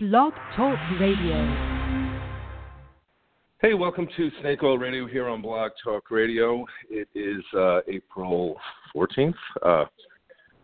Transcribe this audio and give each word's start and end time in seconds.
Blog 0.00 0.32
Talk 0.54 0.78
Radio. 1.00 1.34
Hey, 3.60 3.74
welcome 3.74 4.06
to 4.16 4.30
Snake 4.40 4.62
Oil 4.62 4.78
Radio 4.78 5.08
here 5.08 5.28
on 5.28 5.42
Blog 5.42 5.72
Talk 5.82 6.12
Radio. 6.12 6.64
It 6.88 7.08
is 7.16 7.42
uh, 7.52 7.80
April 7.88 8.56
14th. 8.94 9.34
Uh, 9.60 9.86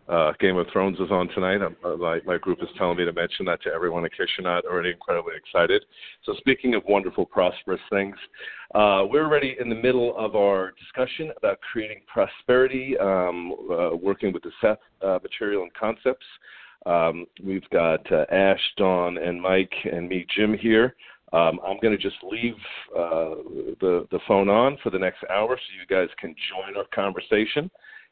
uh, 0.07 0.31
Game 0.39 0.55
of 0.55 0.67
Thrones 0.71 1.01
is 1.01 1.11
on 1.11 1.27
tonight. 1.35 1.59
Uh, 1.61 1.97
my, 1.97 2.21
my 2.25 2.37
group 2.37 2.59
is 2.61 2.69
telling 2.77 2.97
me 2.97 3.03
to 3.03 3.11
mention 3.11 3.45
that 3.47 3.61
to 3.63 3.73
everyone 3.73 4.05
in 4.05 4.09
case 4.11 4.29
you're 4.37 4.49
not 4.49 4.63
already 4.63 4.91
incredibly 4.91 5.33
excited. 5.35 5.83
So, 6.23 6.33
speaking 6.37 6.73
of 6.75 6.83
wonderful, 6.87 7.25
prosperous 7.25 7.81
things, 7.89 8.15
uh, 8.73 9.03
we're 9.09 9.25
already 9.25 9.57
in 9.59 9.67
the 9.67 9.75
middle 9.75 10.15
of 10.17 10.37
our 10.37 10.71
discussion 10.79 11.33
about 11.35 11.59
creating 11.59 12.03
prosperity, 12.07 12.97
um, 12.99 13.53
uh, 13.69 13.97
working 13.97 14.31
with 14.31 14.43
the 14.43 14.51
Seth 14.61 14.79
material 15.21 15.63
and 15.63 15.73
concepts. 15.73 16.25
Um, 16.85 17.25
we've 17.43 17.67
got 17.71 18.09
Ash, 18.31 18.61
Dawn, 18.77 19.17
and 19.17 19.41
Mike, 19.41 19.73
and 19.91 20.07
me, 20.07 20.25
Jim, 20.35 20.55
here. 20.57 20.95
Um, 21.33 21.59
I'm 21.65 21.77
going 21.81 21.97
to 21.97 22.01
just 22.01 22.17
leave 22.23 22.55
uh, 22.95 23.35
the 23.81 24.07
the 24.11 24.19
phone 24.27 24.47
on 24.47 24.77
for 24.83 24.89
the 24.89 24.99
next 24.99 25.23
hour, 25.29 25.57
so 25.57 25.63
you 25.79 25.85
guys 25.87 26.07
can 26.19 26.35
join 26.49 26.77
our 26.77 26.85
conversation 26.93 27.69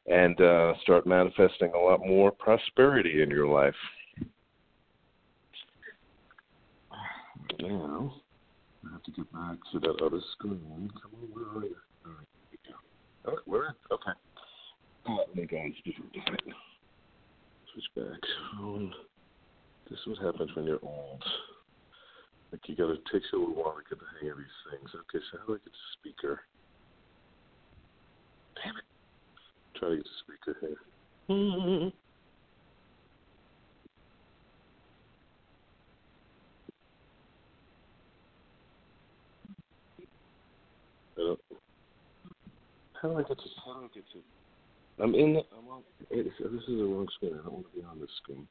and 0.07 0.39
uh, 0.41 0.73
start 0.81 1.07
manifesting 1.07 1.71
a 1.73 1.79
lot 1.79 1.99
more 1.99 2.31
prosperity 2.31 3.21
in 3.21 3.29
your 3.29 3.47
life. 3.47 3.75
Now, 7.61 8.15
I 8.85 8.91
have 8.91 9.03
to 9.03 9.11
get 9.11 9.31
back 9.31 9.57
to 9.71 9.79
that 9.79 10.01
other 10.03 10.19
screen. 10.33 10.91
Come 11.01 11.11
on, 11.21 11.29
where 11.31 11.45
are 11.45 11.65
you? 11.65 11.75
All 12.05 12.11
right, 12.11 12.27
here 12.49 12.59
we 12.65 12.71
go. 12.71 12.77
Oh, 13.31 13.39
we're 13.45 13.67
in. 13.67 13.73
Okay. 13.91 14.11
Oh, 15.07 15.17
let 15.27 15.35
me 15.35 15.45
go 15.45 15.57
back. 17.95 18.19
Oh, 18.59 18.75
um, 18.75 18.93
this 19.89 19.99
is 19.99 20.07
what 20.07 20.25
happens 20.33 20.51
when 20.55 20.65
you're 20.65 20.79
old. 20.83 21.23
Like 22.51 22.61
you 22.67 22.75
got 22.75 22.87
to 22.87 22.97
take 23.11 23.23
a 23.33 23.37
little 23.37 23.55
while 23.55 23.75
to 23.75 23.83
get 23.89 23.99
the 23.99 24.05
hang 24.21 24.31
of 24.31 24.37
these 24.37 24.45
things. 24.71 24.89
Okay, 24.93 25.23
so 25.31 25.39
how 25.39 25.45
do 25.47 25.53
I 25.53 25.57
get 25.57 25.73
the 25.73 25.87
speaker? 25.97 26.41
Damn 28.63 28.77
it! 28.77 28.83
Try 29.77 29.89
to 29.89 29.95
get 29.95 30.05
the 30.05 30.17
speaker 30.21 30.55
here. 30.61 30.77
How 43.01 43.09
do 43.09 43.17
I 43.17 43.23
get 43.23 43.37
to? 43.37 43.43
How 43.65 43.73
do 43.73 43.79
I 43.85 43.87
get 43.93 44.05
to? 44.13 44.32
I'm 45.01 45.15
in. 45.15 45.33
The, 45.33 45.41
I'm 45.57 45.67
on. 45.69 45.81
This 46.11 46.25
is 46.39 46.67
the 46.67 46.83
wrong 46.83 47.07
screen. 47.15 47.33
I 47.33 47.43
don't 47.43 47.53
want 47.53 47.65
to 47.73 47.79
be 47.79 47.85
on 47.85 47.99
this 47.99 48.09
screen. 48.21 48.47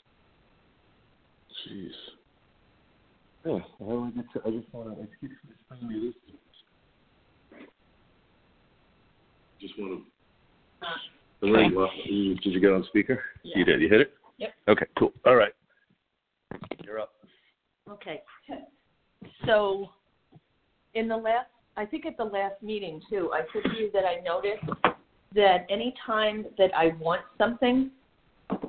Jeez. 1.69 1.91
Yeah, 3.45 3.59
how 3.79 3.85
do 3.87 4.05
I 4.05 4.11
get 4.11 4.25
to? 4.35 4.49
I 4.49 4.51
just 4.51 4.73
want 4.73 4.97
to. 4.97 5.03
It 5.03 5.11
keeps 5.21 5.35
bringing 5.69 5.89
me 5.89 6.13
this. 7.51 7.59
Just 9.61 9.79
want 9.79 10.03
to. 11.43 11.47
Okay. 11.47 11.75
Well, 11.75 11.91
did 12.07 12.45
you 12.45 12.61
get 12.61 12.73
on 12.73 12.85
speaker? 12.89 13.23
Yeah. 13.43 13.59
You 13.59 13.65
did. 13.65 13.81
You 13.81 13.89
hit 13.89 14.01
it. 14.01 14.15
Yep. 14.39 14.55
Okay. 14.69 14.87
Cool. 14.99 15.13
All 15.27 15.37
right. 15.37 15.53
You're 16.85 17.01
up. 17.01 17.13
Okay. 17.89 18.23
So, 19.47 19.89
in 20.95 21.09
the 21.09 21.17
last, 21.17 21.49
I 21.77 21.85
think 21.85 22.07
at 22.07 22.17
the 22.17 22.25
last 22.25 22.63
meeting 22.63 23.01
too, 23.11 23.31
I 23.33 23.43
said 23.53 23.71
to 23.71 23.77
you 23.77 23.91
that 23.93 24.05
I 24.05 24.21
noticed 24.21 24.65
that 25.35 25.67
any 25.71 25.95
time 26.07 26.47
that 26.59 26.71
I 26.77 26.93
want 26.99 27.23
something, 27.39 27.91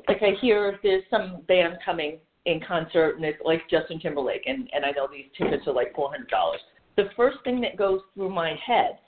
like 0.07 0.21
I 0.21 0.31
hear 0.41 0.79
there's 0.83 1.03
some 1.09 1.41
band 1.47 1.77
coming 1.83 2.19
in 2.45 2.59
concert 2.67 3.15
and 3.15 3.25
it's 3.25 3.39
like 3.43 3.61
Justin 3.69 3.99
Timberlake 3.99 4.43
and, 4.45 4.69
and 4.73 4.85
I 4.85 4.91
know 4.91 5.07
these 5.11 5.25
tickets 5.37 5.65
are 5.67 5.73
like 5.73 5.95
four 5.95 6.09
hundred 6.09 6.29
dollars. 6.29 6.59
The 6.95 7.05
first 7.15 7.37
thing 7.43 7.61
that 7.61 7.77
goes 7.77 8.01
through 8.13 8.29
my 8.29 8.55
head, 8.65 8.99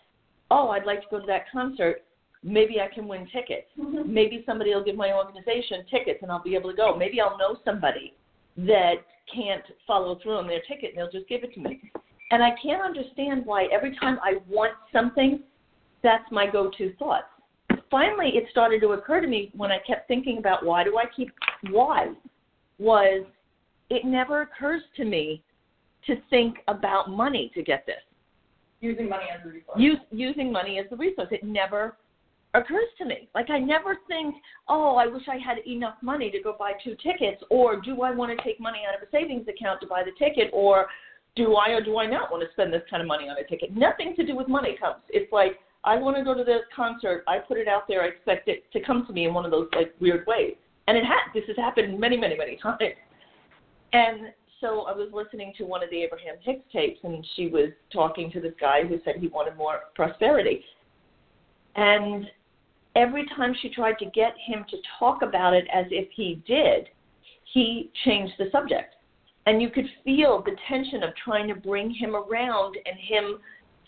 oh, 0.52 0.70
I'd 0.70 0.86
like 0.86 1.02
to 1.02 1.08
go 1.12 1.20
to 1.20 1.26
that 1.28 1.52
concert. 1.52 2.04
Maybe 2.44 2.80
I 2.80 2.88
can 2.94 3.08
win 3.08 3.28
tickets. 3.34 3.68
Mm-hmm. 3.80 4.12
Maybe 4.12 4.44
somebody 4.46 4.74
will 4.74 4.84
give 4.84 4.96
my 4.96 5.14
organization 5.14 5.86
tickets 5.90 6.20
and 6.22 6.32
I'll 6.32 6.44
be 6.44 6.56
able 6.56 6.72
to 6.72 6.76
go. 6.76 6.96
Maybe 6.96 7.20
I'll 7.20 7.38
know 7.38 7.58
somebody 7.66 8.14
that 8.58 8.96
can't 9.34 9.64
follow 9.86 10.20
through 10.22 10.38
on 10.38 10.48
their 10.48 10.62
ticket 10.62 10.92
and 10.92 10.98
they'll 10.98 11.12
just 11.12 11.28
give 11.28 11.44
it 11.44 11.54
to 11.56 11.60
me. 11.60 11.92
And 12.32 12.44
I 12.44 12.52
can't 12.62 12.82
understand 12.82 13.46
why 13.46 13.66
every 13.72 13.96
time 13.98 14.18
I 14.24 14.36
want 14.48 14.74
something, 14.92 15.42
that's 16.04 16.24
my 16.32 16.50
go 16.50 16.72
to 16.78 16.94
thought. 16.96 17.30
Finally, 17.92 18.32
it 18.36 18.46
started 18.52 18.82
to 18.82 18.90
occur 18.90 19.22
to 19.22 19.28
me 19.28 19.52
when 19.56 19.72
I 19.72 19.80
kept 19.86 20.08
thinking 20.08 20.38
about 20.38 20.66
why 20.66 20.84
do 20.84 20.98
I 20.98 21.06
keep 21.16 21.32
why 21.70 22.12
was 22.78 23.26
it 23.90 24.06
never 24.06 24.42
occurs 24.42 24.82
to 24.98 25.06
me 25.06 25.44
to 26.08 26.16
think 26.30 26.58
about 26.68 27.10
money 27.10 27.52
to 27.56 27.64
get 27.64 27.86
this. 27.86 27.96
Using 28.82 29.10
money 29.10 29.26
as 29.34 29.46
a 29.46 29.50
resource. 29.50 29.78
Use, 29.78 29.98
using 30.12 30.52
money 30.52 30.80
as 30.80 30.86
the 30.90 30.96
resource. 30.96 31.28
It 31.32 31.44
never 31.44 31.98
occurs 32.54 32.88
to 33.00 33.06
me. 33.06 33.30
Like 33.34 33.50
I 33.50 33.60
never 33.60 33.98
think, 34.08 34.36
oh, 34.68 34.96
I 34.96 35.08
wish 35.08 35.24
I 35.28 35.38
had 35.38 35.58
enough 35.68 35.96
money 36.02 36.30
to 36.32 36.42
go 36.42 36.56
buy 36.58 36.74
two 36.84 36.96
tickets, 37.02 37.44
or 37.50 37.82
do 37.82 38.02
I 38.02 38.12
want 38.12 38.38
to 38.38 38.44
take 38.44 38.60
money 38.60 38.80
out 38.88 38.96
of 38.96 39.08
a 39.08 39.12
savings 39.12 39.48
account 39.48 39.82
to 39.82 39.88
buy 39.88 40.04
the 40.04 40.12
ticket, 40.24 40.50
or 40.54 40.88
do 41.36 41.56
I 41.56 41.72
or 41.72 41.84
do 41.84 41.98
I 41.98 42.06
not 42.06 42.32
want 42.32 42.44
to 42.44 42.52
spend 42.54 42.74
this 42.74 42.84
kind 42.90 43.02
of 43.02 43.08
money 43.08 43.28
on 43.28 43.38
a 43.38 43.44
ticket? 43.44 43.76
Nothing 43.76 44.16
to 44.16 44.26
do 44.26 44.36
with 44.36 44.48
money 44.48 44.78
comes. 44.80 45.02
It's 45.10 45.32
like 45.32 45.60
I 45.86 45.98
want 45.98 46.18
to 46.18 46.24
go 46.24 46.34
to 46.34 46.44
the 46.44 46.62
concert. 46.76 47.24
I 47.28 47.38
put 47.38 47.58
it 47.58 47.68
out 47.68 47.88
there. 47.88 48.02
I 48.02 48.08
expect 48.08 48.48
it 48.48 48.72
to 48.74 48.82
come 48.82 49.06
to 49.06 49.14
me 49.14 49.28
in 49.28 49.34
one 49.34 49.46
of 49.46 49.52
those 49.52 49.70
like 49.76 49.94
weird 50.02 50.26
ways. 50.26 50.56
And 50.88 50.98
it 50.98 51.04
has. 51.04 51.34
This 51.34 51.44
has 51.48 51.56
happened 51.56 52.00
many, 52.00 52.18
many, 52.18 52.36
many 52.36 52.58
times. 52.64 52.82
And 53.94 54.34
so 54.60 54.82
I 54.82 54.94
was 54.94 55.10
listening 55.14 55.54
to 55.58 55.64
one 55.66 55.84
of 55.84 55.90
the 55.92 56.02
Abraham 56.02 56.36
Hicks 56.42 56.64
tapes, 56.74 57.00
and 57.04 57.26
she 57.36 57.48
was 57.48 57.70
talking 57.94 58.32
to 58.32 58.42
this 58.42 58.54
guy 58.60 58.84
who 58.84 59.00
said 59.06 59.16
he 59.20 59.28
wanted 59.28 59.56
more 59.58 59.82
prosperity. 59.94 60.66
And 61.76 62.26
every 62.96 63.26
time 63.36 63.54
she 63.62 63.70
tried 63.70 64.00
to 64.00 64.06
get 64.06 64.34
him 64.44 64.66
to 64.72 64.78
talk 64.98 65.22
about 65.22 65.54
it 65.54 65.66
as 65.74 65.86
if 65.92 66.10
he 66.16 66.42
did, 66.48 66.88
he 67.54 67.92
changed 68.06 68.34
the 68.40 68.46
subject. 68.52 68.96
And 69.46 69.62
you 69.62 69.70
could 69.70 69.86
feel 70.04 70.42
the 70.44 70.56
tension 70.68 71.04
of 71.04 71.12
trying 71.24 71.48
to 71.50 71.56
bring 71.56 71.92
him 71.92 72.16
around 72.16 72.78
and 72.86 72.98
him 72.98 73.40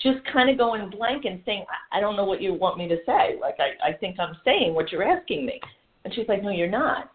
just 0.02 0.20
kind 0.32 0.50
of 0.50 0.58
going 0.58 0.90
blank 0.90 1.26
and 1.26 1.42
saying, 1.46 1.66
I 1.92 2.00
don't 2.00 2.16
know 2.16 2.26
what 2.26 2.42
you 2.42 2.54
want 2.54 2.78
me 2.78 2.88
to 2.88 2.98
say. 3.06 3.38
Like, 3.42 3.58
I, 3.60 3.90
I 3.90 3.94
think 3.94 4.20
I'm 4.20 4.36
saying 4.46 4.74
what 4.74 4.92
you're 4.92 5.04
asking 5.04 5.46
me. 5.46 5.60
And 6.06 6.14
she's 6.14 6.28
like, 6.28 6.44
No, 6.44 6.50
you're 6.50 6.70
not. 6.70 7.12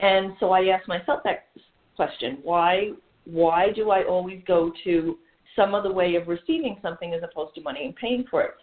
And 0.00 0.32
so 0.40 0.50
I 0.50 0.66
asked 0.68 0.88
myself 0.88 1.20
that 1.24 1.48
question: 1.96 2.38
Why 2.42 2.92
why 3.24 3.70
do 3.72 3.90
I 3.90 4.04
always 4.04 4.42
go 4.46 4.72
to 4.84 5.18
some 5.54 5.74
other 5.74 5.92
way 5.92 6.14
of 6.14 6.28
receiving 6.28 6.78
something 6.82 7.12
as 7.12 7.22
opposed 7.22 7.54
to 7.56 7.60
money 7.60 7.84
and 7.84 7.94
paying 7.94 8.24
for 8.30 8.42
it? 8.42 8.54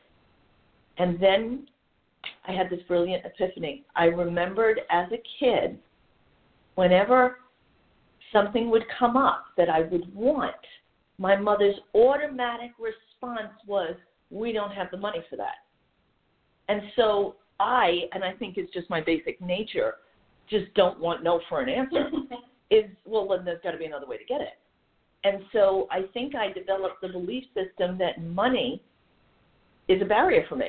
And 0.97 1.19
then 1.19 1.67
I 2.47 2.53
had 2.53 2.69
this 2.69 2.79
brilliant 2.87 3.23
epiphany. 3.25 3.85
I 3.95 4.05
remembered 4.05 4.81
as 4.89 5.07
a 5.11 5.21
kid, 5.39 5.77
whenever 6.75 7.39
something 8.33 8.69
would 8.71 8.83
come 8.97 9.15
up 9.15 9.45
that 9.57 9.69
I 9.69 9.81
would 9.81 10.13
want, 10.13 10.55
my 11.19 11.35
mother's 11.35 11.75
automatic 11.93 12.71
response 13.21 13.53
was, 13.65 13.95
We 14.29 14.51
don't 14.51 14.71
have 14.71 14.91
the 14.91 14.97
money 14.97 15.19
for 15.29 15.35
that. 15.37 15.65
And 16.69 16.81
so 16.95 17.35
I, 17.59 18.01
and 18.13 18.23
I 18.23 18.33
think 18.33 18.57
it's 18.57 18.71
just 18.73 18.89
my 18.89 19.01
basic 19.01 19.41
nature, 19.41 19.95
just 20.49 20.73
don't 20.75 20.99
want 20.99 21.23
no 21.23 21.41
for 21.49 21.61
an 21.61 21.69
answer. 21.69 22.09
is 22.69 22.85
well, 23.05 23.27
then 23.29 23.45
there's 23.45 23.61
got 23.63 23.71
to 23.71 23.77
be 23.77 23.85
another 23.85 24.07
way 24.07 24.17
to 24.17 24.25
get 24.25 24.41
it. 24.41 24.59
And 25.23 25.43
so 25.53 25.87
I 25.91 26.03
think 26.13 26.35
I 26.35 26.51
developed 26.51 27.01
the 27.01 27.07
belief 27.07 27.45
system 27.53 27.97
that 27.97 28.21
money 28.21 28.81
is 29.87 30.01
a 30.01 30.05
barrier 30.05 30.45
for 30.47 30.55
me. 30.55 30.67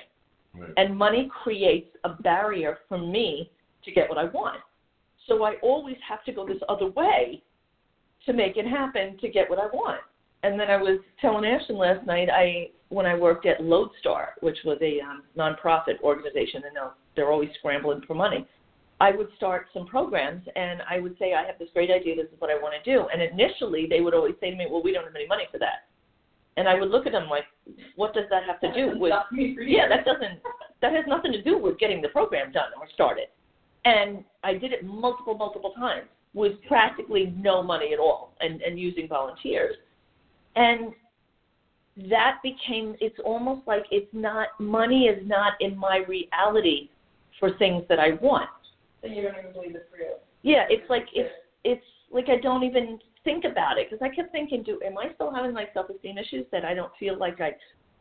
Right. 0.54 0.70
And 0.76 0.96
money 0.96 1.30
creates 1.42 1.90
a 2.04 2.10
barrier 2.10 2.78
for 2.88 2.98
me 2.98 3.50
to 3.84 3.92
get 3.92 4.08
what 4.08 4.18
I 4.18 4.24
want. 4.24 4.60
So 5.26 5.42
I 5.42 5.56
always 5.62 5.96
have 6.08 6.24
to 6.24 6.32
go 6.32 6.46
this 6.46 6.62
other 6.68 6.86
way 6.86 7.42
to 8.26 8.32
make 8.32 8.56
it 8.56 8.66
happen 8.66 9.18
to 9.20 9.28
get 9.28 9.50
what 9.50 9.58
I 9.58 9.66
want. 9.66 10.00
And 10.42 10.58
then 10.58 10.70
I 10.70 10.76
was 10.76 11.00
telling 11.20 11.44
Ashton 11.44 11.76
last 11.76 12.06
night, 12.06 12.28
I 12.30 12.70
when 12.90 13.06
I 13.06 13.14
worked 13.14 13.44
at 13.44 13.62
Lodestar, 13.62 14.30
which 14.40 14.58
was 14.64 14.78
a 14.80 15.00
um, 15.00 15.22
nonprofit 15.36 16.00
organization, 16.02 16.62
and 16.64 16.74
they're, 16.74 16.90
they're 17.16 17.32
always 17.32 17.50
scrambling 17.58 18.02
for 18.06 18.14
money. 18.14 18.46
I 19.00 19.12
would 19.12 19.28
start 19.36 19.66
some 19.72 19.86
programs 19.86 20.42
and 20.56 20.82
I 20.88 20.98
would 20.98 21.16
say, 21.18 21.34
I 21.34 21.46
have 21.46 21.58
this 21.58 21.68
great 21.72 21.90
idea, 21.90 22.16
this 22.16 22.26
is 22.26 22.40
what 22.40 22.50
I 22.50 22.54
want 22.54 22.74
to 22.82 22.90
do. 22.90 23.06
And 23.12 23.22
initially, 23.22 23.86
they 23.88 24.00
would 24.00 24.14
always 24.14 24.34
say 24.40 24.50
to 24.50 24.56
me, 24.56 24.66
Well, 24.68 24.82
we 24.82 24.92
don't 24.92 25.04
have 25.04 25.14
any 25.14 25.26
money 25.26 25.44
for 25.52 25.58
that. 25.58 25.86
And 26.56 26.68
I 26.68 26.74
would 26.74 26.90
look 26.90 27.06
at 27.06 27.12
them 27.12 27.28
like, 27.28 27.44
What 27.94 28.12
does 28.12 28.24
that 28.30 28.42
have 28.44 28.60
to 28.60 28.72
do 28.74 28.98
with? 28.98 29.12
Yeah, 29.32 29.88
that 29.88 30.04
doesn't. 30.04 30.40
That 30.80 30.92
has 30.92 31.04
nothing 31.06 31.32
to 31.32 31.42
do 31.42 31.58
with 31.58 31.78
getting 31.78 32.02
the 32.02 32.08
program 32.08 32.50
done 32.50 32.70
or 32.80 32.88
started. 32.92 33.26
And 33.84 34.24
I 34.42 34.54
did 34.54 34.72
it 34.72 34.84
multiple, 34.84 35.36
multiple 35.36 35.72
times 35.78 36.08
with 36.34 36.52
practically 36.66 37.32
no 37.36 37.62
money 37.62 37.92
at 37.92 38.00
all, 38.00 38.32
and 38.40 38.60
and 38.62 38.78
using 38.80 39.06
volunteers. 39.06 39.76
And 40.58 40.92
that 42.10 42.38
became. 42.42 42.96
It's 43.00 43.18
almost 43.24 43.66
like 43.66 43.84
it's 43.90 44.12
not 44.12 44.48
money 44.58 45.04
is 45.04 45.26
not 45.26 45.52
in 45.60 45.76
my 45.76 45.98
reality 46.08 46.90
for 47.38 47.56
things 47.58 47.84
that 47.88 48.00
I 48.00 48.14
want 48.20 48.50
Then 49.02 49.12
you 49.12 49.22
don't 49.22 49.36
even 49.38 49.52
believe 49.52 49.76
it's 49.76 49.92
real. 49.96 50.18
yeah, 50.42 50.64
it's 50.68 50.88
like 50.90 51.06
it's 51.12 51.30
it's 51.64 51.84
like 52.10 52.28
I 52.28 52.38
don't 52.40 52.64
even 52.64 52.98
think 53.24 53.44
about 53.44 53.78
it 53.78 53.88
because 53.90 54.04
I 54.04 54.14
kept 54.14 54.32
thinking, 54.32 54.62
do 54.62 54.80
am 54.84 54.98
I 54.98 55.12
still 55.14 55.32
having 55.32 55.54
like 55.54 55.70
self-esteem 55.74 56.18
issues 56.18 56.46
that 56.50 56.64
I 56.64 56.74
don't 56.74 56.92
feel 56.98 57.18
like 57.18 57.40
I 57.40 57.52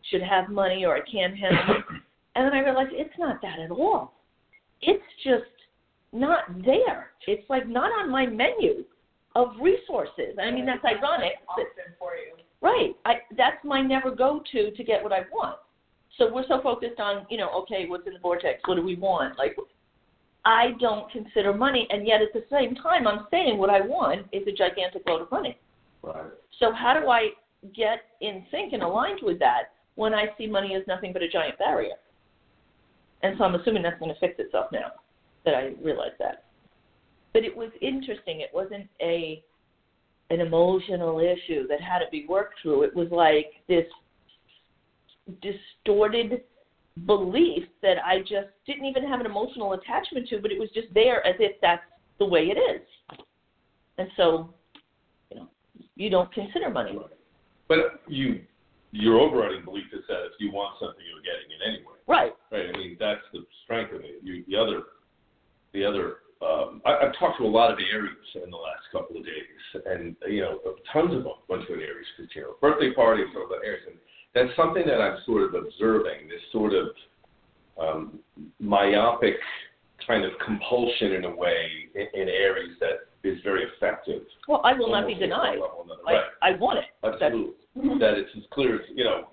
should 0.09 0.21
have 0.21 0.49
money 0.49 0.85
or 0.85 0.95
I 0.95 1.01
can't 1.01 1.37
handle 1.37 1.75
it? 1.75 1.83
And 2.35 2.45
then 2.45 2.53
I 2.53 2.59
realized 2.59 2.91
it's 2.93 3.17
not 3.17 3.41
that 3.41 3.57
at 3.57 3.71
all. 3.71 4.13
It's 4.83 5.01
just 5.23 5.57
not 6.13 6.41
there. 6.63 7.09
It's 7.25 7.49
like 7.49 7.67
not 7.67 7.89
on 7.91 8.11
my 8.11 8.27
menu 8.27 8.85
of 9.35 9.53
resources. 9.59 10.37
I 10.39 10.51
mean, 10.51 10.63
that's 10.67 10.85
ironic. 10.85 11.33
For 11.97 12.13
you. 12.15 12.33
Right. 12.61 12.95
I 13.05 13.15
that's 13.35 13.63
my 13.63 13.81
never 13.81 14.11
go 14.11 14.41
to 14.51 14.71
to 14.71 14.83
get 14.83 15.03
what 15.03 15.13
I 15.13 15.21
want. 15.31 15.57
So 16.17 16.33
we're 16.33 16.47
so 16.47 16.61
focused 16.61 16.99
on, 16.99 17.27
you 17.29 17.37
know, 17.37 17.49
okay, 17.61 17.85
what's 17.87 18.07
in 18.07 18.13
the 18.13 18.19
vortex? 18.19 18.61
What 18.65 18.75
do 18.75 18.83
we 18.83 18.95
want? 18.95 19.37
Like 19.37 19.55
I 20.45 20.71
don't 20.79 21.11
consider 21.11 21.53
money 21.53 21.87
and 21.89 22.07
yet 22.07 22.21
at 22.21 22.33
the 22.33 22.43
same 22.49 22.75
time 22.75 23.07
I'm 23.07 23.27
saying 23.29 23.57
what 23.57 23.69
I 23.69 23.81
want 23.81 24.27
is 24.31 24.47
a 24.47 24.51
gigantic 24.51 25.03
load 25.07 25.21
of 25.21 25.31
money. 25.31 25.59
Right. 26.01 26.31
So 26.59 26.71
how 26.73 26.99
do 26.99 27.09
I 27.09 27.29
get 27.75 27.99
in 28.21 28.45
sync 28.51 28.73
and 28.73 28.83
aligned 28.83 29.19
with 29.21 29.39
that 29.39 29.73
when 29.95 30.13
I 30.13 30.27
see 30.37 30.47
money 30.47 30.75
as 30.75 30.83
nothing 30.87 31.13
but 31.13 31.21
a 31.21 31.29
giant 31.29 31.57
barrier? 31.57 31.95
And 33.23 33.35
so 33.37 33.43
I'm 33.43 33.55
assuming 33.55 33.83
that's 33.83 33.99
going 33.99 34.13
to 34.13 34.19
fix 34.19 34.35
itself 34.39 34.67
now 34.71 34.91
that 35.45 35.55
I 35.55 35.73
realize 35.81 36.11
that. 36.19 36.45
But 37.33 37.43
it 37.43 37.55
was 37.55 37.69
interesting. 37.81 38.41
It 38.41 38.49
wasn't 38.53 38.87
a 39.01 39.43
an 40.29 40.41
emotional 40.41 41.19
issue 41.19 41.67
that 41.67 41.81
had 41.81 41.99
to 41.99 42.05
be 42.11 42.25
worked 42.27 42.55
through. 42.61 42.83
It 42.83 42.95
was 42.95 43.07
like 43.11 43.53
this 43.67 43.85
distorted 45.41 46.41
belief 47.05 47.63
that 47.81 47.97
I 48.03 48.19
just 48.19 48.49
didn't 48.65 48.85
even 48.85 49.07
have 49.07 49.19
an 49.19 49.25
emotional 49.25 49.73
attachment 49.73 50.27
to, 50.29 50.39
but 50.39 50.51
it 50.51 50.59
was 50.59 50.69
just 50.73 50.87
there 50.93 51.25
as 51.25 51.35
if 51.39 51.59
that's 51.61 51.83
the 52.19 52.25
way 52.25 52.45
it 52.51 52.57
is. 52.57 52.81
And 53.97 54.09
so, 54.17 54.53
you 55.31 55.37
know, 55.37 55.47
you 55.95 56.09
don't 56.09 56.31
consider 56.33 56.69
money. 56.69 56.97
But 57.67 58.01
you, 58.07 58.41
your 58.91 59.19
overriding 59.19 59.63
belief 59.63 59.85
is 59.93 60.03
that 60.07 60.25
if 60.25 60.33
you 60.39 60.51
want 60.51 60.75
something, 60.79 61.03
you're 61.05 61.21
getting 61.21 61.51
it 61.51 61.61
anyway. 61.67 61.93
Right. 62.07 62.33
Right. 62.51 62.73
I 62.73 62.77
mean, 62.77 62.97
that's 62.99 63.21
the 63.33 63.45
strength 63.63 63.93
of 63.93 64.01
it. 64.01 64.21
You, 64.23 64.43
the 64.47 64.55
other, 64.55 64.83
the 65.73 65.85
other. 65.85 66.17
Um, 66.41 66.81
I, 66.85 67.05
I've 67.05 67.17
talked 67.17 67.37
to 67.39 67.45
a 67.45 67.47
lot 67.47 67.71
of 67.71 67.79
Aries 67.79 68.11
in 68.43 68.49
the 68.51 68.57
last 68.57 68.83
couple 68.91 69.17
of 69.17 69.25
days, 69.25 69.83
and 69.85 70.15
you 70.27 70.41
know, 70.41 70.59
tons 70.93 71.13
of 71.15 71.23
them 71.23 71.33
went 71.47 71.65
to 71.67 71.73
an 71.73 71.81
Aries 71.81 72.05
because 72.17 72.31
you 72.35 72.41
know, 72.41 72.55
birthday 72.61 72.93
party 72.93 73.23
and 73.23 73.31
stuff 73.31 73.43
about 73.47 73.65
Aries, 73.65 73.81
and 73.87 73.97
that's 74.35 74.55
something 74.55 74.83
that 74.85 75.01
I'm 75.01 75.17
sort 75.25 75.43
of 75.43 75.55
observing. 75.55 76.27
This 76.29 76.41
sort 76.51 76.73
of 76.73 76.87
um, 77.81 78.19
myopic 78.59 79.35
kind 80.05 80.23
of 80.23 80.31
compulsion 80.45 81.13
in 81.13 81.25
a 81.25 81.35
way 81.35 81.69
in, 81.95 82.21
in 82.21 82.29
Aries 82.29 82.77
that 82.79 83.07
is 83.23 83.39
very 83.43 83.63
effective. 83.75 84.21
Well, 84.47 84.61
I 84.63 84.73
will 84.73 84.89
not 84.91 85.07
be 85.07 85.13
Almost 85.13 85.23
at 85.23 85.29
one 85.29 85.39
denied. 85.41 85.59
level. 85.59 85.85
I, 86.07 86.11
Right. 86.13 86.23
I 86.41 86.51
want 86.57 86.79
it. 86.79 86.85
Absolutely. 87.03 87.53
that 87.99 88.13
it's 88.17 88.29
as 88.37 88.43
clear 88.51 88.75
as 88.75 88.81
you 88.95 89.03
know. 89.03 89.27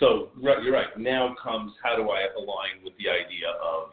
So 0.00 0.30
right, 0.42 0.62
you're 0.62 0.72
right. 0.72 0.96
Now 0.96 1.34
comes 1.42 1.72
how 1.82 1.96
do 1.96 2.08
I 2.10 2.26
align 2.36 2.82
with 2.84 2.94
the 2.98 3.10
idea 3.10 3.48
of 3.62 3.90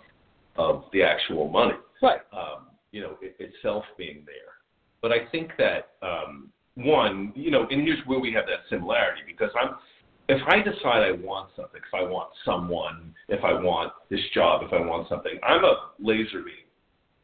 of 0.56 0.84
the 0.94 1.02
actual 1.04 1.50
money, 1.50 1.74
Right. 2.02 2.20
um, 2.32 2.68
you 2.92 3.02
know, 3.02 3.18
it, 3.22 3.36
itself 3.40 3.84
being 3.98 4.22
there. 4.26 4.54
But 5.02 5.12
I 5.12 5.26
think 5.32 5.50
that 5.58 5.94
um, 6.04 6.50
one, 6.76 7.34
you 7.36 7.43
know, 7.54 7.68
and 7.70 7.82
here's 7.82 8.06
where 8.06 8.20
we 8.20 8.34
have 8.34 8.46
that 8.48 8.68
similarity 8.70 9.22
because 9.26 9.52
I'm. 9.60 9.76
If 10.30 10.42
I 10.48 10.60
decide 10.62 11.04
I 11.04 11.12
want 11.12 11.50
something, 11.54 11.82
if 11.86 11.94
I 11.94 12.02
want 12.02 12.30
someone, 12.46 13.14
if 13.28 13.44
I 13.44 13.52
want 13.52 13.92
this 14.10 14.22
job, 14.34 14.64
if 14.64 14.72
I 14.72 14.80
want 14.80 15.10
something, 15.10 15.34
I'm 15.44 15.66
a 15.66 15.92
laser 16.00 16.40
beam. 16.42 16.64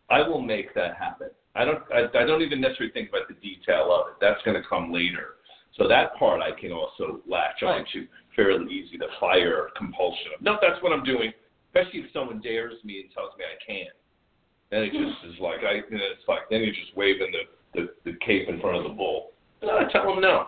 I 0.10 0.28
will 0.28 0.42
make 0.42 0.74
that 0.76 0.98
happen. 0.98 1.30
I 1.56 1.64
don't. 1.66 1.80
I, 1.94 2.08
I 2.20 2.26
don't 2.26 2.42
even 2.42 2.60
necessarily 2.60 2.92
think 2.92 3.10
about 3.10 3.28
the 3.30 3.36
detail 3.36 3.92
of 3.94 4.08
it. 4.10 4.14
That's 4.20 4.42
going 4.44 4.62
to 4.62 4.68
come 4.68 4.92
later. 4.92 5.36
So 5.78 5.88
that 5.88 6.16
part 6.16 6.42
I 6.42 6.52
can 6.60 6.72
also 6.74 7.22
latch 7.28 7.62
Right. 7.62 7.80
onto 7.80 8.08
fairly 8.36 8.72
easy. 8.74 8.98
The 8.98 9.08
fire 9.20 9.70
compulsion. 9.78 10.32
No, 10.42 10.58
that's 10.62 10.82
what 10.84 10.92
I'm 10.92 11.04
doing. 11.04 11.32
Especially 11.74 12.02
if 12.02 12.12
someone 12.12 12.42
dares 12.42 12.84
me 12.84 13.02
and 13.02 13.12
tells 13.14 13.32
me 13.38 13.46
I 13.46 13.56
can't. 13.66 13.96
Then 14.72 14.84
it 14.84 14.92
just 14.92 15.34
is 15.34 15.40
like 15.40 15.60
I. 15.64 15.82
It's 15.90 16.28
like 16.28 16.50
then 16.50 16.62
you're 16.62 16.74
just 16.74 16.96
waving 16.98 17.32
the, 17.32 17.80
the 17.82 18.12
the 18.12 18.18
cape 18.20 18.50
in 18.50 18.60
front 18.60 18.78
of 18.78 18.84
the 18.84 18.90
bull. 18.90 19.32
No, 19.62 19.78
I 19.78 19.92
tell 19.92 20.06
them 20.06 20.22
no 20.22 20.48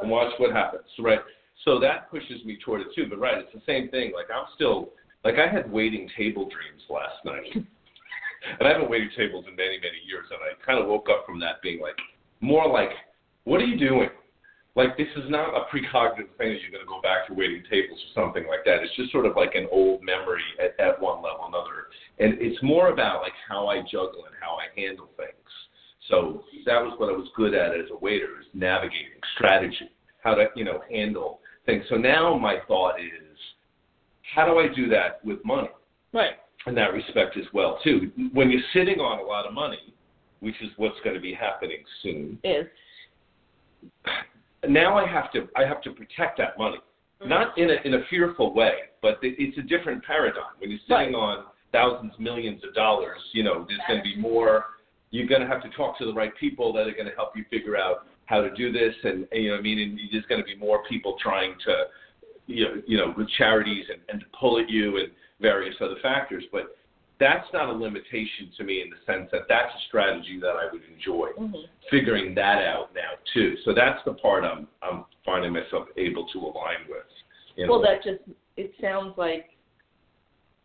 and 0.00 0.10
watch 0.10 0.32
what 0.38 0.52
happens. 0.52 0.84
Right. 0.98 1.18
So 1.64 1.78
that 1.80 2.10
pushes 2.10 2.44
me 2.44 2.58
toward 2.64 2.80
it 2.82 2.88
too. 2.94 3.06
But 3.08 3.18
right, 3.18 3.38
it's 3.38 3.52
the 3.52 3.62
same 3.66 3.88
thing. 3.88 4.12
Like 4.14 4.26
I'm 4.34 4.46
still 4.54 4.90
like 5.24 5.34
I 5.36 5.52
had 5.52 5.70
waiting 5.70 6.08
table 6.16 6.44
dreams 6.44 6.82
last 6.90 7.24
night. 7.24 7.54
and 8.58 8.68
I 8.68 8.72
haven't 8.72 8.90
waited 8.90 9.10
tables 9.16 9.44
in 9.48 9.56
many, 9.56 9.78
many 9.78 10.02
years 10.06 10.26
and 10.30 10.40
I 10.42 10.58
kind 10.64 10.80
of 10.80 10.88
woke 10.88 11.08
up 11.10 11.24
from 11.26 11.38
that 11.40 11.62
being 11.62 11.80
like 11.80 11.98
more 12.40 12.68
like, 12.68 12.90
What 13.44 13.60
are 13.60 13.66
you 13.66 13.78
doing? 13.78 14.10
Like 14.74 14.96
this 14.96 15.08
is 15.16 15.28
not 15.28 15.52
a 15.54 15.68
precognitive 15.68 16.32
thing 16.38 16.54
that 16.54 16.60
you're 16.62 16.72
gonna 16.72 16.88
go 16.88 17.02
back 17.02 17.26
to 17.28 17.34
waiting 17.34 17.62
tables 17.70 18.00
or 18.00 18.24
something 18.24 18.48
like 18.48 18.64
that. 18.64 18.82
It's 18.82 18.96
just 18.96 19.12
sort 19.12 19.26
of 19.26 19.36
like 19.36 19.54
an 19.54 19.68
old 19.70 20.02
memory 20.02 20.42
at, 20.58 20.78
at 20.80 21.00
one 21.00 21.22
level 21.22 21.44
another. 21.46 21.92
And 22.18 22.40
it's 22.40 22.60
more 22.62 22.88
about 22.88 23.22
like 23.22 23.36
how 23.48 23.66
I 23.66 23.82
juggle 23.82 24.24
and 24.26 24.34
how 24.40 24.56
I 24.56 24.72
handle 24.74 25.10
things. 25.16 25.48
So 26.12 26.44
that 26.66 26.78
was 26.82 26.92
what 26.98 27.08
I 27.08 27.12
was 27.12 27.26
good 27.34 27.54
at 27.54 27.72
as 27.72 27.86
a 27.90 27.96
waiter 27.96 28.38
is 28.38 28.46
navigating 28.52 29.18
strategy, 29.34 29.90
how 30.22 30.34
to, 30.34 30.48
you 30.54 30.62
know, 30.62 30.82
handle 30.90 31.40
things. 31.64 31.84
So 31.88 31.96
now 31.96 32.36
my 32.36 32.58
thought 32.68 33.00
is, 33.00 33.38
how 34.34 34.44
do 34.44 34.58
I 34.58 34.68
do 34.74 34.88
that 34.90 35.24
with 35.24 35.42
money 35.42 35.70
Right. 36.12 36.34
in 36.66 36.74
that 36.74 36.92
respect 36.92 37.38
as 37.38 37.46
well 37.54 37.80
too? 37.82 38.12
When 38.34 38.50
you're 38.50 38.60
sitting 38.74 39.00
on 39.00 39.20
a 39.20 39.22
lot 39.22 39.46
of 39.46 39.54
money, 39.54 39.94
which 40.40 40.60
is 40.60 40.68
what's 40.76 41.00
going 41.02 41.14
to 41.14 41.20
be 41.20 41.32
happening 41.32 41.82
soon, 42.02 42.38
Is. 42.44 42.66
now 44.68 44.98
I 44.98 45.06
have 45.06 45.32
to 45.32 45.48
I 45.56 45.64
have 45.64 45.80
to 45.82 45.92
protect 45.92 46.36
that 46.38 46.58
money, 46.58 46.76
mm-hmm. 46.76 47.28
not 47.30 47.56
in 47.56 47.70
a 47.70 47.76
in 47.86 47.94
a 47.94 48.04
fearful 48.10 48.52
way, 48.54 48.74
but 49.00 49.18
it's 49.22 49.56
a 49.56 49.62
different 49.62 50.04
paradigm. 50.04 50.52
When 50.58 50.70
you're 50.70 50.80
sitting 50.86 51.14
on 51.14 51.46
thousands, 51.72 52.12
millions 52.18 52.62
of 52.68 52.74
dollars, 52.74 53.20
you 53.32 53.44
know, 53.44 53.64
there's 53.66 53.80
going 53.88 54.00
to 54.00 54.04
be 54.04 54.16
more. 54.16 54.64
You're 55.12 55.28
going 55.28 55.42
to 55.42 55.46
have 55.46 55.62
to 55.62 55.70
talk 55.70 55.96
to 55.98 56.04
the 56.04 56.12
right 56.12 56.32
people 56.40 56.72
that 56.72 56.88
are 56.88 56.92
going 56.92 57.06
to 57.06 57.14
help 57.14 57.36
you 57.36 57.44
figure 57.50 57.76
out 57.76 58.06
how 58.24 58.40
to 58.40 58.52
do 58.54 58.72
this, 58.72 58.94
and, 59.04 59.28
and 59.30 59.44
you 59.44 59.50
know, 59.50 59.58
I 59.58 59.60
mean, 59.60 59.78
and 59.78 60.00
there's 60.10 60.26
going 60.26 60.40
to 60.40 60.44
be 60.44 60.56
more 60.56 60.82
people 60.88 61.16
trying 61.22 61.54
to, 61.66 61.84
you 62.46 62.64
know, 62.64 62.82
you 62.86 62.96
know, 62.96 63.14
with 63.16 63.28
charities 63.38 63.84
and, 63.92 64.00
and 64.08 64.20
to 64.20 64.26
pull 64.38 64.58
at 64.58 64.68
you 64.68 64.96
and 64.96 65.08
various 65.40 65.76
other 65.80 65.96
factors, 66.02 66.42
but. 66.50 66.76
That's 67.20 67.46
not 67.52 67.68
a 67.68 67.72
limitation 67.72 68.50
to 68.56 68.64
me 68.64 68.82
in 68.82 68.90
the 68.90 68.96
sense 69.06 69.28
that 69.30 69.42
that's 69.48 69.72
a 69.72 69.78
strategy 69.86 70.40
that 70.40 70.56
I 70.56 70.66
would 70.72 70.82
enjoy 70.92 71.28
hmm 71.38 71.52
figuring 71.88 72.34
that 72.34 72.62
out 72.64 72.88
now 72.94 73.10
too. 73.32 73.54
So 73.64 73.72
that's 73.72 74.00
the 74.04 74.14
part 74.14 74.42
I'm 74.42 74.66
I'm 74.82 75.04
finding 75.24 75.52
myself 75.52 75.86
able 75.96 76.26
to 76.32 76.38
align 76.38 76.88
with. 76.88 77.04
You 77.54 77.66
know? 77.66 77.72
Well, 77.72 77.82
that 77.82 78.02
just 78.02 78.22
it 78.56 78.72
sounds 78.80 79.14
like 79.16 79.50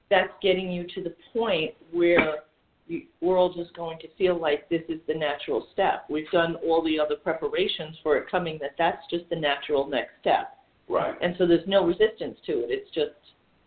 that's 0.09 0.31
getting 0.41 0.71
you 0.71 0.87
to 0.95 1.03
the 1.03 1.13
point 1.33 1.73
where 1.91 2.39
the 2.87 3.07
world 3.21 3.57
is 3.59 3.67
going 3.75 3.99
to 3.99 4.07
feel 4.17 4.39
like 4.39 4.69
this 4.69 4.83
is 4.87 4.99
the 5.07 5.13
natural 5.13 5.67
step. 5.73 6.05
We've 6.09 6.29
done 6.31 6.55
all 6.65 6.83
the 6.83 6.99
other 6.99 7.15
preparations 7.15 7.97
for 8.01 8.17
it 8.17 8.29
coming. 8.29 8.57
That 8.61 8.71
that's 8.77 9.03
just 9.09 9.29
the 9.29 9.35
natural 9.35 9.87
next 9.87 10.11
step, 10.21 10.57
right. 10.87 11.15
and 11.21 11.35
so 11.37 11.45
there's 11.45 11.67
no 11.67 11.85
resistance 11.85 12.37
to 12.45 12.53
it. 12.63 12.67
It's 12.69 12.89
just 12.93 13.11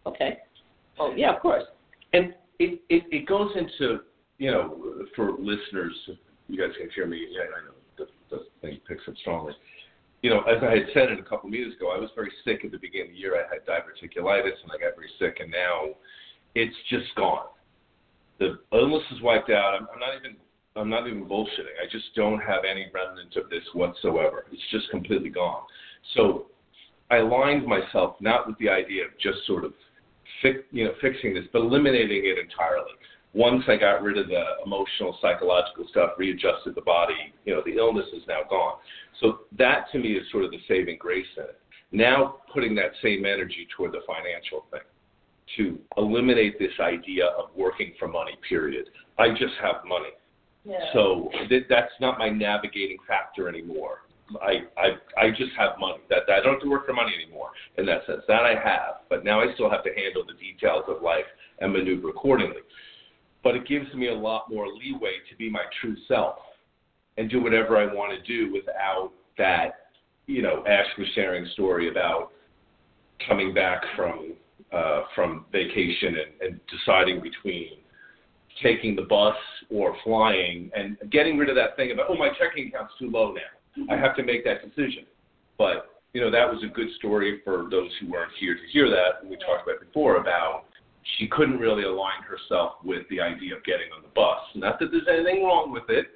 okay. 0.07 0.39
Oh 0.99 1.15
yeah, 1.17 1.35
of 1.35 1.41
course. 1.41 1.65
And 2.13 2.35
it, 2.59 2.81
it 2.89 3.05
it 3.11 3.27
goes 3.27 3.51
into 3.57 4.01
you 4.39 4.51
know 4.51 5.05
for 5.15 5.33
listeners, 5.33 5.95
you 6.49 6.59
guys 6.59 6.75
can 6.79 6.91
hear 6.95 7.07
me. 7.07 7.27
Yeah, 7.31 7.43
I 7.43 7.67
know 7.67 7.75
the, 7.99 8.37
the 8.37 8.45
thing 8.61 8.79
picks 8.89 9.03
up 9.09 9.15
strongly. 9.21 9.55
You 10.23 10.31
know, 10.31 10.41
as 10.43 10.63
I 10.63 10.73
had 10.73 10.87
said 10.93 11.11
it 11.11 11.19
a 11.19 11.23
couple 11.23 11.49
of 11.49 11.53
meetings 11.53 11.75
ago, 11.77 11.93
I 11.97 11.99
was 11.99 12.11
very 12.15 12.31
sick 12.45 12.61
at 12.65 12.71
the 12.71 12.79
beginning 12.79 13.09
of 13.09 13.15
the 13.15 13.19
year. 13.19 13.37
I 13.37 13.49
had 13.49 13.65
diverticulitis, 13.65 14.61
and 14.63 14.71
I 14.71 14.77
got 14.77 14.95
very 14.95 15.09
sick, 15.19 15.39
and 15.41 15.51
now 15.51 15.97
it's 16.55 16.77
just 16.91 17.15
gone. 17.17 17.47
The 18.41 18.59
illness 18.73 19.03
is 19.13 19.21
wiped 19.21 19.51
out. 19.51 19.75
I'm, 19.75 19.87
I'm 19.93 20.01
not 20.01 20.17
even 20.19 20.37
I'm 20.77 20.89
not 20.89 21.07
even 21.07 21.27
bullshitting. 21.27 21.77
I 21.83 21.91
just 21.91 22.07
don't 22.15 22.41
have 22.41 22.63
any 22.69 22.87
remnant 22.93 23.37
of 23.37 23.51
this 23.51 23.63
whatsoever. 23.75 24.47
It's 24.51 24.63
just 24.71 24.89
completely 24.91 25.29
gone. 25.29 25.63
So 26.15 26.47
I 27.11 27.17
aligned 27.17 27.67
myself 27.67 28.17
not 28.21 28.47
with 28.47 28.57
the 28.59 28.71
idea 28.71 29.05
of 29.05 29.11
just 29.21 29.47
sort 29.47 29.65
of 29.65 29.75
fi- 30.41 30.65
you 30.73 30.85
know 30.85 30.95
fixing 31.03 31.35
this, 31.35 31.45
but 31.53 31.61
eliminating 31.61 32.25
it 32.25 32.39
entirely. 32.39 32.93
Once 33.35 33.63
I 33.69 33.77
got 33.77 34.03
rid 34.03 34.19
of 34.19 34.27
the 34.27 34.43
emotional, 34.65 35.17
psychological 35.21 35.87
stuff, 35.89 36.13
readjusted 36.19 36.75
the 36.75 36.81
body, 36.81 37.33
you 37.45 37.55
know, 37.55 37.63
the 37.65 37.77
illness 37.77 38.07
is 38.13 38.23
now 38.27 38.41
gone. 38.49 38.79
So 39.21 39.41
that 39.57 39.87
to 39.93 39.99
me 40.01 40.15
is 40.15 40.25
sort 40.33 40.45
of 40.45 40.51
the 40.51 40.59
saving 40.67 40.97
grace 40.99 41.27
in 41.37 41.45
it. 41.45 41.61
Now 41.93 42.39
putting 42.53 42.75
that 42.77 42.91
same 43.03 43.25
energy 43.25 43.69
toward 43.77 43.93
the 43.93 44.01
financial 44.07 44.67
thing 44.73 44.81
to 45.57 45.79
eliminate 45.97 46.59
this 46.59 46.73
idea 46.81 47.27
of 47.27 47.51
working 47.57 47.93
for 47.99 48.09
money, 48.09 48.37
period. 48.49 48.87
I 49.19 49.31
just 49.31 49.55
have 49.63 49.77
money. 49.87 50.11
Yeah. 50.65 50.79
So 50.93 51.31
th- 51.49 51.65
that's 51.69 51.93
not 52.01 52.19
my 52.19 52.29
navigating 52.29 52.99
factor 53.07 53.49
anymore. 53.49 54.03
I, 54.41 54.61
I 54.79 55.27
I 55.27 55.31
just 55.31 55.53
have 55.59 55.73
money. 55.81 55.99
That, 56.09 56.21
that 56.29 56.35
I 56.35 56.41
don't 56.43 56.55
have 56.55 56.63
to 56.63 56.71
work 56.71 56.87
for 56.87 56.93
money 56.93 57.13
anymore 57.15 57.51
in 57.79 57.87
that 57.87 58.07
sense. 58.07 58.23
That 58.29 58.43
I 58.43 58.55
have, 58.55 59.01
but 59.09 59.25
now 59.25 59.41
I 59.41 59.53
still 59.55 59.71
have 59.71 59.83
to 59.85 59.91
handle 59.95 60.23
the 60.25 60.35
details 60.35 60.85
of 60.87 61.03
life 61.03 61.25
and 61.59 61.73
maneuver 61.73 62.11
accordingly. 62.11 62.61
But 63.43 63.57
it 63.57 63.67
gives 63.67 63.93
me 63.95 64.09
a 64.09 64.15
lot 64.15 64.51
more 64.51 64.67
leeway 64.69 65.15
to 65.31 65.37
be 65.37 65.51
my 65.51 65.65
true 65.81 65.97
self 66.07 66.37
and 67.17 67.29
do 67.29 67.43
whatever 67.43 67.77
I 67.77 67.93
want 67.93 68.13
to 68.13 68.23
do 68.27 68.53
without 68.53 69.13
that, 69.39 69.87
you 70.27 70.43
know, 70.43 70.65
Ashton 70.67 71.07
sharing 71.15 71.47
story 71.55 71.89
about 71.89 72.33
coming 73.27 73.53
back 73.53 73.83
from 73.97 74.35
uh, 74.73 75.03
from 75.15 75.45
vacation 75.53 76.17
and, 76.17 76.41
and 76.53 76.61
deciding 76.71 77.21
between 77.21 77.71
taking 78.63 78.95
the 78.95 79.03
bus 79.03 79.37
or 79.71 79.97
flying 80.05 80.71
and 80.77 80.97
getting 81.11 81.39
rid 81.39 81.49
of 81.49 81.57
that 81.57 81.77
thing 81.77 81.93
about 81.93 82.07
oh 82.11 82.17
my 82.17 82.29
checking 82.39 82.69
account's 82.69 82.93
too 82.99 83.11
low 83.11 83.33
now. 83.33 83.85
I 83.95 83.97
have 83.97 84.17
to 84.17 84.23
make 84.23 84.45
that 84.45 84.63
decision. 84.63 85.05
But 85.59 86.01
you 86.13 86.21
know 86.21 86.31
that 86.31 86.49
was 86.51 86.63
a 86.65 86.69
good 86.69 86.89
story 86.99 87.41
for 87.45 87.69
those 87.71 87.91
who 88.01 88.11
weren't 88.11 88.33
here 88.39 88.55
to 88.55 88.61
hear 88.73 88.89
that. 88.91 89.25
We 89.25 89.37
talked 89.37 89.67
about 89.69 89.81
before 89.81 90.17
about 90.17 90.65
she 91.19 91.27
couldn't 91.29 91.59
really 91.59 91.85
align 91.85 92.23
herself 92.23 92.75
with 92.85 93.09
the 93.11 93.21
idea 93.21 93.57
of 93.57 93.65
getting 93.65 93.87
on 93.97 94.03
the 94.03 94.09
bus. 94.15 94.39
Not 94.55 94.79
that 94.81 94.91
there's 94.91 95.09
anything 95.11 95.45
wrong 95.45 95.73
with 95.73 95.89
it, 95.89 96.07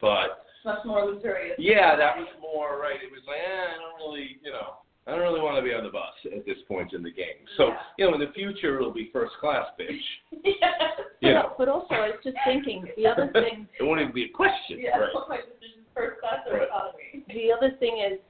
but 0.00 0.46
Much 0.64 0.84
more 0.84 1.04
luxurious. 1.06 1.56
yeah, 1.58 1.96
that 1.96 2.16
was 2.16 2.28
more 2.40 2.78
right. 2.80 3.00
It 3.02 3.10
was 3.10 3.22
like, 3.26 3.38
eh, 3.38 3.74
I 3.74 3.78
don't 3.80 3.96
really, 3.98 4.38
you 4.44 4.52
know, 4.52 4.84
I 5.10 5.14
don't 5.16 5.22
really 5.22 5.40
want 5.40 5.56
to 5.56 5.62
be 5.62 5.74
on 5.74 5.82
the 5.82 5.90
bus 5.90 6.14
at 6.36 6.46
this 6.46 6.58
point 6.68 6.92
in 6.92 7.02
the 7.02 7.10
game. 7.10 7.42
So, 7.56 7.68
Yeah. 7.68 7.78
you 7.98 8.06
know, 8.08 8.14
in 8.14 8.20
the 8.20 8.32
future 8.32 8.76
it'll 8.78 8.92
be 8.92 9.10
first 9.12 9.32
class, 9.40 9.66
bitch. 9.78 10.00
yes. 10.44 11.00
You 11.20 11.34
know, 11.34 11.54
But 11.58 11.68
also, 11.68 11.94
I 11.94 12.10
was 12.10 12.20
just 12.22 12.36
thinking 12.46 12.84
the 12.96 13.08
other 13.08 13.28
thing. 13.32 13.66
it 13.78 13.82
won't 13.82 14.00
even 14.00 14.12
be 14.12 14.24
a 14.26 14.28
question, 14.28 14.78
Yeah. 14.78 14.96
right? 14.98 15.10
My 15.28 15.38
decision 15.38 15.82
first 15.96 16.20
class 16.20 16.46
or 16.46 16.58
Right. 16.58 16.68
economy. 16.68 17.24
The 17.28 17.50
other 17.52 17.72
thing 17.80 17.98
is 17.98 18.20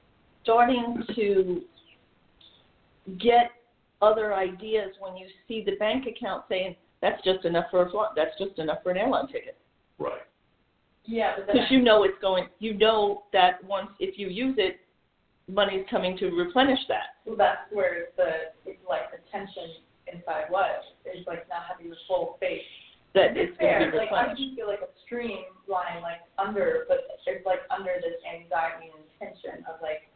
starting 0.41 1.03
to 1.15 1.61
get 3.19 3.51
other 4.01 4.33
ideas 4.33 4.89
when 4.99 5.15
you 5.15 5.27
see 5.47 5.63
the 5.63 5.75
bank 5.75 6.05
account 6.07 6.45
saying 6.49 6.75
that's 7.01 7.21
just 7.23 7.45
enough 7.45 7.65
for 7.69 7.85
a 7.85 7.89
flight, 7.91 8.09
that's 8.15 8.35
just 8.39 8.57
enough 8.57 8.81
for 8.81 8.89
an 8.91 8.97
airline 8.97 9.27
ticket. 9.27 9.55
Right. 9.99 10.21
Yeah, 11.05 11.35
Because 11.35 11.69
you 11.69 11.81
know 11.81 12.03
it's 12.03 12.17
going, 12.21 12.47
you 12.59 12.73
know 12.75 13.23
that 13.33 13.63
once 13.63 13.89
if 13.99 14.17
you 14.17 14.27
use 14.27 14.55
it, 14.57 14.79
money's 15.51 15.85
coming 15.89 16.17
to 16.17 16.31
replenish 16.31 16.79
that. 16.87 17.19
well, 17.27 17.35
that's 17.35 17.67
where 17.71 18.07
the 18.17 18.55
it's 18.65 18.79
like 18.87 19.11
the 19.11 19.19
tension 19.31 19.83
inside 20.07 20.47
was. 20.49 20.81
It's 21.05 21.27
like 21.27 21.47
not 21.49 21.67
having 21.67 21.89
the 21.91 21.99
full 22.07 22.37
faith. 22.39 22.63
That 23.13 23.35
It's 23.35 23.51
it's 23.51 23.59
going 23.59 23.75
fair. 23.75 23.85
to 23.85 23.91
be 23.91 23.97
Like 23.99 24.11
I 24.15 24.31
replenished. 24.31 24.39
do 24.39 24.55
feel 24.55 24.67
like 24.71 24.79
a 24.79 24.91
streamline 25.03 25.99
like 25.99 26.23
under, 26.39 26.87
but 26.87 27.03
it's 27.27 27.45
like 27.45 27.59
under 27.67 27.91
this 27.99 28.15
anxiety 28.23 28.87
and 28.95 29.03
tension 29.19 29.67
of 29.67 29.83
like 29.83 30.07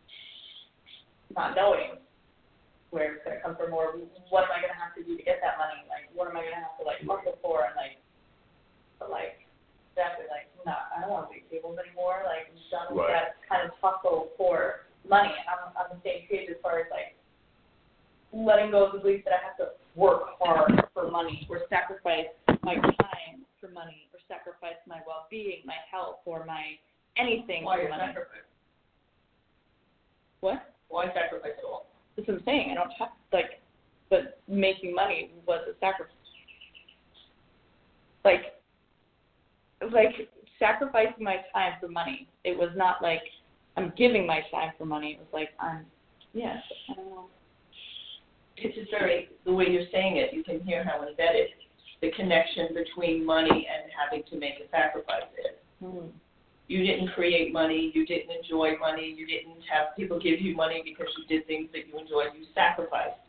not 1.35 1.55
knowing 1.59 1.99
where 2.95 3.19
it's 3.19 3.23
gonna 3.27 3.43
come 3.43 3.59
from 3.59 3.75
or 3.75 3.99
what 4.31 4.47
am 4.47 4.55
I 4.55 4.63
gonna 4.63 4.79
have 4.79 4.95
to 4.95 5.03
do 5.03 5.19
to 5.19 5.23
get 5.27 5.43
that 5.43 5.59
money? 5.59 5.83
Like 5.91 6.07
what 6.15 6.31
am 6.31 6.39
I 6.39 6.47
gonna 6.47 6.63
have 6.63 6.79
to 6.79 6.87
like 6.87 7.03
hustle 7.03 7.35
for 7.43 7.67
and 7.67 7.75
like 7.75 7.99
but 9.03 9.11
like 9.11 9.43
exactly 9.91 10.31
like 10.31 10.47
no, 10.63 10.71
I 10.71 11.03
don't 11.03 11.11
want 11.11 11.27
to 11.27 11.35
be 11.35 11.43
tables 11.51 11.75
anymore. 11.75 12.23
Like 12.23 12.47
I'm 12.47 12.55
done 12.71 12.87
with 12.95 13.11
Right. 13.11 13.27
that 13.27 13.43
kind 13.51 13.67
of 13.67 13.75
hustle 13.83 14.31
for 14.39 14.84
money. 15.09 15.33
I'm 15.47 15.71
on 15.75 15.97
the 15.97 16.01
same 16.03 16.27
page 16.29 16.49
as 16.49 16.57
far 16.61 16.79
as 16.79 16.87
like 16.91 17.15
letting 18.33 18.71
go 18.71 18.85
of 18.85 18.93
the 18.93 18.99
belief 18.99 19.23
that 19.25 19.33
I 19.33 19.41
have 19.47 19.57
to 19.57 19.67
work 19.95 20.35
hard 20.39 20.71
for 20.93 21.09
money 21.09 21.47
or 21.49 21.61
sacrifice 21.69 22.27
my 22.63 22.75
time 22.75 23.45
for 23.61 23.69
money 23.69 24.09
or 24.13 24.19
sacrifice 24.27 24.79
my 24.87 24.99
well 25.07 25.27
being, 25.29 25.61
my 25.65 25.79
health 25.89 26.19
or 26.25 26.45
my 26.45 26.75
anything 27.17 27.63
Why 27.63 27.83
for 27.83 27.89
money. 27.89 28.03
sacrificing? 28.07 28.51
What? 30.41 30.73
Why 30.89 31.05
sacrifice 31.13 31.57
at 31.57 31.65
all? 31.65 31.87
That's 32.15 32.27
what 32.27 32.37
I'm 32.37 32.43
saying. 32.45 32.69
I 32.71 32.75
don't 32.75 32.91
have 32.99 33.09
like 33.31 33.61
but 34.09 34.39
making 34.47 34.93
money 34.93 35.31
was 35.47 35.61
a 35.69 35.73
sacrifice. 35.79 36.13
Like 38.23 38.53
like 39.91 40.13
sacrificing 40.59 41.23
my 41.23 41.37
time 41.53 41.73
for 41.79 41.87
money. 41.87 42.27
It 42.43 42.57
was 42.57 42.69
not 42.75 43.01
like 43.01 43.21
I'm 43.77 43.93
giving 43.97 44.25
my 44.25 44.41
time 44.51 44.71
for 44.77 44.85
money. 44.85 45.11
It 45.13 45.19
was 45.19 45.27
like 45.33 45.49
I'm 45.59 45.85
yes, 46.33 46.57
I 46.89 46.93
don't 46.95 47.09
know. 47.09 47.25
It's 48.57 48.75
just 48.75 48.89
very, 48.89 49.29
the 49.43 49.53
way 49.53 49.65
you're 49.69 49.89
saying 49.91 50.15
it, 50.17 50.33
you 50.33 50.43
can 50.43 50.61
hear 50.61 50.83
how 50.83 51.05
embedded 51.05 51.47
the 52.01 52.11
connection 52.11 52.69
between 52.73 53.25
money 53.25 53.67
and 53.67 53.91
having 53.91 54.23
to 54.31 54.39
make 54.39 54.53
a 54.65 54.69
sacrifice 54.71 55.27
is. 55.37 55.57
Hmm. 55.85 56.07
You 56.67 56.85
didn't 56.85 57.09
create 57.09 57.51
money, 57.51 57.91
you 57.93 58.05
didn't 58.05 58.31
enjoy 58.31 58.77
money, 58.79 59.13
you 59.15 59.27
didn't 59.27 59.61
have 59.71 59.95
people 59.95 60.19
give 60.19 60.39
you 60.39 60.55
money 60.55 60.81
because 60.85 61.13
you 61.17 61.25
did 61.27 61.45
things 61.47 61.69
that 61.73 61.87
you 61.87 61.99
enjoyed, 61.99 62.27
you 62.37 62.45
sacrificed. 62.55 63.19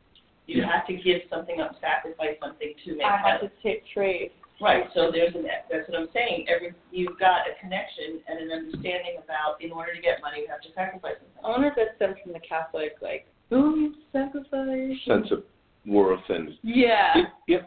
You 0.47 0.61
Yeah. 0.61 0.71
have 0.71 0.87
to 0.87 0.95
give 0.95 1.23
something 1.29 1.61
up, 1.61 1.79
sacrifice 1.81 2.39
something 2.41 2.73
to 2.85 2.95
make 2.95 3.05
I 3.05 3.17
had 3.17 3.39
to 3.41 3.51
take 3.65 3.85
trade. 3.93 4.31
Right, 4.61 4.85
so 4.95 5.11
there's 5.13 5.35
an, 5.35 5.45
that's 5.71 5.89
what 5.89 5.99
I'm 6.01 6.09
saying, 6.15 6.47
every, 6.49 6.73
you've 6.91 7.19
got 7.21 7.45
a 7.45 7.53
connection 7.61 8.21
and 8.27 8.39
an 8.41 8.51
understanding 8.57 9.21
about, 9.23 9.61
in 9.61 9.71
order 9.71 9.95
to 9.95 10.01
get 10.01 10.21
money, 10.23 10.41
you 10.41 10.49
have 10.49 10.63
to 10.63 10.69
sacrifice 10.75 11.21
something. 11.21 11.37
I 11.39 11.43
something. 11.43 11.53
wonder 11.53 11.69
if 11.69 11.77
that 11.77 11.97
stems 11.97 12.17
from 12.23 12.33
the 12.33 12.41
Catholic 12.41 12.93
like 13.03 13.27
oh 13.53 13.75
you 13.75 13.95
sacrifice 14.13 14.97
Sense 15.07 15.31
of 15.31 15.45
worth 15.87 16.25
and 16.31 16.51
Yeah. 16.63 17.15
yeah. 17.47 17.59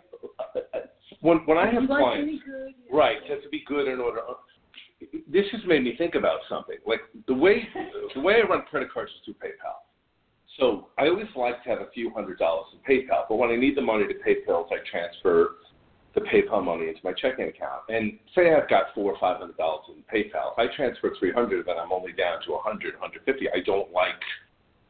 When 1.22 1.38
when 1.46 1.58
I 1.58 1.72
have 1.72 1.86
clients, 1.86 2.26
to 2.26 2.26
be 2.26 2.42
good, 2.46 2.74
you 2.90 2.98
Right, 2.98 3.18
to, 3.28 3.42
to 3.42 3.50
be 3.50 3.64
good 3.68 3.88
in 3.88 4.00
order. 4.00 4.20
Uh, 4.20 4.34
this 5.32 5.46
has 5.52 5.62
made 5.68 5.84
me 5.84 5.96
think 5.98 6.16
about 6.16 6.40
something. 6.50 6.78
Like 6.86 7.02
the 7.28 7.34
way 7.34 7.68
the 8.16 8.22
way 8.22 8.36
I 8.44 8.48
run 8.48 8.64
credit 8.70 8.92
cards 8.92 9.12
is 9.12 9.18
through 9.26 9.36
PayPal. 9.36 9.84
So 10.60 10.88
I 10.98 11.08
always 11.08 11.28
like 11.36 11.64
to 11.64 11.70
have 11.70 11.80
a 11.80 11.90
few 11.94 12.10
hundred 12.12 12.40
dollars 12.40 12.66
in 12.74 12.80
PayPal, 12.80 13.24
but 13.30 13.36
when 13.38 13.50
I 13.50 13.56
need 13.56 13.78
the 13.78 13.82
money 13.82 14.08
to 14.08 14.14
pay 14.26 14.38
bills, 14.46 14.68
I 14.72 14.78
transfer 14.90 15.56
the 16.16 16.22
PayPal 16.22 16.64
money 16.64 16.88
into 16.88 17.00
my 17.04 17.14
checking 17.14 17.48
account. 17.48 17.82
And 17.90 18.18
say 18.36 18.54
I've 18.54 18.70
got 18.70 18.94
four 18.96 19.12
or 19.12 19.20
five 19.20 19.38
hundred 19.38 19.58
dollars 19.58 19.86
in 19.90 20.04
PayPal. 20.14 20.54
If 20.54 20.60
I 20.60 20.76
transfer 20.76 21.14
three 21.20 21.32
hundred, 21.32 21.66
then 21.66 21.76
I'm 21.78 21.92
only 21.92 22.14
down 22.14 22.42
to 22.46 22.54
a 22.54 22.62
hundred, 22.62 22.96
hundred 23.00 23.22
fifty. 23.26 23.48
I 23.50 23.60
don't 23.66 23.92
like 23.92 24.20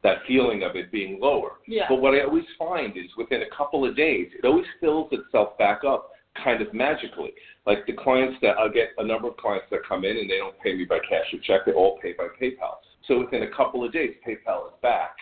that 0.04 0.20
feeling 0.28 0.64
of 0.64 0.76
it 0.76 0.92
being 0.92 1.20
lower. 1.20 1.54
Yeah. 1.68 1.86
But 1.90 2.02
what 2.02 2.14
I 2.14 2.22
always 2.22 2.46
find 2.58 2.96
is 2.96 3.08
within 3.18 3.42
a 3.42 3.56
couple 3.56 3.88
of 3.88 3.96
days, 3.96 4.30
it 4.38 4.46
always 4.46 4.66
fills 4.80 5.10
itself 5.12 5.58
back 5.58 5.84
up 5.84 6.12
kind 6.42 6.62
of 6.62 6.74
magically. 6.74 7.32
Like 7.66 7.86
the 7.86 7.94
clients 7.94 8.38
that 8.42 8.58
I'll 8.58 8.72
get 8.72 8.90
a 8.98 9.06
number 9.06 9.28
of 9.28 9.38
clients 9.38 9.66
that 9.72 9.82
come 9.88 10.06
in 10.06 10.18
and 10.18 10.30
they 10.30 10.38
don't 10.38 10.58
pay 10.60 10.74
me 10.76 10.86
by 10.86 11.00
cash 11.00 11.26
or 11.34 11.40
check, 11.44 11.66
they 11.66 11.74
all 11.74 12.00
pay 12.02 12.14
by 12.14 12.28
PayPal. 12.42 12.76
So 13.08 13.20
within 13.20 13.44
a 13.44 13.52
couple 13.56 13.84
of 13.84 13.92
days, 13.92 14.16
PayPal 14.26 14.68
is 14.68 14.74
back 14.82 15.16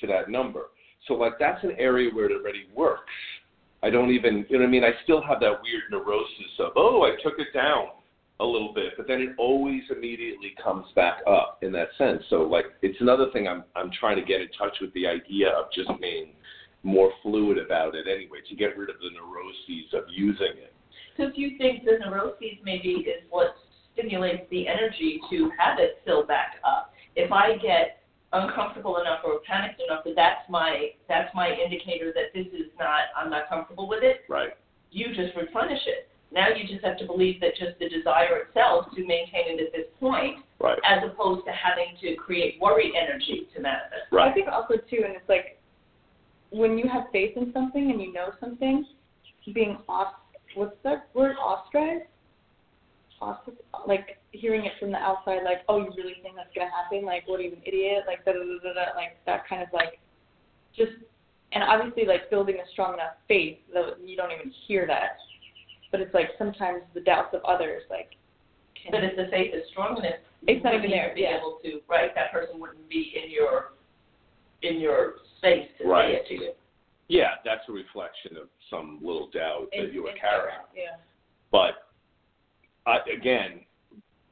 to 0.00 0.06
that 0.06 0.30
number. 0.30 0.70
So 1.06 1.14
like 1.14 1.34
that's 1.38 1.62
an 1.64 1.74
area 1.78 2.10
where 2.12 2.26
it 2.26 2.32
already 2.32 2.68
works. 2.74 3.12
I 3.82 3.90
don't 3.90 4.10
even, 4.10 4.46
you 4.48 4.58
know 4.58 4.64
what 4.64 4.68
I 4.68 4.70
mean? 4.70 4.84
I 4.84 4.92
still 5.02 5.22
have 5.22 5.40
that 5.40 5.62
weird 5.62 5.82
neurosis 5.90 6.58
of, 6.60 6.72
oh, 6.76 7.02
I 7.02 7.20
took 7.22 7.38
it 7.38 7.52
down 7.52 7.88
a 8.40 8.44
little 8.44 8.72
bit, 8.72 8.94
but 8.96 9.06
then 9.06 9.20
it 9.20 9.30
always 9.38 9.82
immediately 9.94 10.54
comes 10.62 10.86
back 10.94 11.18
up 11.26 11.58
in 11.62 11.72
that 11.72 11.88
sense. 11.98 12.22
So 12.30 12.42
like 12.42 12.66
it's 12.82 13.00
another 13.00 13.26
thing 13.32 13.46
I'm 13.46 13.64
I'm 13.76 13.90
trying 13.98 14.16
to 14.16 14.24
get 14.24 14.40
in 14.40 14.48
touch 14.58 14.76
with 14.80 14.92
the 14.94 15.06
idea 15.06 15.50
of 15.50 15.66
just 15.72 15.88
being 16.00 16.32
more 16.82 17.12
fluid 17.22 17.58
about 17.58 17.94
it 17.94 18.06
anyway, 18.08 18.38
to 18.48 18.56
get 18.56 18.76
rid 18.76 18.90
of 18.90 18.96
the 18.98 19.10
neuroses 19.10 19.94
of 19.94 20.04
using 20.10 20.58
it. 20.58 20.72
Because 21.16 21.32
you 21.36 21.56
think 21.58 21.84
the 21.84 21.98
neuroses 22.04 22.58
maybe 22.64 23.06
is 23.06 23.22
what 23.30 23.54
stimulates 23.92 24.42
the 24.50 24.66
energy 24.66 25.20
to 25.30 25.50
have 25.58 25.78
it 25.78 26.00
fill 26.04 26.26
back 26.26 26.56
up. 26.64 26.92
If 27.14 27.30
I 27.30 27.56
get 27.58 28.01
uncomfortable 28.32 28.98
enough 28.98 29.20
or 29.24 29.40
panicked 29.46 29.80
enough 29.80 30.04
that 30.04 30.16
that's 30.16 30.48
my 30.48 30.90
that's 31.08 31.32
my 31.34 31.50
indicator 31.52 32.12
that 32.14 32.32
this 32.34 32.46
is 32.46 32.70
not 32.78 33.12
I'm 33.16 33.30
not 33.30 33.48
comfortable 33.48 33.88
with 33.88 34.02
it, 34.02 34.22
Right. 34.28 34.56
you 34.90 35.14
just 35.14 35.36
replenish 35.36 35.86
it. 35.86 36.08
Now 36.32 36.48
you 36.48 36.66
just 36.66 36.84
have 36.84 36.96
to 36.98 37.06
believe 37.06 37.40
that 37.40 37.56
just 37.56 37.78
the 37.78 37.88
desire 37.88 38.38
itself 38.48 38.86
to 38.94 39.06
maintain 39.06 39.58
it 39.58 39.60
at 39.60 39.72
this 39.72 39.86
point, 40.00 40.38
Right. 40.58 40.78
as 40.84 41.02
opposed 41.04 41.44
to 41.44 41.52
having 41.52 41.94
to 42.00 42.14
create 42.16 42.60
worry 42.60 42.92
energy 42.96 43.48
to 43.54 43.60
manifest. 43.60 44.10
Right. 44.10 44.22
I 44.22 44.26
Right. 44.26 44.34
think 44.34 44.48
also 44.48 44.76
too, 44.76 45.02
and 45.04 45.14
it's 45.14 45.28
like 45.28 45.60
when 46.50 46.78
you 46.78 46.88
have 46.88 47.10
faith 47.12 47.36
in 47.36 47.52
something 47.52 47.90
and 47.90 48.00
you 48.00 48.12
know 48.12 48.32
something, 48.40 48.86
being 49.52 49.76
off 49.88 50.14
what's 50.54 50.76
that 50.84 51.08
word 51.14 51.36
ostracized? 51.36 52.04
Ostrac 53.22 53.54
like 53.86 54.18
hearing 54.32 54.64
it 54.64 54.72
from 54.80 54.90
the 54.90 54.98
outside, 54.98 55.42
like, 55.44 55.62
oh, 55.68 55.78
you 55.78 55.90
really 55.96 56.16
think 56.22 56.34
that's 56.36 56.50
gonna 56.54 56.70
happen? 56.70 57.04
Like, 57.04 57.26
what 57.28 57.40
are 57.40 57.42
you 57.44 57.52
an 57.52 57.62
idiot? 57.64 58.04
Like, 58.06 58.24
da 58.24 58.32
da 58.32 58.38
da 58.38 58.58
da, 58.62 58.74
da 58.74 58.96
like 58.98 59.18
that 59.26 59.46
kind 59.48 59.62
of 59.62 59.68
like, 59.72 60.00
just, 60.76 60.92
and 61.52 61.62
obviously 61.62 62.04
like 62.06 62.30
building 62.30 62.56
a 62.56 62.66
strong 62.72 62.94
enough 62.94 63.14
faith 63.28 63.58
that 63.72 63.96
you 64.04 64.16
don't 64.16 64.32
even 64.32 64.52
hear 64.66 64.86
that, 64.86 65.18
but 65.90 66.00
it's 66.00 66.14
like 66.14 66.30
sometimes 66.38 66.82
the 66.94 67.00
doubts 67.00 67.34
of 67.34 67.42
others, 67.44 67.82
like, 67.90 68.12
can, 68.74 68.90
But 68.92 69.04
if 69.04 69.16
the 69.16 69.28
faith 69.30 69.54
is 69.54 69.62
strong 69.70 69.98
enough, 69.98 70.18
It's 70.48 70.64
not 70.64 70.74
even 70.74 70.90
there, 70.90 71.12
Be 71.14 71.22
yeah. 71.22 71.38
able 71.38 71.60
to 71.62 71.80
right. 71.88 72.12
That 72.16 72.32
person 72.32 72.58
wouldn't 72.58 72.88
be 72.88 73.14
in 73.14 73.30
your 73.30 73.72
in 74.62 74.80
your 74.80 75.14
space 75.38 75.68
to 75.78 75.86
Right. 75.86 76.14
say 76.14 76.16
it 76.18 76.26
to 76.28 76.34
you. 76.44 76.52
Yeah, 77.08 77.34
that's 77.44 77.68
a 77.68 77.72
reflection 77.72 78.36
of 78.36 78.48
some 78.70 78.98
little 79.02 79.28
doubt 79.28 79.68
that 79.70 79.84
in- 79.88 79.92
you 79.92 80.02
were 80.04 80.12
carrying. 80.12 80.58
Yeah. 80.74 80.96
But 81.50 81.91
I, 82.86 82.98
again, 83.14 83.60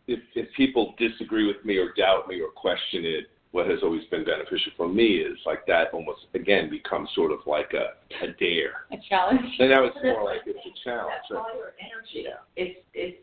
if 0.07 0.21
if 0.35 0.52
people 0.57 0.95
disagree 0.99 1.47
with 1.47 1.64
me 1.64 1.76
or 1.76 1.92
doubt 1.97 2.28
me 2.28 2.40
or 2.40 2.49
question 2.50 3.04
it, 3.04 3.26
what 3.52 3.66
has 3.66 3.80
always 3.83 4.04
been 4.11 4.25
beneficial 4.25 4.73
for 4.76 4.88
me 4.88 5.16
is 5.16 5.38
like 5.47 5.66
that 5.66 5.92
almost 5.92 6.21
again 6.35 6.71
becomes 6.71 7.09
sort 7.14 7.33
of 7.33 7.38
like 7.47 7.73
a, 7.75 8.25
a 8.25 8.33
dare. 8.38 8.87
A 8.92 8.97
challenge. 9.09 9.40
And 9.59 9.71
now 9.71 9.85
it's 9.85 9.97
more 10.02 10.25
what 10.25 10.35
like 10.35 10.42
it's 10.47 10.59
a 10.59 10.88
challenge. 10.88 11.12
That 11.30 11.37
fire 11.37 11.75
energy. 11.80 12.26
Yeah. 12.28 12.42
It's 12.57 12.80
it's 12.95 13.19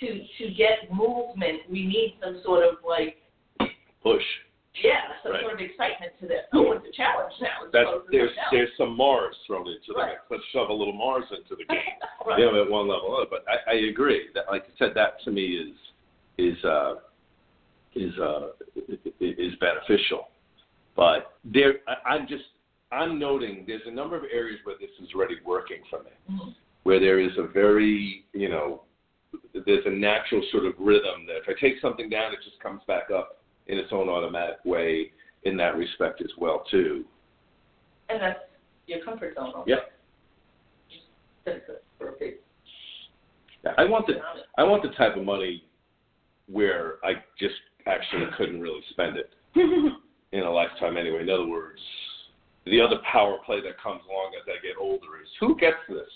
to 0.00 0.06
to 0.38 0.54
get 0.54 0.92
movement, 0.92 1.60
we 1.70 1.86
need 1.86 2.18
some 2.22 2.40
sort 2.44 2.64
of 2.64 2.76
like 2.86 3.16
Push. 4.02 4.22
Yeah, 4.82 5.00
some 5.22 5.32
Right. 5.32 5.42
sort 5.42 5.54
of 5.54 5.60
excitement 5.60 6.12
to 6.20 6.26
this. 6.26 6.44
Oh, 6.52 6.72
it's 6.72 6.86
a 6.88 6.92
challenge 6.92 7.32
now. 7.40 7.70
That's 7.72 7.90
there's 8.10 8.30
there's 8.50 8.70
some 8.76 8.96
Mars 8.96 9.36
thrown 9.46 9.68
into 9.68 9.92
the 9.94 10.04
mix. 10.06 10.20
Let's 10.30 10.42
shove 10.52 10.68
a 10.68 10.72
little 10.72 10.92
Mars 10.92 11.24
into 11.30 11.54
the 11.56 11.64
game. 11.64 11.78
right. 12.26 12.38
you 12.38 12.46
know, 12.46 12.62
at 12.62 12.70
one 12.70 12.88
level. 12.88 13.24
But 13.30 13.44
I, 13.48 13.72
I 13.72 13.74
agree 13.90 14.28
that, 14.34 14.44
like 14.48 14.64
I 14.64 14.78
said, 14.78 14.92
that 14.94 15.20
to 15.24 15.30
me 15.30 15.44
is 15.56 15.76
is 16.38 16.64
uh, 16.64 16.94
is 17.94 18.18
uh, 18.18 18.48
is 19.20 19.54
beneficial. 19.60 20.28
But 20.96 21.32
there, 21.44 21.74
I, 21.86 22.14
I'm 22.14 22.26
just 22.26 22.44
I'm 22.90 23.18
noting 23.18 23.64
there's 23.66 23.82
a 23.86 23.90
number 23.90 24.16
of 24.16 24.24
areas 24.32 24.58
where 24.64 24.76
this 24.80 24.90
is 25.02 25.08
already 25.14 25.36
working 25.44 25.82
for 25.88 26.02
me, 26.02 26.10
Mhm. 26.30 26.54
where 26.82 26.98
there 27.00 27.20
is 27.20 27.36
a 27.38 27.42
very 27.46 28.24
you 28.32 28.48
know 28.48 28.82
there's 29.66 29.86
a 29.86 29.90
natural 29.90 30.42
sort 30.50 30.64
of 30.64 30.74
rhythm 30.78 31.26
that 31.26 31.36
if 31.36 31.48
I 31.48 31.60
take 31.60 31.80
something 31.80 32.08
down, 32.08 32.32
it 32.32 32.38
just 32.44 32.58
comes 32.60 32.82
back 32.86 33.10
up 33.10 33.43
in 33.66 33.78
its 33.78 33.90
own 33.92 34.08
automatic 34.08 34.56
way 34.64 35.10
in 35.44 35.56
that 35.56 35.76
respect 35.76 36.20
as 36.20 36.30
well 36.38 36.64
too. 36.70 37.04
And 38.08 38.20
that's 38.20 38.40
your 38.86 39.04
comfort 39.04 39.34
zone. 39.34 39.52
also. 39.54 39.64
Yeah. 39.66 39.76
That's 41.44 41.58
it 41.68 41.84
for 41.98 42.08
a 42.08 42.12
big 42.18 42.34
I 43.78 43.84
want 43.84 44.06
the 44.06 44.14
I 44.58 44.62
want 44.62 44.82
the 44.82 44.90
type 44.90 45.16
of 45.16 45.24
money 45.24 45.64
where 46.46 46.96
I 47.02 47.14
just 47.38 47.54
actually 47.86 48.26
couldn't 48.36 48.60
really 48.60 48.82
spend 48.90 49.16
it 49.16 49.30
in 50.32 50.40
a 50.40 50.50
lifetime 50.50 50.96
anyway. 50.96 51.22
In 51.22 51.30
other 51.30 51.46
words, 51.46 51.80
the 52.66 52.80
other 52.80 52.96
power 53.10 53.38
play 53.44 53.60
that 53.62 53.80
comes 53.82 54.02
along 54.08 54.32
as 54.40 54.46
I 54.46 54.60
get 54.66 54.76
older 54.78 55.20
is 55.22 55.28
who 55.40 55.56
gets 55.56 55.76
this 55.88 56.08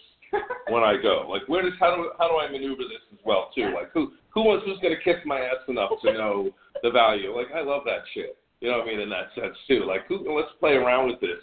when 0.69 0.83
I 0.83 1.01
go? 1.01 1.27
Like 1.29 1.49
where 1.49 1.63
does 1.63 1.73
how 1.81 1.97
do 1.97 2.11
how 2.19 2.29
do 2.29 2.37
I 2.37 2.51
maneuver 2.51 2.83
this 2.83 3.03
as 3.13 3.19
well 3.25 3.51
too? 3.55 3.73
Like 3.75 3.91
who 3.93 4.13
who 4.31 4.45
wants 4.45 4.65
who's 4.67 4.79
gonna 4.81 5.01
kick 5.03 5.27
my 5.27 5.41
ass 5.41 5.63
enough 5.69 5.91
to 6.03 6.13
know 6.13 6.51
the 6.83 6.91
value? 6.91 7.35
Like 7.35 7.49
I 7.55 7.63
love 7.63 7.83
that 7.87 8.03
shit. 8.15 8.37
You 8.61 8.71
know 8.71 8.79
what 8.79 8.89
I 8.89 8.91
mean 8.91 9.01
in 9.01 9.11
that 9.11 9.35
sense 9.35 9.57
too. 9.67 9.85
Like 9.87 10.07
who 10.07 10.25
let's 10.35 10.53
play 10.61 10.73
around 10.73 11.09
with 11.09 11.21
this. 11.21 11.43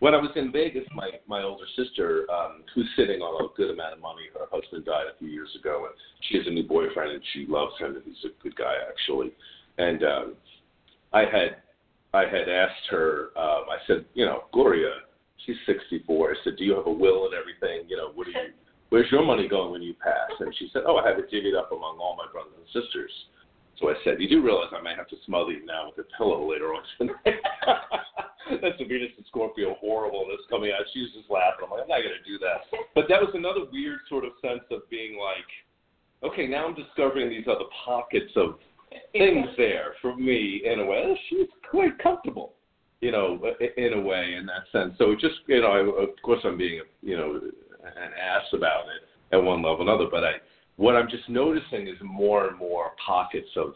When 0.00 0.14
I 0.14 0.18
was 0.18 0.30
in 0.36 0.52
Vegas, 0.52 0.84
my 0.94 1.10
my 1.26 1.42
older 1.42 1.66
sister, 1.76 2.26
um, 2.30 2.62
who's 2.74 2.88
sitting 2.96 3.20
on 3.20 3.44
a 3.44 3.48
good 3.56 3.70
amount 3.70 3.94
of 3.94 4.00
money, 4.00 4.30
her 4.34 4.46
husband 4.50 4.84
died 4.84 5.06
a 5.12 5.18
few 5.18 5.28
years 5.28 5.50
ago, 5.58 5.86
and 5.86 5.94
she 6.28 6.38
has 6.38 6.46
a 6.46 6.50
new 6.50 6.62
boyfriend, 6.62 7.12
and 7.12 7.22
she 7.32 7.46
loves 7.48 7.76
him, 7.78 7.96
and 7.96 8.04
he's 8.04 8.24
a 8.24 8.42
good 8.42 8.54
guy 8.54 8.74
actually. 8.88 9.32
And 9.78 10.04
um, 10.04 10.34
I 11.12 11.20
had 11.22 11.56
I 12.14 12.22
had 12.22 12.48
asked 12.48 12.86
her, 12.90 13.30
um, 13.36 13.64
I 13.68 13.78
said, 13.86 14.04
you 14.14 14.24
know, 14.24 14.44
Gloria, 14.52 14.90
she's 15.44 15.56
64. 15.66 16.30
I 16.30 16.34
said, 16.44 16.56
do 16.56 16.64
you 16.64 16.74
have 16.76 16.86
a 16.86 16.92
will 16.92 17.26
and 17.26 17.34
everything? 17.34 17.88
You 17.88 17.96
know, 17.96 18.10
what 18.14 18.26
do 18.26 18.32
you, 18.32 18.52
where's 18.90 19.10
your 19.10 19.24
money 19.24 19.48
going 19.48 19.72
when 19.72 19.82
you 19.82 19.94
pass? 19.94 20.30
And 20.40 20.54
she 20.58 20.68
said, 20.72 20.82
oh, 20.86 20.96
I 20.96 21.08
have 21.08 21.18
it 21.18 21.30
divvied 21.30 21.58
up 21.58 21.72
among 21.72 21.98
all 21.98 22.16
my 22.16 22.30
brothers 22.32 22.54
and 22.56 22.66
sisters. 22.82 23.10
So 23.78 23.90
I 23.90 23.94
said, 24.02 24.18
you 24.18 24.28
do 24.28 24.42
realize 24.42 24.68
I 24.74 24.82
might 24.82 24.96
have 24.96 25.08
to 25.08 25.16
smother 25.24 25.52
you 25.52 25.64
now 25.64 25.86
with 25.86 26.04
a 26.04 26.08
pillow 26.16 26.50
later 26.50 26.74
on 26.74 26.82
tonight. 26.98 27.38
That's 28.62 28.80
a 28.80 28.84
Venus 28.84 29.12
and 29.16 29.26
Scorpio 29.28 29.76
horribleness 29.78 30.40
coming 30.50 30.72
out. 30.72 30.82
She 30.92 31.02
was 31.02 31.10
just 31.14 31.30
laughing. 31.30 31.62
I'm 31.64 31.70
like, 31.70 31.82
I'm 31.82 31.88
not 31.88 32.02
going 32.02 32.16
to 32.16 32.26
do 32.26 32.38
that. 32.40 32.66
But 32.94 33.04
that 33.08 33.20
was 33.20 33.30
another 33.34 33.70
weird 33.70 34.00
sort 34.08 34.24
of 34.24 34.32
sense 34.42 34.64
of 34.72 34.88
being 34.90 35.18
like, 35.20 35.46
okay, 36.24 36.46
now 36.46 36.66
I'm 36.66 36.74
discovering 36.74 37.28
these 37.30 37.46
other 37.46 37.68
pockets 37.84 38.32
of 38.36 38.58
things 39.12 39.46
there 39.56 39.94
for 40.02 40.16
me 40.16 40.62
in 40.64 40.80
a 40.80 40.84
way. 40.84 41.18
She's 41.28 41.46
quite 41.70 41.98
comfortable, 42.02 42.54
you 43.00 43.12
know, 43.12 43.40
in 43.76 43.92
a 43.92 44.00
way 44.00 44.34
in 44.38 44.46
that 44.46 44.64
sense. 44.72 44.94
So 44.98 45.12
it 45.12 45.20
just, 45.20 45.36
you 45.46 45.60
know, 45.60 45.68
I, 45.68 46.02
of 46.02 46.10
course 46.22 46.40
I'm 46.44 46.58
being, 46.58 46.80
you 47.02 47.16
know, 47.16 47.40
an 47.84 48.12
ass 48.20 48.44
about 48.52 48.84
it 48.86 49.34
at 49.34 49.42
one 49.42 49.62
level 49.62 49.80
or 49.80 49.82
another, 49.82 50.06
but 50.10 50.24
I, 50.24 50.32
what 50.76 50.96
I'm 50.96 51.08
just 51.08 51.28
noticing 51.28 51.86
is 51.86 51.96
more 52.02 52.48
and 52.48 52.58
more 52.58 52.92
pockets 53.04 53.48
of 53.56 53.72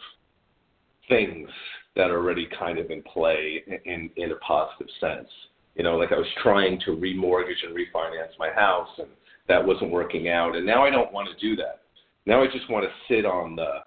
things 1.08 1.48
that 1.96 2.10
are 2.10 2.18
already 2.18 2.48
kind 2.58 2.78
of 2.78 2.90
in 2.90 3.02
play 3.02 3.62
in 3.84 4.08
in 4.16 4.32
a 4.32 4.36
positive 4.36 4.88
sense. 5.00 5.28
You 5.74 5.82
know, 5.82 5.96
like 5.96 6.12
I 6.12 6.16
was 6.16 6.26
trying 6.42 6.80
to 6.84 6.92
remortgage 6.92 7.64
and 7.66 7.76
refinance 7.76 8.38
my 8.38 8.50
house, 8.50 8.88
and 8.98 9.08
that 9.48 9.64
wasn't 9.64 9.90
working 9.90 10.28
out, 10.28 10.54
and 10.54 10.64
now 10.64 10.84
I 10.84 10.90
don't 10.90 11.12
want 11.12 11.28
to 11.28 11.46
do 11.46 11.56
that. 11.56 11.82
Now 12.24 12.42
I 12.42 12.46
just 12.46 12.70
want 12.70 12.84
to 12.84 13.14
sit 13.14 13.24
on 13.24 13.56
the, 13.56 13.78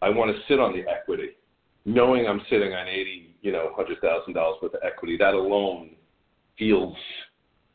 I 0.00 0.10
want 0.10 0.34
to 0.34 0.42
sit 0.48 0.58
on 0.58 0.72
the 0.72 0.82
equity, 0.90 1.30
knowing 1.84 2.26
I'm 2.26 2.42
sitting 2.50 2.72
on 2.72 2.88
eighty, 2.88 3.34
you 3.42 3.52
know, 3.52 3.72
hundred 3.74 4.00
thousand 4.00 4.34
dollars 4.34 4.58
worth 4.62 4.74
of 4.74 4.80
equity. 4.84 5.16
That 5.16 5.34
alone 5.34 5.90
feels, 6.58 6.96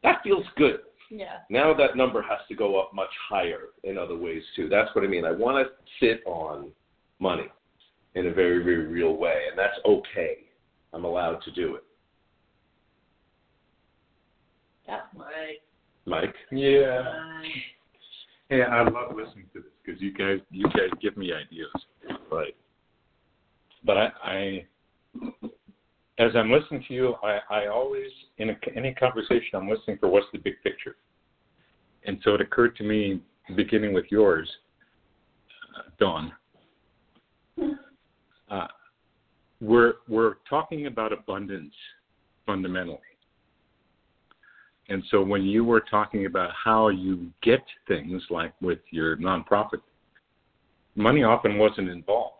that 0.03 0.21
feels 0.23 0.45
good. 0.55 0.79
Yeah. 1.09 1.37
Now 1.49 1.73
that 1.73 1.95
number 1.95 2.21
has 2.21 2.39
to 2.49 2.55
go 2.55 2.79
up 2.79 2.93
much 2.93 3.09
higher 3.29 3.69
in 3.83 3.97
other 3.97 4.17
ways 4.17 4.43
too. 4.55 4.67
That's 4.69 4.93
what 4.93 5.03
I 5.03 5.07
mean. 5.07 5.25
I 5.25 5.31
want 5.31 5.65
to 5.65 6.05
sit 6.05 6.21
on 6.25 6.71
money 7.19 7.47
in 8.15 8.27
a 8.27 8.33
very, 8.33 8.63
very 8.63 8.87
real 8.87 9.15
way, 9.15 9.43
and 9.49 9.57
that's 9.57 9.77
okay. 9.85 10.39
I'm 10.93 11.05
allowed 11.05 11.41
to 11.43 11.51
do 11.51 11.75
it. 11.75 11.83
Yeah. 14.87 15.01
Mike. 15.15 15.61
Mike? 16.05 16.35
Yeah. 16.51 17.03
Right. 17.03 17.51
Hey, 18.49 18.63
I 18.63 18.83
love 18.83 19.15
listening 19.15 19.45
to 19.53 19.59
this 19.59 19.71
because 19.85 20.01
you 20.01 20.13
guys, 20.13 20.39
you 20.51 20.63
guys 20.65 20.89
give 21.01 21.17
me 21.17 21.31
ideas. 21.33 21.67
Right. 22.31 22.55
But 23.83 23.97
I, 23.97 24.11
I, 24.23 24.65
as 26.19 26.31
I'm 26.35 26.51
listening 26.51 26.83
to 26.87 26.93
you, 26.93 27.15
I, 27.23 27.39
I 27.49 27.67
always 27.67 28.09
in 28.37 28.49
a, 28.49 28.55
any 28.75 28.93
conversation 28.93 29.49
I'm 29.53 29.69
listening 29.69 29.97
for 29.99 30.07
what's 30.07 30.27
the 30.31 30.39
big 30.39 30.55
picture. 30.63 30.95
And 32.05 32.19
so 32.23 32.33
it 32.35 32.41
occurred 32.41 32.75
to 32.77 32.83
me, 32.83 33.21
beginning 33.55 33.93
with 33.93 34.05
yours, 34.09 34.49
uh, 35.77 35.89
Dawn. 35.99 36.31
Uh, 38.49 38.67
we're 39.59 39.95
we're 40.07 40.35
talking 40.49 40.87
about 40.87 41.11
abundance 41.11 41.73
fundamentally. 42.45 42.99
And 44.89 45.03
so 45.11 45.21
when 45.21 45.43
you 45.43 45.65
were 45.65 45.81
talking 45.81 46.25
about 46.27 46.51
how 46.63 46.87
you 46.89 47.29
get 47.43 47.61
things 47.87 48.23
like 48.29 48.53
with 48.61 48.79
your 48.89 49.17
nonprofit, 49.17 49.81
money 50.95 51.23
often 51.23 51.57
wasn't 51.57 51.89
involved, 51.89 52.36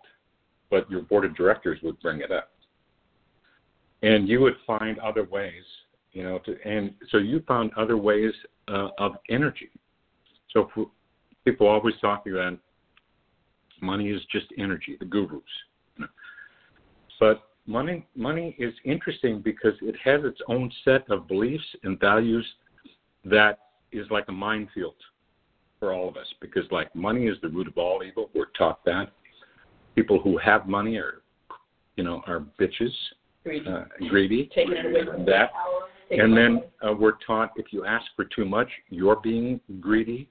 but 0.70 0.90
your 0.90 1.02
board 1.02 1.26
of 1.26 1.36
directors 1.36 1.80
would 1.84 2.00
bring 2.02 2.22
it 2.22 2.32
up. 2.32 2.52
And 4.04 4.28
you 4.28 4.42
would 4.42 4.56
find 4.66 5.00
other 5.00 5.24
ways, 5.24 5.64
you 6.12 6.24
know, 6.24 6.40
to, 6.40 6.56
and 6.66 6.94
so 7.10 7.18
you 7.18 7.42
found 7.48 7.72
other 7.76 7.98
ways 7.98 8.34
uh, 8.68 8.90
of 9.00 9.14
energy. 9.30 9.70
So 10.52 10.70
people 11.46 11.68
always 11.68 11.96
talk 12.02 12.26
about 12.28 12.58
money 13.82 14.10
is 14.10 14.22
just 14.32 14.46
energy, 14.58 14.98
the 15.00 15.06
gurus. 15.06 15.42
You 15.96 16.04
know. 16.04 16.08
But 17.20 17.44
money 17.68 18.08
money 18.16 18.56
is 18.58 18.74
interesting 18.86 19.42
because 19.42 19.74
it 19.82 19.96
has 20.04 20.22
its 20.24 20.40
own 20.48 20.72
set 20.84 21.10
of 21.10 21.28
beliefs 21.28 21.66
and 21.84 22.00
values 22.00 22.46
that 23.26 23.60
is 23.92 24.08
like 24.10 24.26
a 24.30 24.32
minefield 24.32 24.96
for 25.80 25.94
all 25.94 26.08
of 26.08 26.18
us 26.18 26.28
because 26.40 26.64
like 26.72 26.94
money 26.96 27.28
is 27.28 27.38
the 27.42 27.50
root 27.50 27.68
of 27.68 27.78
all 27.78 28.02
evil 28.04 28.30
we're 28.34 28.46
taught 28.58 28.84
that 28.86 29.12
people 29.98 30.20
who 30.22 30.38
have 30.38 30.68
money 30.68 30.96
are 30.98 31.22
you 31.96 32.04
know 32.04 32.22
are 32.28 32.46
bitches 32.60 32.94
Greedy. 33.44 33.68
uh, 33.68 33.84
greedy 34.10 34.50
Taking 34.54 34.78
it 34.78 34.86
away 34.86 35.06
from 35.06 35.26
that 35.26 35.50
and 36.12 36.38
then 36.38 36.62
uh, 36.88 36.94
we're 36.94 37.18
taught 37.26 37.52
if 37.58 37.74
you 37.74 37.84
ask 37.86 38.06
for 38.16 38.26
too 38.26 38.46
much 38.46 38.70
you're 38.90 39.18
being 39.18 39.60
greedy 39.80 40.30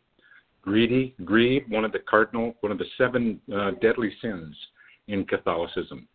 greedy 0.62 1.14
greed 1.24 1.68
one 1.68 1.85
of 1.85 1.92
the 1.92 1.98
cardinal 1.98 2.55
one 2.61 2.70
of 2.70 2.79
the 2.79 2.87
seven 2.96 3.40
uh, 3.55 3.72
deadly 3.83 4.12
sins 4.22 4.55
in 5.09 5.24
catholicism 5.24 6.07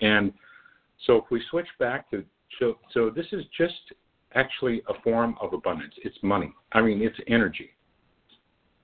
and 0.00 0.32
so 1.06 1.16
if 1.16 1.24
we 1.30 1.42
switch 1.50 1.68
back 1.80 2.08
to 2.10 2.24
so 2.58 2.78
so 2.92 3.10
this 3.10 3.26
is 3.32 3.44
just 3.56 3.74
actually 4.34 4.82
a 4.88 5.00
form 5.02 5.36
of 5.40 5.52
abundance. 5.52 5.94
It's 6.04 6.16
money. 6.22 6.52
I 6.72 6.82
mean 6.82 7.02
it's 7.02 7.18
energy. 7.28 7.70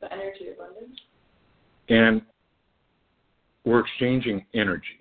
The 0.00 0.12
energy 0.12 0.48
abundance. 0.54 0.98
And 1.88 2.22
we're 3.64 3.80
exchanging 3.80 4.44
energy. 4.54 5.00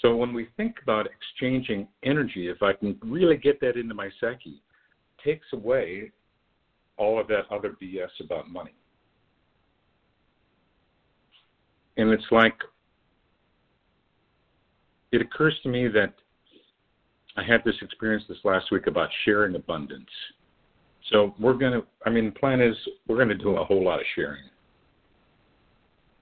So 0.00 0.16
when 0.16 0.32
we 0.32 0.48
think 0.56 0.76
about 0.82 1.06
exchanging 1.06 1.86
energy, 2.02 2.48
if 2.48 2.62
I 2.62 2.72
can 2.72 2.98
really 3.02 3.36
get 3.36 3.60
that 3.60 3.76
into 3.76 3.94
my 3.94 4.10
psyche, 4.20 4.60
takes 5.24 5.46
away 5.52 6.10
all 6.96 7.20
of 7.20 7.28
that 7.28 7.42
other 7.50 7.76
BS 7.80 8.08
about 8.20 8.50
money. 8.50 8.74
And 11.96 12.10
it's 12.10 12.24
like 12.30 12.54
it 15.12 15.20
occurs 15.20 15.54
to 15.62 15.68
me 15.68 15.88
that 15.88 16.14
I 17.36 17.42
had 17.44 17.62
this 17.64 17.76
experience 17.80 18.24
this 18.28 18.38
last 18.44 18.72
week 18.72 18.86
about 18.86 19.08
sharing 19.24 19.54
abundance. 19.54 20.10
So 21.10 21.34
we're 21.38 21.54
to, 21.72 21.82
I 22.06 22.10
mean, 22.10 22.26
the 22.26 22.38
plan 22.38 22.60
is 22.60 22.76
we're 23.06 23.16
to 23.28 23.34
do 23.34 23.56
a 23.56 23.64
whole 23.64 23.84
lot 23.84 24.00
of 24.00 24.06
sharing 24.14 24.42